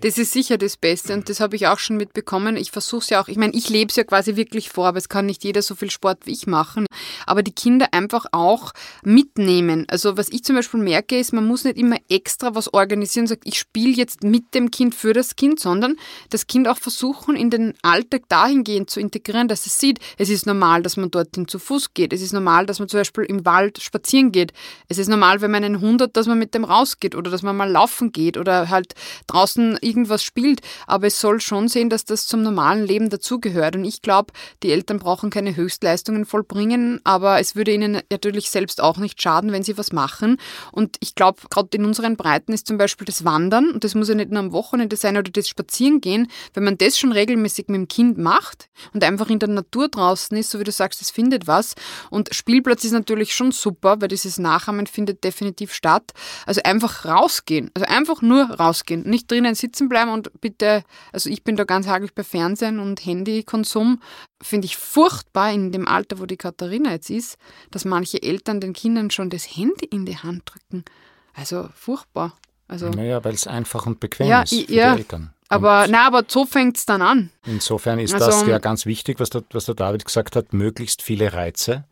Das 0.02 0.18
ist 0.18 0.34
sicher 0.34 0.58
das 0.58 0.78
Beste 0.78 1.14
und 1.14 1.30
das 1.30 1.40
habe 1.40 1.56
ich 1.56 1.68
auch 1.68 1.80
schon 1.80 1.98
mitbekommen. 1.98 2.58
Ich 2.58 2.72
versuche 2.72 3.02
es 3.02 3.10
ja 3.10 3.22
auch, 3.22 3.28
ich 3.28 3.38
meine, 3.38 3.54
ich 3.54 3.70
lebe 3.70 3.90
es 3.90 3.96
ja 3.96 4.04
quasi 4.04 4.36
wirklich 4.36 4.70
vor, 4.70 4.88
aber 4.88 4.98
es 4.98 5.10
kann 5.10 5.26
nicht 5.26 5.44
jeder 5.44 5.62
so 5.62 5.76
viel 5.76 5.90
Sport 5.90 6.26
wie 6.26 6.32
ich 6.32 6.48
machen. 6.48 6.86
Aber 7.26 7.44
die 7.44 7.54
Kinder 7.54 7.88
einfach 7.94 8.26
auch 8.32 8.74
mitnehmen. 9.04 9.86
Also 9.90 10.18
was 10.18 10.30
ich 10.30 10.44
zum 10.44 10.56
Beispiel 10.56 10.80
merke, 10.80 11.18
ist, 11.18 11.34
man 11.34 11.48
muss 11.48 11.64
nicht 11.64 11.78
immer 11.78 11.98
extra 12.10 12.56
was 12.56 12.74
organisieren 12.74 13.24
und 13.24 13.28
sagt, 13.28 13.44
ich 13.46 13.58
spiele 13.58 13.94
jetzt 13.94 14.24
mit 14.24 14.54
dem 14.54 14.72
Kind 14.72 14.96
für 14.96 15.14
das 15.14 15.36
Kind, 15.36 15.60
sondern 15.60 15.96
das 16.30 16.48
Kind 16.48 16.68
auch 16.68 16.78
versuchen, 16.78 17.36
in 17.36 17.50
den 17.50 17.74
Alltag 17.82 18.24
dahingehend 18.30 18.90
zu 18.90 19.00
integrieren, 19.00 19.48
dass 19.48 19.66
es 19.66 19.80
sieht, 19.80 20.00
es 20.18 20.30
ist 20.30 20.46
normal, 20.46 20.84
dass 20.84 20.98
man 20.98 21.12
dorthin 21.12 21.48
zu 21.48 21.60
Fuß 21.60 21.94
geht. 21.94 22.14
Es 22.14 22.22
ist 22.22 22.34
normal, 22.34 22.66
dass 22.66 22.80
man 22.80 22.90
zum 22.90 23.00
Beispiel 23.00 23.24
im 23.26 23.46
Wald 23.46 23.82
spazieren 23.82 24.32
geht. 24.32 24.54
Es 24.88 24.98
ist 24.98 25.08
normal, 25.08 25.42
wenn 25.42 25.52
man 25.52 25.64
einen 25.64 25.82
Hund 25.82 26.02
hat, 26.02 26.18
dass 26.18 26.28
man 26.28 26.40
mit 26.40 26.54
dem 26.54 26.64
rausgeht 26.64 27.16
oder 27.16 27.32
dass 27.32 27.44
man 27.44 27.56
mal 27.56 27.70
laufen 27.70 28.12
geht 28.12 28.38
oder 28.38 28.70
halt 28.70 28.94
draußen 29.28 29.69
irgendwas 29.82 30.24
spielt, 30.24 30.62
aber 30.88 31.08
es 31.08 31.20
soll 31.20 31.42
schon 31.42 31.68
sehen, 31.68 31.90
dass 31.90 32.06
das 32.06 32.28
zum 32.28 32.42
normalen 32.42 32.86
Leben 32.86 33.10
dazugehört. 33.10 33.76
Und 33.76 33.86
ich 33.86 34.02
glaube, 34.02 34.34
die 34.64 34.72
Eltern 34.72 35.00
brauchen 35.00 35.30
keine 35.30 35.56
Höchstleistungen 35.56 36.26
vollbringen, 36.26 37.00
aber 37.04 37.40
es 37.40 37.56
würde 37.56 37.74
ihnen 37.74 38.02
natürlich 38.10 38.50
selbst 38.50 38.82
auch 38.82 38.98
nicht 38.98 39.22
schaden, 39.22 39.52
wenn 39.52 39.64
sie 39.64 39.78
was 39.78 39.92
machen. 39.92 40.38
Und 40.72 40.98
ich 41.00 41.16
glaube, 41.16 41.40
gerade 41.50 41.70
in 41.74 41.86
unseren 41.86 42.16
Breiten 42.16 42.54
ist 42.54 42.68
zum 42.68 42.78
Beispiel 42.78 43.06
das 43.06 43.26
Wandern, 43.26 43.72
und 43.72 43.84
das 43.84 43.96
muss 43.96 44.10
ja 44.10 44.16
nicht 44.16 44.32
nur 44.32 44.40
am 44.40 44.52
Wochenende 44.52 44.96
sein 44.96 45.18
oder 45.18 45.32
das 45.32 45.48
Spazierengehen, 45.48 46.28
wenn 46.54 46.64
man 46.64 46.78
das 46.78 46.98
schon 46.98 47.12
regelmäßig 47.12 47.68
mit 47.68 47.76
dem 47.76 47.88
Kind 47.88 48.18
macht 48.18 48.70
und 48.94 49.04
einfach 49.04 49.30
in 49.30 49.40
der 49.40 49.50
Natur 49.50 49.90
draußen 49.90 50.36
ist, 50.38 50.52
so 50.52 50.60
wie 50.60 50.64
du 50.64 50.72
sagst, 50.72 51.02
es 51.02 51.12
findet 51.12 51.48
was. 51.48 51.76
Und 52.10 52.34
Spielplatz 52.34 52.84
ist 52.84 52.92
natürlich 52.92 53.34
schon 53.34 53.52
super, 53.52 54.02
weil 54.02 54.08
dieses 54.08 54.38
Nachahmen 54.38 54.88
findet 54.88 55.24
definitiv 55.24 55.74
statt. 55.74 56.12
Also 56.46 56.62
einfach 56.64 57.06
rausgehen, 57.06 57.72
also 57.74 57.86
einfach 57.88 58.22
nur 58.22 58.44
rausgehen, 58.52 59.04
nicht 59.04 59.30
drinnen 59.30 59.56
sitzen 59.60 59.90
bleiben 59.90 60.12
und 60.12 60.32
bitte, 60.42 60.84
also 61.12 61.30
ich 61.30 61.44
bin 61.44 61.56
da 61.56 61.64
ganz 61.64 61.88
hagelig 61.88 62.16
bei 62.16 62.24
Fernsehen 62.24 62.80
und 62.80 63.06
Handykonsum, 63.06 64.02
finde 64.42 64.66
ich 64.66 64.78
furchtbar 64.78 65.52
in 65.52 65.72
dem 65.72 65.88
Alter, 65.88 66.20
wo 66.20 66.26
die 66.26 66.38
Katharina 66.38 66.92
jetzt 66.92 67.10
ist, 67.10 67.38
dass 67.72 67.86
manche 67.86 68.22
Eltern 68.22 68.62
den 68.62 68.74
Kindern 68.74 69.12
schon 69.12 69.30
das 69.30 69.46
Handy 69.46 69.86
in 69.86 70.06
die 70.06 70.18
Hand 70.18 70.44
drücken. 70.46 70.86
Also 71.34 71.70
furchtbar. 71.76 72.34
Also, 72.68 72.90
naja, 72.90 73.24
weil 73.24 73.34
es 73.34 73.48
einfach 73.48 73.86
und 73.86 74.00
bequem 74.00 74.28
ja, 74.28 74.44
ist 74.44 74.54
für 74.54 74.74
ja, 74.74 74.94
die 74.94 75.02
Eltern. 75.02 75.34
Aber, 75.48 75.88
na, 75.90 76.06
aber 76.06 76.24
so 76.28 76.46
fängt 76.46 76.78
es 76.78 76.86
dann 76.86 77.02
an. 77.02 77.32
Insofern 77.46 77.98
ist 77.98 78.14
also, 78.14 78.28
das 78.28 78.46
ja 78.46 78.60
ganz 78.60 78.86
wichtig, 78.86 79.20
was 79.20 79.32
der, 79.32 79.44
was 79.52 79.66
der 79.66 79.74
David 79.74 80.06
gesagt 80.06 80.36
hat, 80.36 80.54
möglichst 80.54 81.02
viele 81.02 81.34
Reize. 81.34 81.86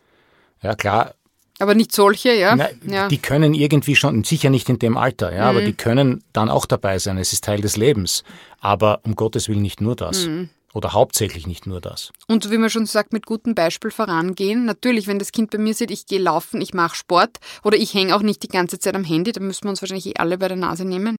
Ja, 0.62 0.75
klar, 0.75 1.15
aber 1.60 1.76
nicht 1.76 1.91
solche, 1.91 2.34
ja? 2.34 2.56
Na, 2.56 2.70
ja. 2.86 3.08
Die 3.08 3.17
können 3.17 3.54
irgendwie 3.54 3.96
schon, 3.96 4.24
sicher 4.24 4.50
nicht 4.50 4.70
in 4.70 4.80
dem 4.80 4.98
Alter, 4.98 5.34
ja, 5.34 5.43
mhm. 5.43 5.58
aber 5.58 5.62
die 5.62 5.74
können 5.74 6.24
dann 6.34 6.50
auch 6.50 6.65
dabei 6.65 7.00
sein. 7.00 7.17
Es 7.17 7.34
ist 7.34 7.43
Teil 7.43 7.62
des 7.62 7.78
Lebens. 7.78 8.24
Aber 8.60 9.02
um 9.04 9.15
Gottes 9.15 9.50
Willen 9.50 9.62
nicht 9.62 9.82
nur 9.82 9.96
das. 9.96 10.28
Mhm. 10.28 10.50
Oder 10.74 10.93
hauptsächlich 10.93 11.48
nicht 11.48 11.65
nur 11.65 11.82
das. 11.82 12.12
Und 12.28 12.52
wie 12.52 12.58
man 12.58 12.70
schon 12.70 12.86
sagt, 12.86 13.12
mit 13.12 13.26
gutem 13.26 13.56
Beispiel 13.56 13.89
vorangehen. 13.89 14.65
Natürlich, 14.65 15.08
wenn 15.08 15.17
das 15.17 15.32
Kind 15.32 15.50
bei 15.50 15.58
mir 15.58 15.74
sieht, 15.74 15.89
ich 15.89 16.06
gehe 16.06 16.20
laufen, 16.20 16.62
ich 16.62 16.74
mache 16.74 16.96
Sport 16.96 17.38
oder 17.63 17.78
ich 17.78 17.96
hänge 17.96 18.15
auch 18.15 18.22
nicht 18.22 18.43
die 18.43 18.48
ganze 18.48 18.78
Zeit 18.78 18.93
am 18.93 19.04
Handy, 19.04 19.32
da 19.32 19.41
müssen 19.41 19.63
wir 19.63 19.72
uns 19.72 19.82
wahrscheinlich 19.82 20.06
eh 20.06 20.17
alle 20.17 20.38
bei 20.38 20.48
der 20.48 20.58
Nase 20.58 20.86
nehmen, 20.86 21.15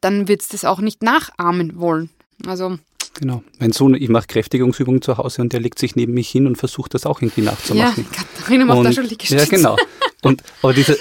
dann 0.00 0.28
wird 0.28 0.42
es 0.42 0.48
das 0.48 0.64
auch 0.64 0.78
nicht 0.78 1.02
nachahmen 1.02 1.80
wollen. 1.80 2.10
Also 2.46 2.78
Genau. 3.20 3.42
Mein 3.58 3.70
Sohn, 3.70 3.94
ich 3.94 4.08
mache 4.08 4.26
Kräftigungsübungen 4.26 5.02
zu 5.02 5.18
Hause 5.18 5.42
und 5.42 5.52
der 5.52 5.60
legt 5.60 5.78
sich 5.78 5.94
neben 5.94 6.14
mich 6.14 6.30
hin 6.30 6.46
und 6.46 6.56
versucht 6.56 6.94
das 6.94 7.04
auch 7.04 7.20
irgendwie 7.20 7.42
nachzumachen. 7.42 8.06
Ja, 8.10 8.18
Katharina 8.24 8.64
macht 8.64 8.86
da 8.86 8.92
schon 8.92 9.04
Liegestütze. 9.04 9.44
Ja, 9.44 9.44
genau. 9.44 9.76
Und, 10.22 10.42
aber 10.62 10.72
dieser, 10.72 10.96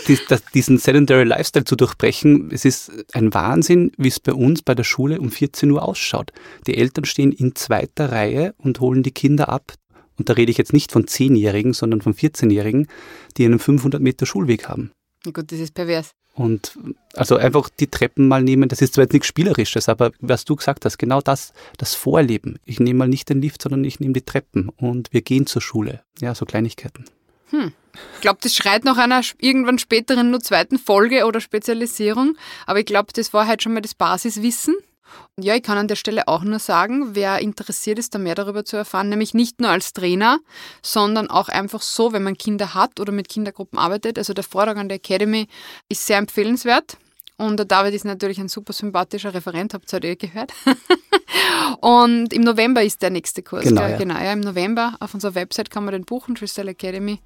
diesen 0.54 0.78
Sedentary 0.78 1.24
Lifestyle 1.24 1.64
zu 1.64 1.78
durchbrechen, 1.78 2.52
es 2.52 2.66
ist 2.66 2.92
ein 3.14 3.34
Wahnsinn, 3.34 3.92
wie 3.98 4.10
es 4.10 4.20
bei 4.20 4.34
uns 4.34 4.62
bei 4.62 4.76
der 4.76 4.84
Schule 4.84 5.22
um 5.22 5.32
14 5.32 5.72
Uhr 5.72 5.82
ausschaut. 5.82 6.34
Die 6.68 6.76
Eltern 6.76 7.06
stehen 7.06 7.32
in 7.32 7.56
zweiter 7.56 8.12
Reihe 8.12 8.54
und 8.58 8.82
holen 8.82 9.02
die 9.02 9.12
Kinder 9.12 9.48
ab. 9.48 9.74
Und 10.18 10.28
da 10.28 10.34
rede 10.34 10.52
ich 10.52 10.58
jetzt 10.58 10.74
nicht 10.74 10.92
von 10.92 11.06
10-Jährigen, 11.06 11.74
sondern 11.74 12.02
von 12.02 12.14
14-Jährigen, 12.14 12.88
die 13.38 13.46
einen 13.46 13.60
500 13.60 14.02
Meter 14.02 14.26
Schulweg 14.26 14.68
haben. 14.68 14.92
Na 15.26 15.32
gut, 15.32 15.50
das 15.52 15.60
ist 15.60 15.74
pervers. 15.74 16.12
Und 16.40 16.80
also 17.16 17.36
einfach 17.36 17.68
die 17.68 17.88
Treppen 17.88 18.30
mal 18.30 18.42
nehmen, 18.42 18.70
das 18.70 18.82
ist 18.82 18.94
zwar 18.94 19.04
jetzt 19.04 19.12
nichts 19.12 19.28
Spielerisches, 19.28 19.90
aber 19.90 20.14
was 20.22 20.46
du 20.46 20.56
gesagt 20.56 20.86
hast, 20.86 20.98
genau 20.98 21.20
das, 21.20 21.52
das 21.78 21.96
Vorleben. 21.96 22.60
Ich 22.64 22.80
nehme 22.80 23.00
mal 23.00 23.10
nicht 23.10 23.28
den 23.28 23.42
Lift, 23.42 23.62
sondern 23.62 23.84
ich 23.84 24.00
nehme 24.00 24.14
die 24.14 24.22
Treppen 24.22 24.70
und 24.70 25.12
wir 25.12 25.22
gehen 25.22 25.48
zur 25.48 25.62
Schule. 25.62 26.02
Ja, 26.22 26.34
so 26.34 26.46
Kleinigkeiten. 26.46 27.04
Hm. 27.50 27.74
Ich 28.16 28.22
glaube, 28.22 28.40
das 28.42 28.56
schreit 28.56 28.86
nach 28.86 28.96
einer 28.98 29.22
irgendwann 29.40 29.80
späteren 29.80 30.32
nur 30.32 30.40
zweiten 30.40 30.78
Folge 30.78 31.26
oder 31.26 31.42
Spezialisierung, 31.42 32.38
aber 32.66 32.80
ich 32.80 32.86
glaube, 32.86 33.12
das 33.14 33.34
war 33.34 33.46
halt 33.46 33.62
schon 33.62 33.74
mal 33.74 33.82
das 33.82 33.96
Basiswissen. 33.96 34.78
Und 35.36 35.44
ja, 35.44 35.56
ich 35.56 35.64
kann 35.64 35.78
an 35.78 35.88
der 35.88 35.96
Stelle 35.96 36.28
auch 36.28 36.44
nur 36.44 36.60
sagen, 36.60 37.16
wer 37.16 37.40
interessiert 37.40 38.00
ist, 38.00 38.16
da 38.16 38.20
mehr 38.20 38.36
darüber 38.36 38.66
zu 38.66 38.78
erfahren, 38.78 39.10
nämlich 39.10 39.34
nicht 39.34 39.62
nur 39.62 39.70
als 39.70 39.94
Trainer, 39.94 40.40
sondern 40.82 41.30
auch 41.30 41.50
einfach 41.50 41.82
so, 41.82 42.14
wenn 42.14 42.24
man 42.24 42.38
Kinder 42.38 42.74
hat 42.74 43.00
oder 43.00 43.12
mit 43.12 43.30
Kindergruppen 43.30 43.80
arbeitet. 43.80 44.18
Also 44.18 44.34
der 44.34 44.44
Vortrag 44.44 44.78
an 44.78 44.90
der 44.90 44.98
Academy 44.98 45.48
ist 45.88 46.06
sehr 46.06 46.18
empfehlenswert. 46.18 46.98
Und 47.40 47.56
der 47.56 47.66
David 47.66 47.94
ist 47.94 48.04
natürlich 48.04 48.38
ein 48.42 48.50
super 48.50 48.74
sympathischer 48.74 49.34
Referent, 49.34 49.74
habt 49.74 49.92
ihr 49.94 50.04
eh 50.04 50.16
gehört. 50.18 50.52
und 51.80 52.34
im 52.34 52.42
November 52.42 52.84
ist 52.84 53.02
der 53.02 53.12
nächste 53.12 53.42
Kurs. 53.44 53.64
Genau, 53.64 53.84
ja. 53.84 53.96
genau, 53.96 54.16
ja, 54.16 54.34
im 54.34 54.42
November. 54.42 54.96
Auf 55.00 55.14
unserer 55.14 55.36
Website 55.36 55.72
kann 55.72 55.86
man 55.86 55.94
den 55.94 56.04
buchen, 56.04 56.36
Crystal 56.36 56.68
Academy. 56.68 57.22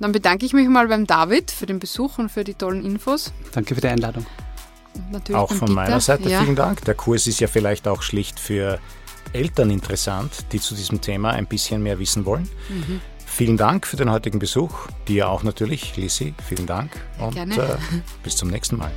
Dann 0.00 0.10
bedanke 0.10 0.44
ich 0.44 0.54
mich 0.54 0.66
mal 0.68 0.88
beim 0.88 1.06
David 1.06 1.52
für 1.52 1.66
den 1.66 1.78
Besuch 1.78 2.18
und 2.18 2.30
für 2.30 2.42
die 2.42 2.54
tollen 2.54 2.84
Infos. 2.84 3.32
Danke 3.52 3.76
für 3.76 3.80
die 3.80 3.86
Einladung. 3.86 4.26
Natürlich 5.10 5.40
auch 5.40 5.52
von 5.52 5.72
meiner 5.72 6.00
Seite 6.00 6.28
ja. 6.28 6.42
vielen 6.42 6.56
Dank. 6.56 6.84
Der 6.84 6.94
Kurs 6.94 7.26
ist 7.26 7.40
ja 7.40 7.48
vielleicht 7.48 7.88
auch 7.88 8.02
schlicht 8.02 8.38
für 8.38 8.78
Eltern 9.32 9.70
interessant, 9.70 10.46
die 10.52 10.60
zu 10.60 10.74
diesem 10.74 11.00
Thema 11.00 11.30
ein 11.30 11.46
bisschen 11.46 11.82
mehr 11.82 11.98
wissen 11.98 12.24
wollen. 12.24 12.48
Mhm. 12.68 13.00
Vielen 13.26 13.56
Dank 13.56 13.86
für 13.86 13.96
den 13.96 14.10
heutigen 14.10 14.38
Besuch. 14.38 14.86
Dir 15.08 15.28
auch 15.28 15.42
natürlich, 15.42 15.96
Lisi. 15.96 16.34
Vielen 16.46 16.66
Dank 16.66 16.92
und 17.18 17.36
äh, 17.36 17.76
bis 18.22 18.36
zum 18.36 18.48
nächsten 18.50 18.76
Mal. 18.76 18.92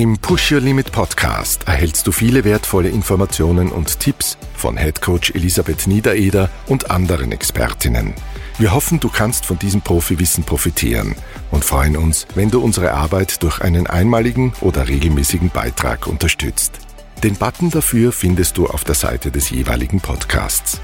Im 0.00 0.16
Push 0.16 0.52
Your 0.52 0.62
Limit 0.62 0.92
Podcast 0.92 1.68
erhältst 1.68 2.06
du 2.06 2.12
viele 2.12 2.42
wertvolle 2.44 2.88
Informationen 2.88 3.70
und 3.70 4.00
Tipps 4.00 4.38
von 4.54 4.78
Head 4.78 5.02
Coach 5.02 5.32
Elisabeth 5.32 5.86
Niedereder 5.86 6.48
und 6.68 6.90
anderen 6.90 7.32
Expertinnen. 7.32 8.14
Wir 8.56 8.72
hoffen, 8.72 8.98
du 8.98 9.10
kannst 9.10 9.44
von 9.44 9.58
diesem 9.58 9.82
Profiwissen 9.82 10.44
profitieren 10.44 11.14
und 11.50 11.66
freuen 11.66 11.98
uns, 11.98 12.26
wenn 12.34 12.50
du 12.50 12.62
unsere 12.62 12.94
Arbeit 12.94 13.42
durch 13.42 13.60
einen 13.60 13.86
einmaligen 13.88 14.54
oder 14.62 14.88
regelmäßigen 14.88 15.50
Beitrag 15.50 16.06
unterstützt. 16.06 16.78
Den 17.22 17.36
Button 17.36 17.68
dafür 17.68 18.10
findest 18.10 18.56
du 18.56 18.68
auf 18.68 18.84
der 18.84 18.94
Seite 18.94 19.30
des 19.30 19.50
jeweiligen 19.50 20.00
Podcasts. 20.00 20.80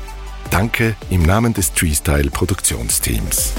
Danke 0.51 0.95
im 1.09 1.23
Namen 1.23 1.55
des 1.55 1.73
Treestyle 1.73 2.29
Produktionsteams. 2.29 3.55